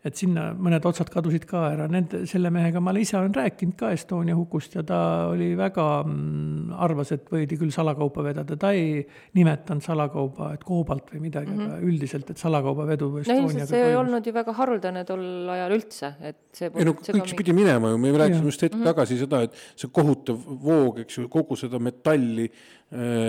et 0.00 0.16
sinna 0.16 0.46
mõned 0.56 0.84
otsad 0.88 1.10
kadusid 1.12 1.44
ka 1.48 1.66
ära, 1.74 1.86
nende, 1.90 2.22
selle 2.28 2.48
mehega 2.52 2.80
ma 2.80 2.94
ise 2.96 3.18
olen 3.18 3.34
rääkinud 3.36 3.76
ka 3.80 3.90
Estonia 3.92 4.36
hukust 4.36 4.78
ja 4.78 4.84
ta 4.86 5.00
oli 5.28 5.50
väga 5.58 5.84
mm,, 6.06 6.72
arvas, 6.86 7.12
et 7.16 7.28
võidi 7.28 7.58
küll 7.60 7.72
salakaupa 7.74 8.24
vedada, 8.24 8.56
ta 8.60 8.72
ei 8.76 9.02
nimetanud 9.36 9.84
salakauba, 9.84 10.54
et 10.56 10.64
koobalt 10.64 11.12
või 11.12 11.26
midagi 11.26 11.52
mm, 11.52 11.60
-hmm. 11.60 11.76
aga 11.76 11.90
üldiselt, 11.92 12.32
et 12.32 12.40
salakaubavedu 12.40 13.10
no 13.18 13.22
ilmselt 13.36 13.68
see 13.68 13.84
ei 13.90 13.98
olnud 13.98 14.26
ju 14.26 14.34
väga 14.36 14.56
haruldane 14.56 15.04
tol 15.08 15.52
ajal 15.56 15.76
üldse, 15.76 16.14
et 16.24 16.40
see 16.56 16.72
ei 16.72 16.88
no 16.88 16.96
kõik 16.96 17.28
see 17.28 17.40
pidi 17.42 17.56
minema 17.56 17.92
ju, 17.92 18.00
me 18.00 18.16
rääkisime 18.24 18.52
just 18.52 18.64
hetk 18.64 18.74
mm 18.74 18.80
-hmm. 18.80 18.92
tagasi 18.94 19.20
seda, 19.20 19.42
et 19.44 19.64
see 19.76 19.92
kohutav 19.92 20.40
voog, 20.64 21.04
eks 21.04 21.18
ju, 21.18 21.28
kogu 21.28 21.56
seda 21.60 21.78
metalli 21.78 22.48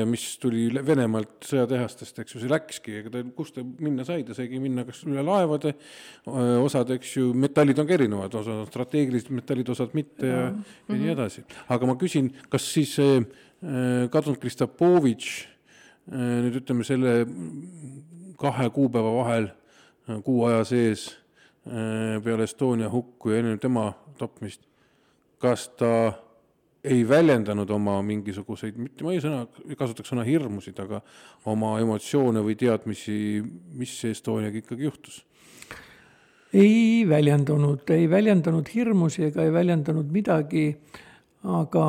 mis 0.09 0.23
tuli 0.41 0.63
Venemaalt 0.73 1.45
sõjatehastest, 1.45 2.17
eks 2.23 2.33
ju, 2.33 2.39
see 2.41 2.49
läkski, 2.49 2.95
ega 2.97 3.11
ta, 3.13 3.19
kus 3.37 3.51
ta 3.53 3.61
minna 3.61 4.01
sai, 4.07 4.23
ta 4.25 4.33
saigi 4.33 4.57
minna 4.61 4.81
kas 4.87 5.03
üle 5.05 5.21
laevade, 5.25 5.75
äh, 6.25 6.53
osad, 6.57 6.89
eks 6.95 7.11
ju, 7.19 7.27
metallid 7.37 7.77
on 7.77 7.89
ka 7.89 7.93
erinevad, 7.93 8.37
osad 8.39 8.63
on 8.63 8.71
strateegilised 8.71 9.29
metallid, 9.37 9.69
osad 9.69 9.93
mitte 9.97 10.25
ja, 10.25 10.39
ja, 10.47 10.47
ja 10.49 10.95
nii 10.95 10.97
mhm. 10.97 11.13
edasi. 11.13 11.45
aga 11.69 11.89
ma 11.91 11.97
küsin, 12.01 12.31
kas 12.49 12.65
siis 12.73 12.95
äh, 13.05 13.21
kadunud 14.09 14.41
Kristapovitš 14.41 15.29
äh, 15.45 16.25
nüüd 16.47 16.57
ütleme 16.63 16.87
selle 16.87 17.15
kahe 18.41 18.69
kuupäeva 18.73 19.13
vahel 19.19 19.51
äh,, 19.51 20.17
kuu 20.25 20.41
aja 20.49 20.65
sees 20.65 21.11
äh, 21.69 22.17
peale 22.25 22.49
Estonia 22.49 22.89
hukku 22.89 23.29
ja 23.29 23.43
enne 23.43 23.61
tema 23.61 23.91
tapmist, 24.17 24.65
kas 25.37 25.69
ta 25.77 25.93
ei 26.83 27.01
väljendanud 27.07 27.69
oma 27.69 27.99
mingisuguseid, 28.05 28.77
mitte 28.81 29.05
ma 29.05 29.13
ei 29.13 29.21
sõna, 29.21 29.43
kasutaks 29.77 30.13
sõna 30.13 30.25
hirmusid, 30.25 30.79
aga 30.81 31.01
oma 31.51 31.75
emotsioone 31.81 32.41
või 32.45 32.55
teadmisi, 32.57 33.41
mis 33.77 33.99
Estoniaga 34.09 34.63
ikkagi 34.63 34.89
juhtus 34.89 35.21
ei 36.53 37.05
väljendanud, 37.09 37.87
ei 37.95 38.09
väljendanud 38.09 38.67
hirmusi 38.73 39.23
ega 39.29 39.45
ei 39.45 39.53
väljendanud 39.53 40.09
midagi, 40.11 40.65
aga 41.47 41.85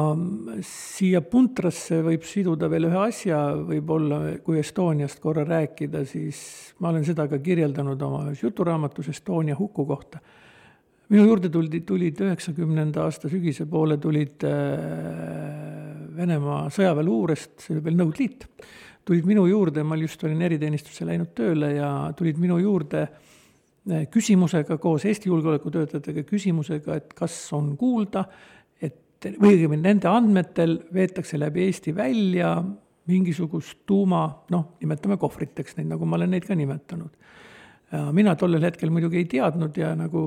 siia 0.64 1.20
puntrasse 1.26 1.98
võib 2.06 2.24
siduda 2.24 2.70
veel 2.72 2.86
ühe 2.88 3.00
asja, 3.02 3.40
võib-olla 3.68 4.20
kui 4.44 4.60
Estoniast 4.62 5.20
korra 5.20 5.44
rääkida, 5.48 6.04
siis 6.08 6.38
ma 6.78 6.92
olen 6.92 7.04
seda 7.04 7.26
ka 7.28 7.40
kirjeldanud 7.42 8.00
oma 8.06 8.28
ühes 8.30 8.44
juturaamatus 8.44 9.10
Estonia 9.12 9.58
huku 9.58 9.86
kohta. 9.86 10.22
Minu 11.10 11.26
juurde 11.26 11.50
tuldi, 11.52 11.82
tulid 11.86 12.20
üheksakümnenda 12.24 13.06
aasta 13.06 13.30
sügise 13.32 13.66
poole 13.70 13.98
tulid 14.00 14.46
äh, 14.48 14.54
Venemaa 16.12 16.66
sõjaväeluurest, 16.72 17.56
see 17.64 17.74
oli 17.74 17.84
veel 17.86 17.96
Nõukogude 17.96 18.20
Liit, 18.20 18.46
tulid 19.08 19.26
minu 19.26 19.46
juurde, 19.48 19.84
ma 19.84 19.96
just 19.96 20.22
olin 20.26 20.42
eriteenistusse 20.44 21.06
läinud 21.08 21.32
tööle 21.36 21.72
ja 21.78 21.88
tulid 22.16 22.40
minu 22.42 22.58
juurde 22.60 23.06
äh, 23.06 24.06
küsimusega 24.12 24.78
koos 24.82 25.06
Eesti 25.08 25.32
julgeolekutöötajatega, 25.32 26.26
küsimusega, 26.28 27.00
et 27.00 27.16
kas 27.18 27.36
on 27.56 27.74
kuulda, 27.80 28.26
et 28.80 29.32
või 29.40 29.56
õigemini 29.56 29.88
nende 29.88 30.10
andmetel 30.10 30.78
veetakse 30.94 31.40
läbi 31.40 31.66
Eesti 31.66 31.94
välja 31.96 32.54
mingisugust 33.10 33.82
tuuma, 33.86 34.26
noh, 34.54 34.76
nimetame 34.80 35.16
kohvriteks 35.18 35.76
neid, 35.78 35.90
nagu 35.90 36.06
ma 36.06 36.18
olen 36.18 36.30
neid 36.36 36.46
ka 36.46 36.54
nimetanud. 36.58 37.10
Mina 37.92 38.32
tollel 38.40 38.64
hetkel 38.64 38.90
muidugi 38.92 39.20
ei 39.20 39.26
teadnud 39.28 39.76
ja 39.76 39.90
nagu 39.96 40.20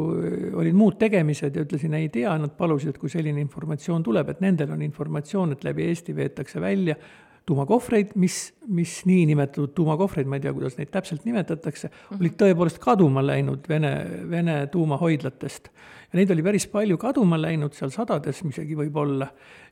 olid 0.61 0.76
muud 0.78 0.99
tegemised 1.01 1.55
ja 1.55 1.63
ütlesin 1.66 1.95
ei 1.97 2.09
tea, 2.13 2.36
nad 2.38 2.53
palusid, 2.57 2.93
et 2.93 2.99
kui 3.01 3.09
selline 3.09 3.41
informatsioon 3.41 4.03
tuleb, 4.05 4.30
et 4.30 4.43
nendel 4.45 4.76
on 4.76 4.84
informatsioon, 4.86 5.55
et 5.55 5.66
läbi 5.66 5.88
Eesti 5.89 6.13
veetakse 6.16 6.61
välja 6.61 6.97
tuumakohvreid, 7.46 8.16
mis, 8.22 8.39
mis 8.68 8.93
niinimetatud 9.06 9.76
tuumakohvreid, 9.78 10.30
ma 10.30 10.39
ei 10.39 10.46
tea, 10.46 10.54
kuidas 10.56 10.80
neid 10.80 10.89
täpselt 10.93 11.28
nimetatakse, 11.28 11.91
olid 12.18 12.38
tõepoolest 12.39 12.80
kaduma 12.82 13.22
läinud 13.26 13.68
Vene, 13.70 13.91
Vene 14.30 14.58
tuumahoidlatest. 14.74 15.70
ja 16.12 16.20
neid 16.20 16.34
oli 16.34 16.46
päris 16.46 16.66
palju 16.72 16.98
kaduma 16.98 17.38
läinud, 17.41 17.78
seal 17.78 17.93
sadades 17.93 18.41
isegi 18.50 18.78
võib-olla 18.80 19.30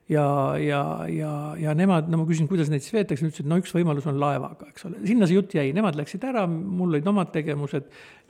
ja, 0.09 0.25
ja, 0.59 0.81
ja, 1.09 1.31
ja 1.59 1.73
nemad, 1.77 2.09
no 2.11 2.21
ma 2.21 2.27
küsisin, 2.27 2.49
kuidas 2.51 2.69
neid 2.71 2.83
siis 2.83 2.95
veetakse, 2.95 3.25
nad 3.25 3.33
ütlesid, 3.33 3.49
no 3.49 3.59
üks 3.61 3.73
võimalus 3.75 4.07
on 4.09 4.19
laevaga, 4.21 4.67
eks 4.73 4.89
ole, 4.89 4.99
sinna 5.07 5.29
see 5.29 5.37
jutt 5.39 5.55
jäi, 5.57 5.71
nemad 5.75 5.97
läksid 5.97 6.25
ära, 6.29 6.45
mul 6.49 6.93
olid 6.93 7.07
omad 7.09 7.31
tegevused, 7.33 7.87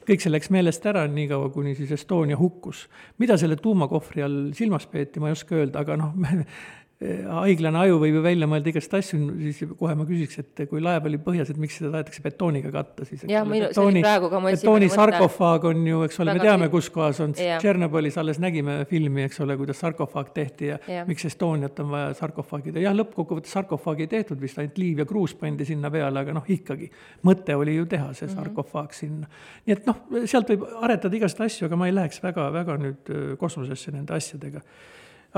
kõik 0.08 0.24
see 0.24 0.32
läks 0.32 0.52
meelest 0.54 0.86
ära, 0.90 1.06
niikaua 1.10 1.50
kuni 1.54 1.74
siis 1.78 1.92
Estonia 1.96 2.38
hukkus. 2.40 2.88
mida 3.20 3.38
selle 3.40 3.56
tuumakohvri 3.60 4.24
all 4.24 4.40
silmas 4.56 4.88
peeti, 4.92 5.20
ma 5.20 5.32
ei 5.32 5.38
oska 5.38 5.58
öelda, 5.60 5.84
aga 5.84 5.98
noh, 6.00 6.16
haiglane 7.04 7.80
aju 7.84 7.98
võib 8.02 8.18
ju 8.18 8.22
välja 8.24 8.48
mõelda 8.50 8.70
igast 8.72 8.94
asju, 8.96 9.18
siis 9.42 9.74
kohe 9.80 9.96
ma 9.98 10.06
küsiks, 10.08 10.40
et 10.40 10.62
kui 10.70 10.82
laev 10.84 11.08
oli 11.10 11.20
põhjas, 11.22 11.50
et 11.52 11.60
miks 11.60 11.76
seda 11.80 11.92
tahetakse 11.96 12.24
betooniga 12.24 12.72
katta 12.74 13.08
siis. 13.08 13.26
jah, 13.30 13.46
minu, 13.48 13.70
see 13.76 13.84
oli 13.84 14.04
praegu 14.06 14.30
ka 14.32 14.42
mu 14.44 14.52
betooni 14.54 14.90
sarkofaag 14.94 15.68
on 15.72 15.82
ju, 15.90 16.04
eks 16.08 16.22
ole, 16.24 16.36
me 16.38 16.44
teame, 16.44 16.70
kus 16.74 16.90
kohas 16.94 17.20
on, 17.24 17.36
Tšernobõlis 17.36 18.18
alles 18.22 18.40
nägime 18.44 18.80
filmi, 18.90 19.26
eks 19.28 19.42
ole, 19.44 19.58
kuidas 19.60 19.82
sarkofaag 19.84 20.32
tehti 20.36 20.72
ja, 20.72 20.80
ja. 20.88 21.04
miks 21.10 21.28
Estoniat 21.28 21.84
on 21.84 21.92
vaja 21.94 22.14
sarkofaagi 22.22 22.72
teha, 22.72 22.86
jah, 22.88 22.98
lõppkokkuvõttes 23.02 23.58
sarkofaagi 23.58 24.08
ei 24.08 24.14
tehtud 24.16 24.42
vist, 24.42 24.62
ainult 24.62 24.80
liiv 24.82 25.04
ja 25.04 25.10
kruus 25.10 25.36
pandi 25.40 25.68
sinna 25.68 25.92
peale, 25.94 26.24
aga 26.24 26.38
noh, 26.40 26.48
ikkagi. 26.48 26.90
mõte 27.28 27.58
oli 27.60 27.76
ju 27.78 27.90
teha 27.90 28.14
see 28.14 28.30
mhm. 28.30 28.38
sarkofaag 28.38 28.88
mm 28.88 28.90
-hmm. 28.90 29.00
sinna. 29.00 29.28
nii 29.66 29.78
et 29.78 29.88
noh, 29.90 30.02
sealt 30.30 30.50
võib 30.50 30.68
aretada 30.82 31.16
igast 31.20 31.42
asju, 31.42 31.68
aga 31.68 31.80
ma 31.80 31.92
ei 31.92 31.96
läheks 32.00 32.24
väga, 32.24 32.50
väga 32.54 32.78
nüüd 32.78 33.10
äh, 33.12 33.38
kosmosesse 33.38 33.92
nende 33.92 34.14
asjadega 34.14 34.62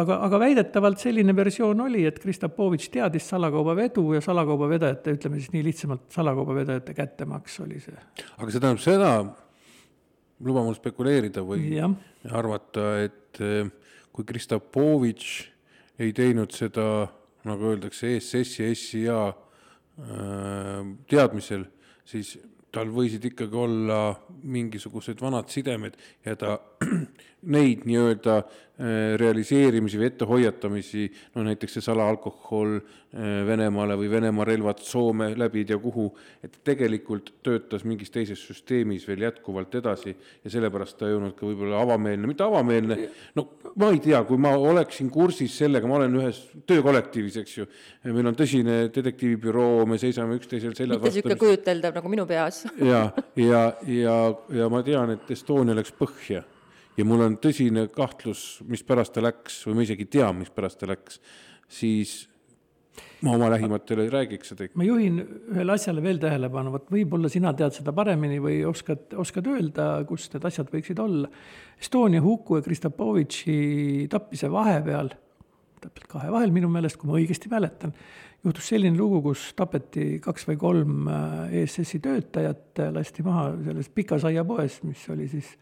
aga, 0.02 0.20
aga 0.28 0.40
väidetavalt 0.42 1.02
selline 1.02 1.36
versioon 1.36 1.86
oli, 1.86 2.04
et 2.08 2.20
Kristapovitš 2.22 2.92
teadis 2.94 3.30
salakaubavedu 3.32 4.06
ja 4.18 4.22
salakaubavedajate, 4.24 5.16
ütleme 5.20 5.40
siis 5.40 5.54
nii 5.56 5.64
lihtsamalt, 5.70 6.06
salakaubavedajate 6.16 6.96
kättemaks 6.98 7.60
oli 7.66 7.82
see. 7.84 7.98
aga 8.38 8.50
see 8.52 8.60
tähendab 8.62 8.84
seda, 8.84 9.12
luba 10.46 10.64
mul 10.66 10.78
spekuleerida 10.78 11.44
või 11.48 11.70
ja. 11.78 11.90
arvata, 12.36 12.90
et 13.06 13.44
eh, 13.44 13.70
kui 14.16 14.28
Kristapovitš 14.28 15.36
ei 16.04 16.12
teinud 16.16 16.52
seda, 16.56 17.06
nagu 17.48 17.72
öeldakse, 17.72 18.16
ESS-i 18.18 18.66
ja 18.66 18.76
SIA 18.76 19.22
äh, 19.30 20.92
teadmisel, 21.12 21.68
siis 22.08 22.36
tal 22.76 22.92
võisid 22.92 23.24
ikkagi 23.30 23.56
olla 23.56 24.00
mingisugused 24.44 25.22
vanad 25.24 25.52
sidemed 25.54 25.96
ja 26.26 26.36
ta 26.40 26.58
neid 27.56 27.86
nii-öelda 27.88 28.42
realiseerimisi 28.76 30.00
või 30.00 30.10
ettehoiatamisi, 30.10 31.06
no 31.36 31.46
näiteks 31.48 31.78
see 31.78 31.84
salaalkohol 31.86 32.74
äh, 32.76 33.44
Venemaale 33.48 33.96
või 33.96 34.10
Venemaa 34.12 34.48
relvad 34.50 34.82
Soome 34.84 35.30
läbi 35.40 35.62
ei 35.62 35.68
tea 35.70 35.78
kuhu, 35.80 36.10
et 36.44 36.58
tegelikult 36.68 37.32
töötas 37.46 37.86
mingis 37.88 38.12
teises 38.12 38.42
süsteemis 38.44 39.06
veel 39.08 39.24
jätkuvalt 39.24 39.78
edasi 39.80 40.12
ja 40.12 40.52
sellepärast 40.52 40.98
ta 41.00 41.08
ei 41.08 41.16
olnud 41.16 41.38
ka 41.38 41.48
võib-olla 41.48 41.80
avameelne, 41.86 42.28
mitte 42.28 42.44
avameelne, 42.44 42.98
no 43.40 43.46
ma 43.80 43.94
ei 43.96 44.02
tea, 44.04 44.20
kui 44.28 44.42
ma 44.44 44.52
oleksin 44.60 45.12
kursis 45.14 45.56
sellega, 45.62 45.88
ma 45.88 46.02
olen 46.02 46.18
ühes 46.20 46.42
töökollektiivis, 46.68 47.38
eks 47.46 47.56
ju, 47.62 47.68
meil 48.10 48.28
on 48.28 48.36
tõsine 48.36 48.82
detektiivibüroo, 48.96 49.86
me 49.88 50.02
seisame 50.02 50.36
üksteisel 50.42 50.76
seljas 50.76 51.00
mitte 51.00 51.14
niisugune 51.14 51.40
kujuteldav 51.46 51.96
nagu 51.96 52.12
minu 52.12 52.28
peas. 52.28 52.66
ja, 52.84 53.08
ja, 53.40 53.64
ja, 53.88 54.20
ja 54.60 54.70
ma 54.74 54.84
tean, 54.84 55.16
et 55.16 55.32
Estonia 55.32 55.78
läks 55.80 55.96
põhja 55.96 56.44
ja 56.98 57.08
mul 57.08 57.26
on 57.26 57.40
tõsine 57.42 57.88
kahtlus, 57.94 58.62
mispärast 58.70 59.16
ta 59.16 59.24
läks 59.24 59.64
või 59.68 59.80
ma 59.80 59.86
isegi 59.88 60.08
tean, 60.12 60.40
mispärast 60.40 60.80
ta 60.82 60.90
läks, 60.90 61.20
siis 61.72 62.24
ma 63.26 63.34
oma 63.36 63.50
lähimatele 63.52 64.06
räägiks 64.12 64.52
seda. 64.54 64.68
ma 64.78 64.86
juhin 64.88 65.20
ühele 65.24 65.76
asjale 65.76 66.04
veel 66.04 66.20
tähelepanu, 66.22 66.72
vot 66.76 66.92
võib-olla 66.94 67.32
sina 67.32 67.54
tead 67.58 67.76
seda 67.76 67.94
paremini 67.96 68.40
või 68.44 68.62
oskad, 68.68 69.08
oskad 69.20 69.48
öelda, 69.52 69.90
kus 70.08 70.30
need 70.34 70.48
asjad 70.48 70.72
võiksid 70.72 71.02
olla. 71.04 71.30
Estonia 71.82 72.24
huku 72.24 72.60
ja 72.60 72.66
Kristapovitši 72.66 73.58
tapmise 74.12 74.52
vahepeal, 74.52 75.12
täpselt 75.82 76.08
kahe 76.12 76.32
vahel 76.32 76.56
minu 76.56 76.70
meelest, 76.72 77.00
kui 77.02 77.12
ma 77.12 77.20
õigesti 77.20 77.52
mäletan, 77.52 77.96
juhtus 78.46 78.72
selline 78.72 78.98
lugu, 78.98 79.22
kus 79.26 79.50
tapeti 79.58 80.22
kaks 80.24 80.48
või 80.52 80.62
kolm 80.62 81.12
äh, 81.12 81.60
ESS-i 81.64 82.00
töötajat, 82.04 82.86
lasti 82.96 83.26
maha 83.26 83.52
selles 83.66 83.92
pikas 83.92 84.28
aiapoes, 84.30 84.82
mis 84.88 85.04
oli 85.14 85.28
siis 85.32 85.56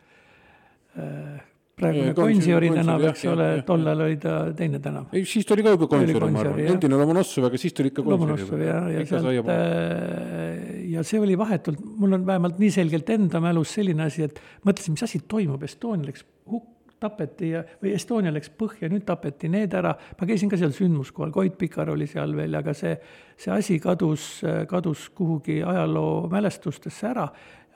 praegune 1.77 2.13
Gonsiori 2.17 2.69
tänav, 2.73 3.03
eks 3.09 3.23
ole, 3.31 3.47
tollal 3.67 4.03
oli 4.05 4.17
ta 4.21 4.35
teine 4.57 4.79
tänav. 4.83 5.13
ei, 5.15 5.25
siis 5.29 5.47
ta 5.47 5.55
oli 5.55 5.65
ka 5.65 5.73
juba 5.73 5.87
Gonsiori, 5.91 6.29
ma 6.33 6.43
arvan, 6.43 6.59
endine 6.73 6.99
Lomonossov, 6.99 7.47
aga 7.49 7.61
siis 7.61 7.73
ta 7.73 7.83
oli 7.83 7.93
ikka 7.93 8.05
Lomonossov 8.05 8.61
ja, 8.61 8.77
ja 8.93 9.05
sealt 9.09 9.49
äh, 9.53 10.59
ja 10.93 11.05
see 11.07 11.21
oli 11.23 11.37
vahetult, 11.39 11.81
mul 12.01 12.19
on 12.19 12.27
vähemalt 12.27 12.61
nii 12.61 12.75
selgelt 12.77 13.09
enda 13.15 13.41
mälus 13.43 13.73
selline 13.79 14.05
asi, 14.05 14.27
et 14.29 14.39
mõtlesin, 14.67 14.97
mis 14.97 15.07
asi 15.07 15.23
toimub, 15.29 15.65
Estonia 15.65 16.11
läks 16.11 16.27
hukk, 16.51 16.69
tapeti 17.03 17.49
ja, 17.51 17.63
või 17.81 17.95
Estonia 17.97 18.31
läks 18.31 18.53
põhja, 18.55 18.87
nüüd 18.91 19.03
tapeti 19.07 19.49
need 19.51 19.73
ära. 19.75 19.95
ma 20.19 20.27
käisin 20.29 20.51
ka 20.51 20.59
seal 20.59 20.71
sündmuskohal, 20.75 21.33
Koit 21.35 21.57
Pikar 21.59 21.91
oli 21.91 22.07
seal 22.07 22.35
veel, 22.37 22.55
aga 22.55 22.75
see, 22.77 22.93
see 23.35 23.51
asi 23.51 23.79
kadus, 23.83 24.37
kadus 24.69 25.09
kuhugi 25.17 25.59
ajaloo 25.65 26.29
mälestustesse 26.31 27.09
ära 27.09 27.27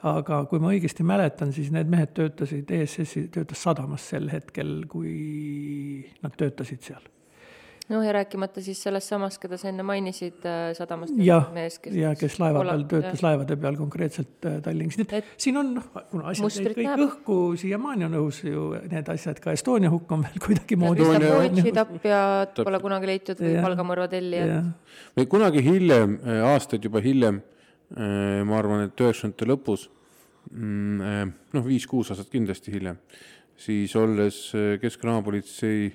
aga 0.05 0.43
kui 0.49 0.61
ma 0.61 0.71
õigesti 0.75 1.05
mäletan, 1.07 1.51
siis 1.55 1.71
need 1.73 1.89
mehed 1.89 2.13
töötasid, 2.17 2.69
ESS-i 2.69 3.27
töötas 3.33 3.61
sadamas 3.65 4.05
sel 4.11 4.29
hetkel, 4.29 4.81
kui 4.89 5.13
nad 6.21 6.35
töötasid 6.37 6.83
seal. 6.85 7.05
noh, 7.87 8.03
ja 8.03 8.11
rääkimata 8.17 8.59
siis 8.61 8.81
sellest 8.83 9.07
samast, 9.07 9.39
keda 9.39 9.57
sa 9.57 9.69
enne 9.71 9.83
mainisid, 9.87 10.43
äh, 10.45 10.73
sadamas 10.75 11.13
ja, 11.23 11.39
mees, 11.55 11.79
kes 11.79 11.95
ja 11.95 12.11
kes 12.19 12.35
laeva 12.41 12.65
peal 12.67 12.83
töötas, 12.91 13.23
laevade 13.23 13.55
peal 13.57 13.79
konkreetselt 13.79 14.45
äh, 14.45 14.57
Tallinnas, 14.61 14.99
nii 14.99 15.07
et 15.07 15.33
siin 15.39 15.57
on 15.61 15.71
noh, 15.79 15.89
kuna 16.11 16.27
asjad 16.33 16.59
jäid 16.59 16.75
kõik 16.75 16.89
näeb. 16.91 17.03
õhku, 17.07 17.39
siiamaani 17.63 18.09
on 18.09 18.17
õhus 18.19 18.43
ju 18.43 18.69
need 18.91 19.13
asjad, 19.15 19.39
ka 19.41 19.55
Estonia 19.55 19.89
hukk 19.93 20.11
on 20.13 20.27
veel 20.27 20.43
kuidagimoodi. 20.45 21.71
tapjad 21.79 22.59
pole 22.59 22.83
kunagi 22.83 23.13
leitud 23.15 23.45
või 23.47 23.55
palgamõrva 23.63 24.11
tellijad. 24.11 24.73
või 25.17 25.31
kunagi 25.31 25.63
hiljem, 25.71 26.19
äh, 26.27 26.43
aastaid 26.51 26.91
juba 26.91 27.01
hiljem 27.01 27.39
ma 27.95 28.57
arvan, 28.59 28.87
et 28.87 28.99
üheksakümnendate 28.99 29.47
lõpus, 29.47 29.87
mm, 30.51 31.01
äh, 31.01 31.21
noh, 31.55 31.65
viis-kuus 31.65 32.11
aastat 32.11 32.31
kindlasti 32.33 32.73
hiljem, 32.73 32.99
siis 33.57 33.95
olles 33.95 34.41
äh, 34.55 34.75
Keskkriminaalpolitsei 34.81 35.87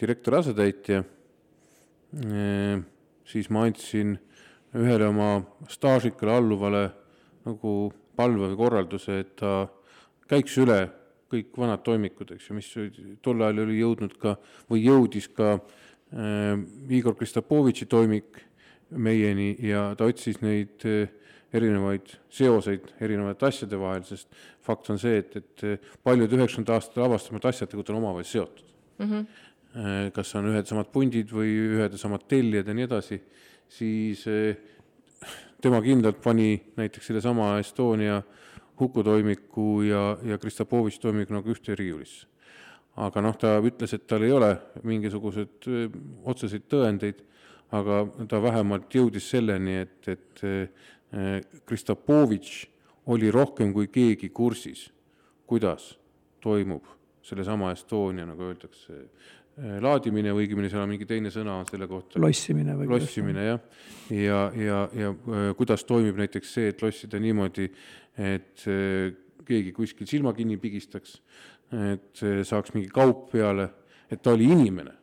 direktori 0.00 0.36
asetäitja, 0.36 1.02
siis 3.26 3.48
ma 3.52 3.62
andsin 3.66 4.14
ühele 4.76 5.08
oma 5.08 5.30
staažikale 5.72 6.36
alluvale 6.36 6.82
nagu 7.46 7.72
palve 8.16 8.50
või 8.50 8.58
korralduse, 8.58 9.18
et 9.22 9.34
ta 9.40 9.66
käiks 10.28 10.56
üle 10.60 10.78
kõik 11.32 11.56
vanad 11.58 11.82
toimikud, 11.86 12.32
eks 12.36 12.48
ju, 12.48 12.56
mis 12.56 12.70
tol 13.24 13.42
ajal 13.42 13.64
oli 13.64 13.80
jõudnud 13.80 14.16
ka 14.20 14.36
või 14.70 14.84
jõudis 14.84 15.28
ka 15.34 15.56
äh, 15.56 16.60
Igor 16.92 17.16
Kristapovitši 17.18 17.88
toimik 17.90 18.42
meieni 18.90 19.54
ja 19.66 19.88
ta 19.98 20.06
otsis 20.06 20.38
neid 20.44 20.86
äh, 20.86 21.08
erinevaid 21.54 22.10
seoseid 22.32 22.88
erinevate 23.00 23.46
asjade 23.46 23.78
vahel, 23.78 24.02
sest 24.06 24.28
fakt 24.66 24.90
on 24.90 24.98
see, 24.98 25.20
et, 25.22 25.36
et 25.36 25.90
paljud 26.04 26.32
üheksakümnenda 26.32 26.74
aastate 26.74 27.04
avastamata 27.04 27.52
asjad 27.52 27.70
tegelikult 27.70 27.92
on 27.94 28.00
omavahel 28.02 28.26
seotud 28.26 28.66
mm. 28.98 29.10
-hmm. 29.10 30.12
kas 30.12 30.34
on 30.34 30.50
ühed 30.52 30.66
samad 30.66 30.90
pundid 30.92 31.32
või 31.32 31.52
ühed 31.76 31.92
ja 31.92 31.98
samad 31.98 32.26
tellijad 32.28 32.68
ja 32.68 32.74
nii 32.74 32.88
edasi, 32.88 33.20
siis 33.68 34.26
eh, 34.26 34.56
tema 35.60 35.82
kindlalt 35.82 36.22
pani 36.22 36.56
näiteks 36.76 37.06
sellesama 37.06 37.58
Estonia 37.58 38.22
hukutoimiku 38.80 39.82
ja, 39.82 40.16
ja 40.22 40.38
Kristapovitši 40.38 41.00
toimiku 41.00 41.34
nagu 41.34 41.50
ühte 41.50 41.74
riiulisse. 41.74 42.26
aga 42.96 43.20
noh, 43.20 43.36
ta 43.36 43.58
ütles, 43.60 43.92
et 43.92 44.06
tal 44.08 44.22
ei 44.24 44.32
ole 44.32 44.56
mingisuguseid 44.82 45.66
eh, 45.68 45.90
otseseid 46.24 46.68
tõendeid, 46.72 47.22
aga 47.76 48.06
ta 48.28 48.42
vähemalt 48.42 48.94
jõudis 48.94 49.30
selleni, 49.30 49.80
et, 49.82 50.08
et 50.08 50.42
Äh, 51.14 51.40
Kristapovitš 51.66 52.66
oli 53.06 53.30
rohkem 53.30 53.70
kui 53.72 53.86
keegi 53.92 54.32
kursis, 54.34 54.88
kuidas 55.46 55.92
toimub 56.42 56.88
sellesama 57.26 57.70
Estonia, 57.74 58.24
nagu 58.26 58.48
öeldakse, 58.48 58.96
äh, 59.54 59.76
laadimine 59.82 60.32
või 60.34 60.46
õigemini 60.46 60.70
seal 60.70 60.82
on 60.82 60.90
mingi 60.90 61.06
teine 61.06 61.30
sõna 61.30 61.60
selle 61.70 61.86
kohta. 61.90 62.18
lossimine 62.22 62.74
või? 62.78 62.88
lossimine 62.90 63.44
jah, 63.46 63.60
ja, 64.10 64.40
ja, 64.58 64.80
ja, 64.98 65.12
ja 65.14 65.54
kuidas 65.58 65.86
toimib 65.86 66.18
näiteks 66.18 66.54
see, 66.58 66.72
et 66.74 66.82
lossida 66.82 67.20
niimoodi, 67.22 67.68
et 68.18 68.66
keegi 69.46 69.72
kuskil 69.76 70.10
silma 70.10 70.32
kinni 70.34 70.58
pigistaks, 70.58 71.20
et 71.94 72.24
saaks 72.48 72.74
mingi 72.74 72.90
kaup 72.90 73.28
peale, 73.30 73.68
et 74.10 74.22
ta 74.22 74.34
oli 74.34 74.50
inimene. 74.50 74.96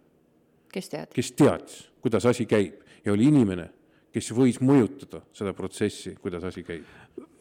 kes 0.74 0.91
teadis? 0.91 1.16
kes 1.16 1.32
teadis, 1.39 1.80
kuidas 2.04 2.28
asi 2.28 2.45
käib 2.49 2.84
ja 3.06 3.16
oli 3.16 3.32
inimene 3.32 3.70
kes 4.14 4.34
võis 4.38 4.59
mõjutada 4.61 5.24
seda 5.34 5.53
protsessi, 5.57 6.14
kuidas 6.22 6.43
asi 6.45 6.64
käib. 6.66 6.86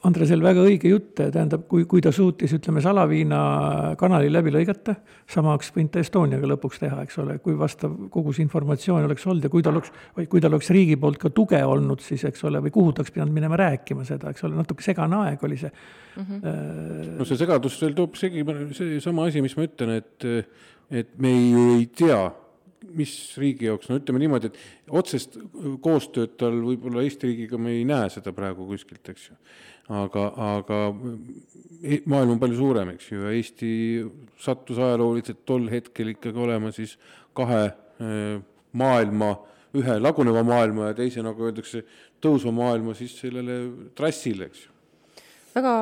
Andresel 0.03 0.41
väga 0.43 0.64
õige 0.66 0.91
jutt, 0.91 1.12
tähendab, 1.14 1.68
kui, 1.70 1.85
kui 1.87 2.01
ta 2.03 2.11
suutis, 2.12 2.51
ütleme, 2.57 2.81
Salaviina 2.83 3.43
kanali 4.01 4.33
läbi 4.33 4.51
lõigata, 4.51 4.97
sama 5.31 5.53
oleks 5.53 5.70
võinud 5.77 5.93
ta 5.95 6.03
Estoniaga 6.03 6.49
lõpuks 6.51 6.83
teha, 6.83 7.05
eks 7.07 7.20
ole, 7.23 7.37
kui 7.45 7.55
vastav 7.61 7.95
kogu 8.11 8.35
see 8.35 8.43
informatsioon 8.43 9.07
oleks 9.07 9.29
olnud 9.29 9.47
ja 9.47 9.53
kui 9.53 9.62
tal 9.62 9.79
oleks, 9.79 9.95
või 10.18 10.27
kui 10.33 10.43
tal 10.43 10.57
oleks 10.57 10.73
riigi 10.75 10.99
poolt 10.99 11.23
ka 11.23 11.31
tuge 11.31 11.62
olnud, 11.62 12.03
siis 12.03 12.27
eks 12.27 12.43
ole, 12.51 12.64
või 12.66 12.75
kuhu 12.75 12.91
ta 12.91 13.05
oleks 13.05 13.14
pidanud 13.14 13.37
minema 13.37 13.61
rääkima 13.62 14.03
seda, 14.09 14.35
eks 14.35 14.49
ole, 14.49 14.59
natuke 14.59 14.83
segane 14.83 15.20
aeg 15.20 15.47
oli 15.47 15.61
see 15.62 15.70
mm. 15.70 16.27
-hmm. 16.27 17.16
no 17.20 17.29
see 17.29 17.39
segadus 17.39 17.79
veel 17.85 17.95
toob 18.03 18.18
segi, 18.18 18.43
seesama 18.75 19.31
asi, 19.31 19.45
mis 19.45 19.55
ma 19.55 19.70
ütlen, 19.70 20.01
et, 20.03 20.31
et 20.91 21.14
me 21.23 21.31
ju 21.31 21.68
ei 21.79 21.87
tea 21.87 22.25
mis 22.97 23.12
riigi 23.41 23.68
jaoks, 23.68 23.89
no 23.91 23.99
ütleme 24.01 24.22
niimoodi, 24.22 24.51
et 24.51 24.91
otsest 25.01 25.39
koostööd 25.85 26.37
tal 26.41 26.59
võib-olla 26.64 27.05
Eesti 27.05 27.30
riigiga 27.30 27.61
me 27.61 27.76
ei 27.76 27.87
näe 27.89 28.09
seda 28.12 28.35
praegu 28.37 28.66
kuskilt, 28.68 29.12
eks 29.12 29.28
ju. 29.30 29.37
aga, 30.03 30.26
aga 30.57 30.80
e-, 31.83 32.03
maailm 32.07 32.37
on 32.37 32.43
palju 32.43 32.59
suurem, 32.59 32.93
eks 32.97 33.12
ju, 33.12 33.22
ja 33.26 33.33
Eesti 33.39 33.72
sattus 34.43 34.80
ajalooliselt 34.83 35.45
tol 35.49 35.68
hetkel 35.72 36.14
ikkagi 36.14 36.45
olema 36.47 36.72
siis 36.74 36.97
kahe 37.37 37.64
e, 37.68 38.12
maailma, 38.78 39.33
ühe 39.78 39.97
laguneva 40.01 40.45
maailma 40.47 40.91
ja 40.91 40.99
teise, 40.99 41.24
nagu 41.24 41.49
öeldakse, 41.49 41.85
tõusva 42.22 42.53
maailma 42.55 42.95
siis 42.99 43.16
sellele 43.20 43.59
trassile, 43.99 44.51
eks 44.51 44.66
ju. 44.66 44.70
väga 45.57 45.74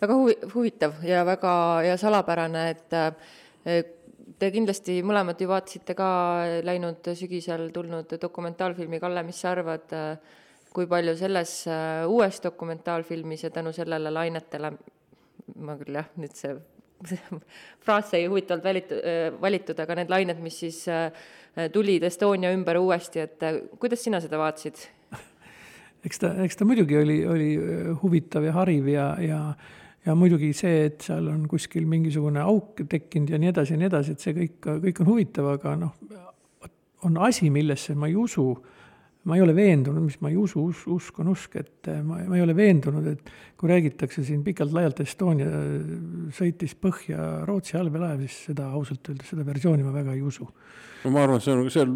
väga 0.00 0.14
huvi, 0.16 0.34
huvitav 0.54 0.92
ja 1.04 1.24
väga 1.26 1.54
ja 1.84 1.96
salapärane, 2.00 2.68
et 2.70 3.99
Te 4.40 4.48
kindlasti 4.48 5.02
mõlemad 5.04 5.36
ju 5.36 5.50
vaatasite 5.50 5.92
ka 5.92 6.06
läinud 6.64 7.10
sügisel 7.12 7.66
tulnud 7.74 8.14
dokumentaalfilmi 8.22 9.00
Kalle, 9.02 9.20
mis 9.26 9.36
sa 9.42 9.50
arvad, 9.52 9.92
kui 10.72 10.86
palju 10.88 11.12
selles 11.18 11.52
äh, 11.68 12.06
uues 12.08 12.40
dokumentaalfilmis 12.40 13.44
ja 13.44 13.50
tänu 13.52 13.74
sellele 13.76 14.12
lainetele, 14.14 14.70
ma 15.60 15.74
küll 15.82 15.98
jah, 15.98 16.08
nüüd 16.16 16.32
see 16.38 16.54
fraas 17.84 18.08
sai 18.14 18.22
huvitavalt 18.30 18.64
valitud, 18.64 19.02
äh, 19.02 19.26
valitud, 19.42 19.82
aga 19.84 19.98
need 20.00 20.14
lained, 20.14 20.40
mis 20.40 20.56
siis 20.62 20.80
äh, 20.88 21.10
tulid 21.74 22.06
Estonia 22.08 22.54
ümber 22.56 22.80
uuesti, 22.80 23.26
et 23.26 23.44
kuidas 23.82 24.06
sina 24.06 24.22
seda 24.24 24.40
vaatasid? 24.40 24.86
eks 26.06 26.24
ta, 26.24 26.32
eks 26.46 26.56
ta 26.56 26.68
muidugi 26.68 26.96
oli, 27.02 27.18
oli 27.28 27.50
huvitav 28.00 28.48
ja 28.48 28.56
hariv 28.56 28.88
ja, 28.88 29.10
ja 29.20 29.42
ja 30.06 30.14
muidugi 30.16 30.52
see, 30.56 30.86
et 30.88 31.04
seal 31.04 31.28
on 31.28 31.44
kuskil 31.48 31.86
mingisugune 31.88 32.40
auk 32.40 32.84
tekkinud 32.88 33.30
ja 33.34 33.40
nii 33.40 33.52
edasi 33.52 33.74
ja 33.74 33.80
nii 33.80 33.90
edasi, 33.90 34.16
et 34.16 34.24
see 34.24 34.36
kõik, 34.36 34.58
kõik 34.86 35.02
on 35.02 35.10
huvitav, 35.10 35.50
aga 35.58 35.74
noh, 35.80 35.96
on 37.08 37.18
asi, 37.24 37.50
millesse 37.52 37.96
ma 37.96 38.08
ei 38.10 38.16
usu 38.16 38.46
ma 39.28 39.36
ei 39.36 39.42
ole 39.44 39.52
veendunud, 39.54 40.02
mis 40.06 40.16
ma 40.24 40.30
ei 40.30 40.36
usu, 40.40 40.62
us-, 40.70 40.86
usk 40.88 41.18
on 41.20 41.30
usk, 41.34 41.56
et 41.60 41.88
eh, 41.92 42.00
ma, 42.04 42.22
ma 42.24 42.38
ei 42.38 42.44
ole 42.44 42.54
veendunud, 42.56 43.06
et 43.10 43.32
kui 43.60 43.68
räägitakse 43.68 44.24
siin 44.24 44.40
pikalt-laialt, 44.44 45.02
Estonia 45.04 45.48
sõitis 46.36 46.72
põhja 46.80 47.42
Rootsi 47.48 47.76
allveelaev, 47.80 48.22
siis 48.24 48.46
seda 48.48 48.70
ausalt 48.72 49.10
öeldes, 49.12 49.28
seda 49.28 49.44
versiooni 49.44 49.84
ma 49.84 49.92
väga 49.92 50.14
ei 50.16 50.22
usu. 50.24 50.46
no 51.04 51.12
ma 51.12 51.24
arvan, 51.24 51.40
see 51.44 51.52
on 51.52 51.68
seal, 51.72 51.92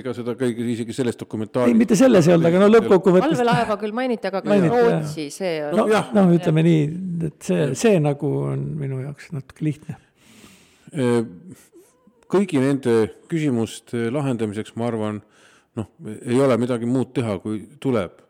ega 0.00 0.14
seda 0.14 0.34
kõige, 0.38 0.66
isegi 0.74 0.96
selles 0.96 1.18
dokumentaali 1.18 1.70
ei, 1.70 1.78
mitte 1.78 1.98
selles 1.98 2.26
ei 2.26 2.34
olnud, 2.34 2.48
aga 2.50 2.62
no 2.62 2.70
lõppkokkuvõttes 2.72 3.36
allveelaeva 3.36 3.76
küll 3.78 3.94
mainiti, 3.94 4.30
aga 4.30 4.42
ka 4.42 4.58
Rootsi, 4.64 5.28
see 5.34 5.52
on 5.68 5.78
no, 5.78 6.00
noh, 6.18 6.32
ütleme 6.34 6.64
nii, 6.66 6.88
et 7.30 7.50
see, 7.50 7.68
see 7.78 8.00
nagu 8.02 8.32
on 8.48 8.64
minu 8.80 8.98
jaoks 9.04 9.30
natuke 9.34 9.68
lihtne. 9.68 10.00
kõigi 12.34 12.58
nende 12.62 12.96
küsimuste 13.30 14.08
lahendamiseks, 14.14 14.74
ma 14.78 14.90
arvan 14.90 15.22
noh, 15.78 15.90
ei 16.22 16.40
ole 16.40 16.56
midagi 16.60 16.86
muud 16.88 17.12
teha, 17.16 17.38
kui 17.42 17.64
tuleb 17.82 18.20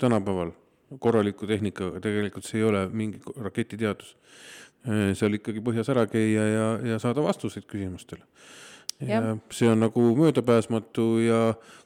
tänapäeval 0.00 0.52
korraliku 0.98 1.46
tehnikaga, 1.46 2.00
tegelikult 2.02 2.46
see 2.46 2.60
ei 2.60 2.66
ole 2.66 2.86
mingi 2.88 3.20
raketiteadus. 3.38 4.16
seal 5.14 5.36
ikkagi 5.36 5.60
põhjas 5.60 5.90
ära 5.92 6.06
käia 6.08 6.44
ja, 6.48 6.68
ja 6.92 6.98
saada 6.98 7.20
vastuseid 7.20 7.66
küsimustele. 7.68 8.24
ja 9.00 9.36
see 9.52 9.68
on 9.68 9.80
nagu 9.84 10.14
möödapääsmatu 10.16 11.18
ja 11.20 11.40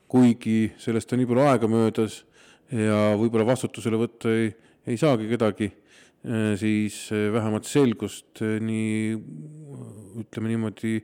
kuigi 0.09 0.73
sellest 0.79 1.13
on 1.13 1.19
nii 1.19 1.27
palju 1.27 1.43
aega 1.43 1.69
möödas 1.71 2.21
ja 2.71 3.17
võib-olla 3.19 3.47
vastutusele 3.47 3.99
võtta 3.99 4.31
ei, 4.31 4.53
ei 4.87 4.97
saagi 4.99 5.29
kedagi, 5.31 5.69
siis 6.59 7.09
vähemalt 7.11 7.67
selgust 7.69 8.41
nii 8.41 9.15
ütleme 10.23 10.55
niimoodi 10.55 10.97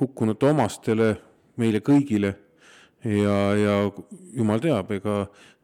hukkunute 0.00 0.48
omastele, 0.52 1.14
meile 1.56 1.80
kõigile 1.84 2.34
ja, 3.04 3.38
ja 3.56 3.76
jumal 4.36 4.60
teab, 4.62 4.90
ega 4.96 5.16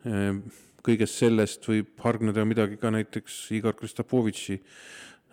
eh, 0.06 0.38
kõigest 0.86 1.20
sellest 1.20 1.66
võib 1.68 1.94
hargneda 2.04 2.44
midagi 2.46 2.78
ka 2.80 2.92
näiteks 2.94 3.38
Igor 3.56 3.76
Kristapovitši, 3.78 4.58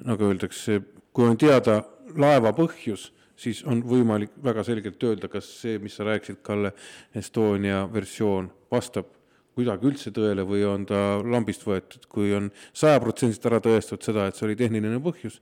nagu 0.10 0.30
öeldakse, 0.32 0.80
kui 1.14 1.28
on 1.30 1.38
teada 1.38 1.82
laeva 2.18 2.54
põhjus, 2.58 3.12
siis 3.38 3.62
on 3.70 3.84
võimalik 3.86 4.34
väga 4.44 4.64
selgelt 4.66 5.04
öelda, 5.04 5.30
kas 5.32 5.50
see, 5.62 5.78
mis 5.82 5.96
sa 5.98 6.08
rääkisid, 6.08 6.42
Kalle, 6.46 6.74
Estonia 7.16 7.84
versioon 7.94 8.50
vastab 8.72 9.12
kuidagi 9.54 9.90
üldse 9.90 10.12
tõele 10.16 10.46
või 10.48 10.64
on 10.68 10.88
ta 10.90 11.00
lambist 11.22 11.66
võetud, 11.68 12.08
kui 12.10 12.34
on 12.36 12.50
sajaprotsendiliselt 12.74 13.50
ära 13.52 13.62
tõestatud 13.64 14.06
seda, 14.06 14.28
et 14.28 14.38
see 14.38 14.48
oli 14.48 14.58
tehniline 14.60 15.00
põhjus, 15.04 15.40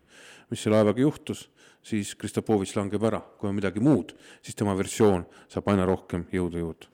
mis 0.51 0.64
selle 0.64 0.80
laevaga 0.80 1.03
juhtus 1.03 1.47
siis 1.86 2.14
Kristopovitš 2.20 2.76
langeb 2.78 3.03
ära, 3.09 3.22
kui 3.39 3.49
on 3.49 3.57
midagi 3.57 3.82
muud, 3.84 4.14
siis 4.45 4.57
tema 4.57 4.76
versioon 4.78 5.26
saab 5.51 5.70
aina 5.74 5.88
rohkem 5.89 6.28
jõudu 6.34 6.62
juurde. 6.62 6.89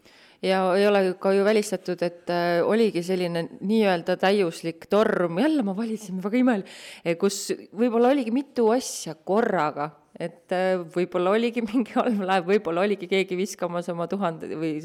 Ja 0.46 0.62
ei 0.78 0.86
ole 0.86 1.02
ka 1.18 1.32
ju 1.34 1.42
välistatud, 1.46 2.02
et 2.06 2.30
äh, 2.30 2.60
oligi 2.62 3.02
selline 3.04 3.48
nii-öelda 3.58 4.20
täiuslik 4.22 4.86
torm, 4.90 5.40
jälle 5.42 5.66
ma 5.66 5.74
valitsen, 5.76 6.20
väga 6.22 6.38
imeline, 6.38 7.16
kus 7.18 7.48
võib-olla 7.74 8.12
oligi 8.14 8.34
mitu 8.36 8.68
asja 8.76 9.16
korraga, 9.18 9.90
et 10.14 10.54
äh, 10.54 10.76
võib-olla 10.94 11.34
oligi 11.34 11.66
mingi 11.66 11.98
halb 11.98 12.22
laev, 12.22 12.46
võib-olla 12.54 12.86
oligi 12.86 13.10
keegi 13.10 13.40
viskamas 13.40 13.90
oma 13.94 14.06
tuhande 14.12 14.52
või 14.54 14.76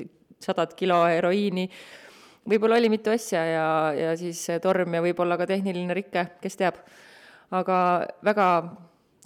sadat 0.42 0.72
kilo 0.78 1.02
heroiini, 1.04 1.68
võib-olla 2.48 2.80
oli 2.80 2.90
mitu 2.92 3.12
asja 3.12 3.44
ja, 3.46 3.66
ja 3.96 4.16
siis 4.18 4.40
torm 4.62 4.94
ja 4.94 5.02
võib-olla 5.04 5.38
ka 5.40 5.46
tehniline 5.46 5.94
rike, 5.94 6.26
kes 6.42 6.58
teab. 6.58 6.80
aga 7.52 7.76
väga 8.24 8.48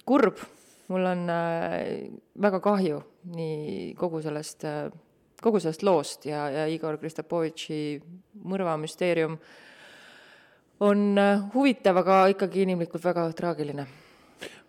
kurb 0.04 0.40
mul 0.88 1.06
on 1.06 1.30
äh, 1.30 2.06
väga 2.42 2.60
kahju 2.62 3.00
nii 3.34 3.94
kogu 3.98 4.20
sellest, 4.22 4.64
äh, 4.64 4.90
kogu 5.42 5.60
sellest 5.60 5.82
loost 5.86 6.26
ja, 6.30 6.46
ja 6.50 6.66
Igor 6.70 6.98
Kristapovitši 7.00 7.80
mõrvamüsteerium 8.46 9.36
on 10.86 11.04
äh, 11.18 11.42
huvitav, 11.54 11.98
aga 12.02 12.20
ikkagi 12.34 12.64
inimlikult 12.66 13.04
väga 13.04 13.26
traagiline. 13.36 13.86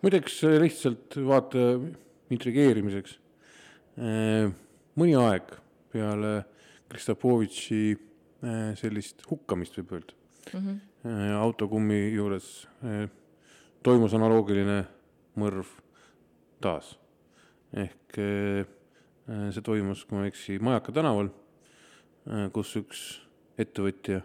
muideks 0.02 0.42
lihtsalt 0.62 1.18
vaata 1.26 1.78
intrigeerimiseks, 2.32 3.16
mõni 5.00 5.16
aeg 5.18 5.54
peale 5.94 6.34
Kristapovitši 6.92 7.80
sellist 8.78 9.24
hukkamist, 9.30 9.78
võib 9.80 9.96
öelda 9.98 10.14
mm, 10.54 10.60
-hmm. 10.60 11.38
autokummi 11.40 12.14
juures 12.14 12.68
toimus 13.88 14.14
analoogiline 14.14 14.82
mõrv 15.40 15.70
taas. 16.62 16.98
ehk 17.74 18.18
eh, 18.20 18.66
see 19.28 19.64
toimus, 19.64 20.06
kui 20.08 20.18
ma 20.18 20.26
ei 20.26 20.32
eksi, 20.32 20.58
Majaka 20.64 20.94
tänaval, 20.96 21.30
eh, 22.28 22.48
kus 22.56 22.74
üks 22.80 23.02
ettevõtja, 23.60 24.22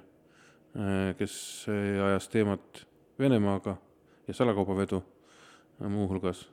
eh, 0.78 1.12
kes 1.18 1.34
ajas 1.68 2.28
teemat 2.32 2.84
Venemaaga 3.18 3.76
ja 4.26 4.34
salakaubavedu 4.34 5.02
muuhulgas, 5.82 6.46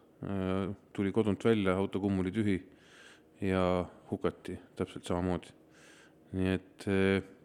tuli 0.94 1.12
kodunt 1.16 1.44
välja, 1.46 1.78
autokumm 1.80 2.20
oli 2.20 2.32
tühi 2.34 2.58
ja 3.42 3.86
hukati 4.10 4.58
täpselt 4.76 5.06
samamoodi. 5.08 5.54
nii 6.34 6.50
et 6.54 6.86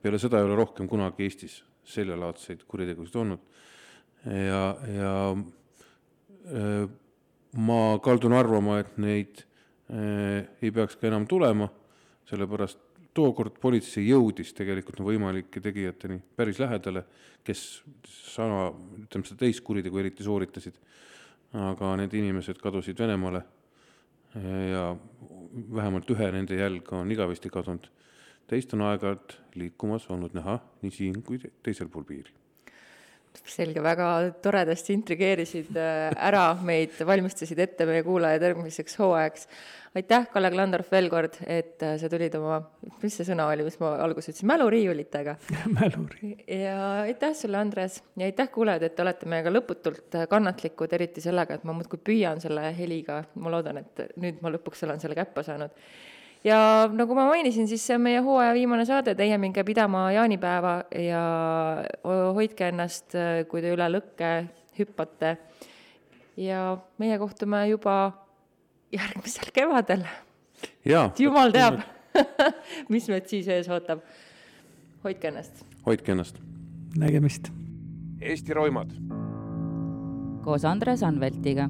peale 0.05 0.21
seda 0.21 0.39
ei 0.41 0.45
ole 0.45 0.59
rohkem 0.61 0.89
kunagi 0.91 1.25
Eestis 1.25 1.63
seljalaadseid 1.89 2.67
kuritegusid 2.69 3.17
olnud 3.21 3.41
ja, 4.29 4.63
ja 4.93 5.15
ma 7.57 7.99
kaldun 8.03 8.35
arvama, 8.37 8.79
et 8.83 8.97
neid 9.01 9.45
äh, 9.91 10.45
ei 10.63 10.73
peaks 10.75 10.99
ka 10.99 11.09
enam 11.09 11.27
tulema, 11.31 11.69
sellepärast 12.29 12.81
tookord 13.15 13.61
politsei 13.63 14.09
jõudis 14.09 14.51
tegelikult 14.57 15.05
võimalike 15.07 15.63
tegijateni 15.63 16.19
päris 16.37 16.59
lähedale, 16.59 17.05
kes 17.47 17.83
sama, 18.11 18.73
ütleme 19.05 19.29
seda 19.29 19.45
teist 19.45 19.63
kuritegu 19.67 20.01
eriti 20.03 20.27
sooritasid. 20.27 20.81
aga 21.55 21.93
need 21.97 22.15
inimesed 22.19 22.59
kadusid 22.59 22.99
Venemaale 22.99 23.45
ja 24.35 24.97
vähemalt 25.77 26.09
ühe 26.11 26.31
nende 26.35 26.57
jälg 26.59 26.89
on 26.93 27.13
igavesti 27.13 27.51
kadunud. 27.51 27.87
Teist 28.51 28.73
on 28.77 28.87
aeg-ajalt 28.91 29.39
liikumas 29.59 30.09
olnud 30.11 30.35
näha 30.37 30.59
nii 30.83 30.95
siin 30.95 31.21
kui 31.23 31.41
teisel 31.63 31.89
pool 31.93 32.07
piiri 32.09 32.33
selge, 33.43 33.83
väga 33.83 34.09
toredasti 34.43 34.95
intrigeerisid 34.95 35.77
äh, 35.79 36.11
ära 36.29 36.45
meid, 36.65 36.95
valmistasid 37.07 37.59
ette 37.65 37.87
meie 37.89 38.05
kuulajad 38.07 38.45
järgmiseks 38.47 38.99
hooajaks. 39.01 39.49
aitäh, 39.95 40.27
Kalle 40.33 40.51
Klandorf, 40.51 40.89
veel 40.93 41.09
kord, 41.11 41.37
et 41.47 41.83
äh, 41.83 41.97
sa 42.01 42.09
tulid 42.11 42.35
oma, 42.39 42.61
mis 43.03 43.19
see 43.19 43.27
sõna 43.27 43.49
oli, 43.51 43.67
mis 43.67 43.79
ma 43.83 43.95
alguses 44.05 44.33
ütlesin, 44.33 44.49
mäluriiulitega 44.51 45.37
mäluri. 45.79 46.35
ja 46.47 46.79
aitäh 47.05 47.35
sulle, 47.39 47.59
Andres, 47.59 48.01
ja 48.17 48.31
aitäh, 48.31 48.51
kuulajad, 48.55 48.87
et 48.89 48.97
te 48.97 49.05
olete 49.05 49.31
meiega 49.31 49.53
lõputult 49.53 50.19
äh, 50.19 50.29
kannatlikud, 50.31 50.95
eriti 50.97 51.25
sellega, 51.25 51.59
et 51.59 51.69
ma 51.69 51.77
muudkui 51.77 52.01
püüan 52.07 52.43
selle 52.45 52.71
heliga, 52.79 53.23
ma 53.35 53.55
loodan, 53.55 53.83
et 53.85 54.07
nüüd 54.17 54.43
ma 54.45 54.55
lõpuks 54.55 54.87
olen 54.87 55.03
selle 55.03 55.19
käppa 55.19 55.47
saanud 55.47 55.75
ja 56.45 56.59
nagu 56.93 57.15
ma 57.17 57.27
mainisin, 57.31 57.69
siis 57.69 57.87
see 57.87 57.97
on 57.97 58.05
meie 58.05 58.21
hooaja 58.25 58.53
viimane 58.57 58.85
saade, 58.89 59.15
teie 59.19 59.39
minge 59.41 59.65
pidama 59.65 60.07
jaanipäeva 60.15 60.75
ja 61.01 61.23
hoidke 62.37 62.69
ennast, 62.69 63.17
kui 63.49 63.65
te 63.65 63.73
üle 63.75 63.89
lõkke 63.93 64.35
hüppate. 64.79 65.37
ja 66.37 66.77
meie 66.99 67.19
kohtume 67.19 67.67
juba 67.69 68.13
järgmisel 68.93 69.53
kevadel. 69.55 70.05
jumal 71.19 71.53
teab 71.53 71.83
mis 72.93 73.09
meid 73.11 73.29
siis 73.31 73.49
ees 73.49 73.69
ootab. 73.69 74.03
hoidke 75.05 75.29
ennast. 75.29 75.65
hoidke 75.87 76.13
ennast. 76.13 76.41
nägemist. 76.99 77.51
Eesti 78.21 78.55
roimad. 78.55 78.93
koos 80.45 80.65
Andres 80.65 81.03
Anveltiga 81.03 81.69